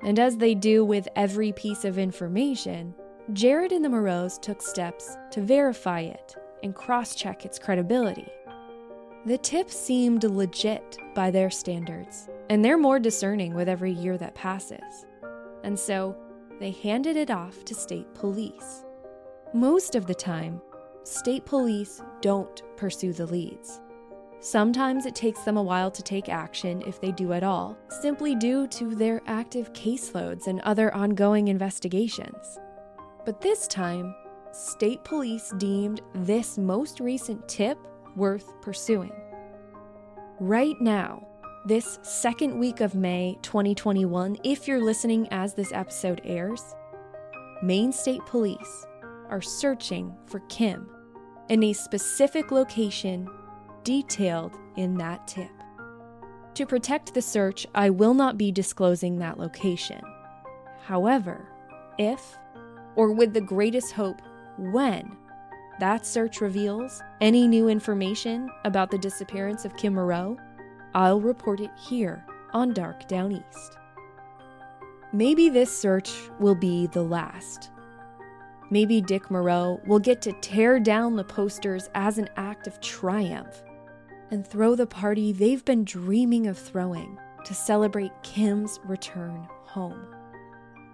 And 0.00 0.18
as 0.18 0.38
they 0.38 0.54
do 0.54 0.86
with 0.86 1.06
every 1.14 1.52
piece 1.52 1.84
of 1.84 1.98
information, 1.98 2.94
Jared 3.34 3.72
and 3.72 3.84
the 3.84 3.90
Moreaus 3.90 4.38
took 4.38 4.62
steps 4.62 5.18
to 5.32 5.42
verify 5.42 6.00
it 6.00 6.34
and 6.62 6.74
cross 6.74 7.14
check 7.14 7.44
its 7.44 7.58
credibility. 7.58 8.32
The 9.26 9.36
tip 9.36 9.68
seemed 9.68 10.24
legit 10.24 10.96
by 11.14 11.30
their 11.30 11.50
standards, 11.50 12.30
and 12.50 12.64
they're 12.64 12.78
more 12.78 12.98
discerning 12.98 13.54
with 13.54 13.68
every 13.68 13.92
year 13.92 14.16
that 14.18 14.34
passes. 14.34 15.06
And 15.64 15.78
so 15.78 16.16
they 16.60 16.70
handed 16.70 17.16
it 17.16 17.30
off 17.30 17.64
to 17.66 17.74
state 17.74 18.12
police. 18.14 18.84
Most 19.54 19.94
of 19.94 20.06
the 20.06 20.14
time, 20.14 20.60
state 21.04 21.44
police 21.44 22.02
don't 22.20 22.62
pursue 22.76 23.12
the 23.12 23.26
leads. 23.26 23.80
Sometimes 24.40 25.04
it 25.04 25.14
takes 25.16 25.42
them 25.42 25.56
a 25.56 25.62
while 25.62 25.90
to 25.90 26.02
take 26.02 26.28
action 26.28 26.82
if 26.86 27.00
they 27.00 27.10
do 27.10 27.32
at 27.32 27.42
all, 27.42 27.76
simply 27.88 28.36
due 28.36 28.68
to 28.68 28.94
their 28.94 29.20
active 29.26 29.72
caseloads 29.72 30.46
and 30.46 30.60
other 30.60 30.94
ongoing 30.94 31.48
investigations. 31.48 32.58
But 33.24 33.40
this 33.40 33.66
time, 33.66 34.14
state 34.52 35.02
police 35.02 35.52
deemed 35.58 36.02
this 36.14 36.56
most 36.56 37.00
recent 37.00 37.48
tip 37.48 37.78
worth 38.16 38.60
pursuing. 38.60 39.12
Right 40.40 40.76
now, 40.80 41.27
this 41.68 41.98
second 42.00 42.58
week 42.58 42.80
of 42.80 42.94
May 42.94 43.36
2021, 43.42 44.38
if 44.42 44.66
you're 44.66 44.80
listening 44.80 45.28
as 45.30 45.52
this 45.52 45.70
episode 45.70 46.22
airs, 46.24 46.74
Maine 47.62 47.92
State 47.92 48.24
Police 48.24 48.86
are 49.28 49.42
searching 49.42 50.16
for 50.24 50.40
Kim 50.48 50.88
in 51.50 51.62
a 51.64 51.74
specific 51.74 52.50
location 52.50 53.28
detailed 53.84 54.56
in 54.76 54.96
that 54.96 55.28
tip. 55.28 55.50
To 56.54 56.64
protect 56.64 57.12
the 57.12 57.20
search, 57.20 57.66
I 57.74 57.90
will 57.90 58.14
not 58.14 58.38
be 58.38 58.50
disclosing 58.50 59.18
that 59.18 59.38
location. 59.38 60.00
However, 60.86 61.46
if, 61.98 62.38
or 62.96 63.12
with 63.12 63.34
the 63.34 63.42
greatest 63.42 63.92
hope, 63.92 64.22
when, 64.56 65.18
that 65.80 66.06
search 66.06 66.40
reveals 66.40 67.02
any 67.20 67.46
new 67.46 67.68
information 67.68 68.48
about 68.64 68.90
the 68.90 68.96
disappearance 68.96 69.66
of 69.66 69.76
Kim 69.76 69.92
Moreau, 69.92 70.38
I'll 70.94 71.20
report 71.20 71.60
it 71.60 71.70
here 71.76 72.24
on 72.52 72.72
Dark 72.72 73.08
Downeast. 73.08 73.76
Maybe 75.12 75.48
this 75.48 75.76
search 75.76 76.12
will 76.38 76.54
be 76.54 76.86
the 76.86 77.02
last. 77.02 77.70
Maybe 78.70 79.00
Dick 79.00 79.30
Moreau 79.30 79.80
will 79.86 79.98
get 79.98 80.20
to 80.22 80.32
tear 80.40 80.78
down 80.78 81.16
the 81.16 81.24
posters 81.24 81.88
as 81.94 82.18
an 82.18 82.28
act 82.36 82.66
of 82.66 82.80
triumph 82.80 83.62
and 84.30 84.46
throw 84.46 84.74
the 84.74 84.86
party 84.86 85.32
they've 85.32 85.64
been 85.64 85.84
dreaming 85.84 86.46
of 86.46 86.58
throwing 86.58 87.18
to 87.44 87.54
celebrate 87.54 88.12
Kim's 88.22 88.78
return 88.84 89.48
home. 89.64 90.14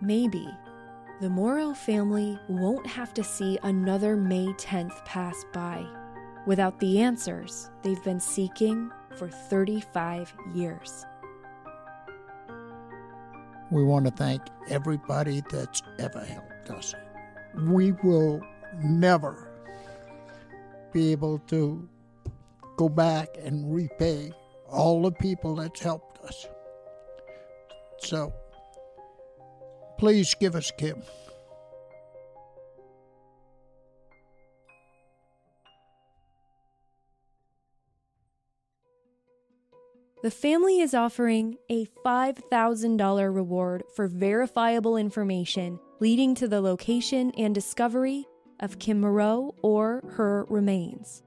Maybe 0.00 0.48
the 1.20 1.30
Moreau 1.30 1.74
family 1.74 2.38
won't 2.48 2.86
have 2.86 3.14
to 3.14 3.24
see 3.24 3.58
another 3.62 4.16
May 4.16 4.46
10th 4.54 5.04
pass 5.04 5.44
by. 5.52 5.84
without 6.46 6.78
the 6.80 7.00
answers 7.00 7.70
they've 7.82 8.02
been 8.04 8.20
seeking 8.20 8.90
for 9.16 9.28
35 9.28 10.32
years. 10.54 11.04
We 13.70 13.82
want 13.82 14.04
to 14.04 14.10
thank 14.10 14.42
everybody 14.68 15.42
that's 15.50 15.82
ever 15.98 16.24
helped 16.24 16.70
us. 16.70 16.94
We 17.66 17.92
will 18.02 18.40
never 18.82 19.48
be 20.92 21.12
able 21.12 21.38
to 21.48 21.88
go 22.76 22.88
back 22.88 23.28
and 23.42 23.74
repay 23.74 24.32
all 24.68 25.02
the 25.02 25.12
people 25.12 25.56
that's 25.56 25.80
helped 25.80 26.24
us. 26.24 26.46
So 27.98 28.32
please 29.98 30.34
give 30.38 30.54
us 30.54 30.70
Kim. 30.76 31.02
The 40.24 40.30
family 40.30 40.80
is 40.80 40.94
offering 40.94 41.58
a 41.68 41.84
$5,000 41.84 43.34
reward 43.34 43.82
for 43.94 44.08
verifiable 44.08 44.96
information 44.96 45.78
leading 46.00 46.34
to 46.36 46.48
the 46.48 46.62
location 46.62 47.30
and 47.36 47.54
discovery 47.54 48.24
of 48.58 48.78
Kim 48.78 49.02
Moreau 49.02 49.54
or 49.60 50.02
her 50.12 50.46
remains. 50.48 51.22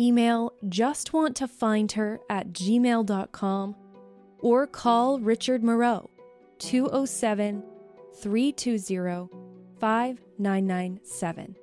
Email 0.00 0.52
justwanttoFindHer 0.64 2.18
at 2.28 2.48
gmail.com 2.52 3.76
or 4.40 4.66
call 4.66 5.20
Richard 5.20 5.62
Moreau 5.62 6.10
207 6.58 7.62
320 8.20 9.28
5997. 9.78 11.54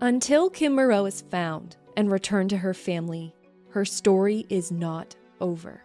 Until 0.00 0.48
Kim 0.48 0.74
Moreau 0.74 1.04
is 1.04 1.20
found 1.20 1.76
and 1.94 2.10
returned 2.10 2.48
to 2.48 2.56
her 2.56 2.72
family, 2.72 3.34
her 3.68 3.84
story 3.84 4.46
is 4.48 4.72
not 4.72 5.14
over. 5.42 5.82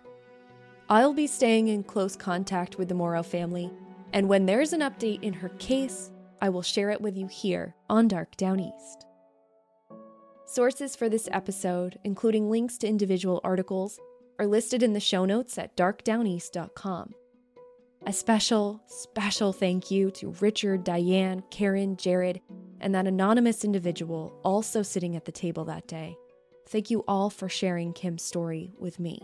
I'll 0.88 1.14
be 1.14 1.28
staying 1.28 1.68
in 1.68 1.84
close 1.84 2.16
contact 2.16 2.78
with 2.78 2.88
the 2.88 2.96
Moreau 2.96 3.24
family, 3.24 3.70
and 4.14 4.30
when 4.30 4.46
there's 4.46 4.72
an 4.72 4.80
update 4.80 5.22
in 5.22 5.34
her 5.34 5.50
case, 5.50 6.12
I 6.42 6.48
will 6.48 6.62
share 6.62 6.92
it 6.92 7.02
with 7.02 7.18
you 7.18 7.28
here 7.28 7.76
on 7.90 8.08
Dark 8.08 8.38
Downeast. 8.38 9.06
Sources 10.46 10.96
for 10.96 11.10
this 11.10 11.28
episode, 11.34 12.00
including 12.06 12.50
links 12.50 12.78
to 12.78 12.88
individual 12.88 13.42
articles, 13.44 14.00
are 14.40 14.48
listed 14.48 14.82
in 14.82 14.94
the 14.94 15.00
show 15.00 15.26
notes 15.26 15.58
at 15.58 15.76
darkdowneast.com. 15.76 17.14
A 18.06 18.14
special, 18.14 18.82
special 18.88 19.52
thank 19.52 19.92
you 19.92 20.12
to 20.12 20.34
Richard, 20.40 20.86
Diane, 20.86 21.44
Karen, 21.50 21.98
Jared, 21.98 22.40
and 22.80 22.96
that 22.96 23.08
anonymous 23.08 23.66
individual 23.66 24.40
also 24.44 24.84
sitting 24.84 25.18
at 25.18 25.26
the 25.26 25.32
table 25.32 25.66
that 25.66 25.88
day. 25.88 26.16
Thank 26.68 26.90
you 26.90 27.04
all 27.08 27.30
for 27.30 27.50
sharing 27.50 27.92
Kim's 27.92 28.24
story 28.24 28.72
with 28.80 29.00
me. 29.00 29.20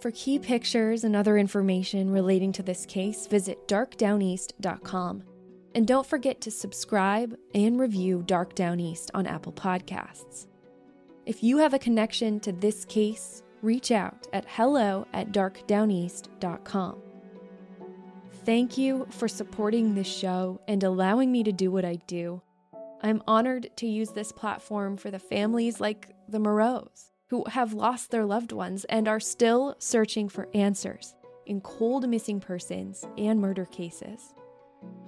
For 0.00 0.10
key 0.10 0.38
pictures 0.38 1.04
and 1.04 1.16
other 1.16 1.38
information 1.38 2.10
relating 2.10 2.52
to 2.52 2.62
this 2.62 2.84
case, 2.84 3.26
visit 3.26 3.66
darkdowneast.com. 3.66 5.22
And 5.74 5.86
don't 5.86 6.06
forget 6.06 6.40
to 6.42 6.50
subscribe 6.50 7.36
and 7.54 7.78
review 7.78 8.22
Dark 8.26 8.54
Downeast 8.54 9.10
on 9.14 9.26
Apple 9.26 9.52
Podcasts. 9.52 10.46
If 11.24 11.42
you 11.42 11.58
have 11.58 11.74
a 11.74 11.78
connection 11.78 12.40
to 12.40 12.52
this 12.52 12.84
case, 12.84 13.42
reach 13.62 13.90
out 13.90 14.26
at 14.32 14.46
hello 14.48 15.06
at 15.12 15.32
darkdowneast.com. 15.32 17.02
Thank 18.44 18.78
you 18.78 19.06
for 19.10 19.28
supporting 19.28 19.94
this 19.94 20.06
show 20.06 20.60
and 20.68 20.82
allowing 20.82 21.32
me 21.32 21.42
to 21.42 21.52
do 21.52 21.70
what 21.70 21.84
I 21.84 21.96
do. 22.06 22.42
I'm 23.02 23.22
honored 23.26 23.70
to 23.76 23.86
use 23.86 24.10
this 24.10 24.30
platform 24.30 24.96
for 24.96 25.10
the 25.10 25.18
families 25.18 25.80
like 25.80 26.14
the 26.28 26.38
Moreaus 26.38 27.10
who 27.28 27.44
have 27.48 27.72
lost 27.72 28.10
their 28.10 28.24
loved 28.24 28.52
ones 28.52 28.84
and 28.84 29.08
are 29.08 29.20
still 29.20 29.74
searching 29.78 30.28
for 30.28 30.48
answers 30.54 31.14
in 31.46 31.60
cold 31.60 32.08
missing 32.08 32.40
persons 32.40 33.06
and 33.16 33.40
murder 33.40 33.64
cases. 33.64 34.34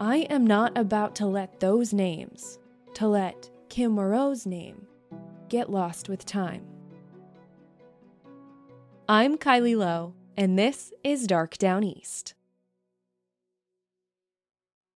I 0.01 0.19
am 0.31 0.47
not 0.47 0.77
about 0.77 1.15
to 1.17 1.27
let 1.27 1.61
those 1.61 1.93
names, 1.93 2.59
to 2.95 3.07
let 3.07 3.51
Kim 3.69 3.93
Moreau's 3.93 4.47
name, 4.47 4.87
get 5.49 5.71
lost 5.71 6.09
with 6.09 6.25
time. 6.25 6.65
I'm 9.09 9.37
Kylie 9.37 9.77
Low, 9.77 10.15
and 10.37 10.59
this 10.59 10.93
is 11.03 11.27
Dark 11.27 11.57
Downeast. 11.59 12.35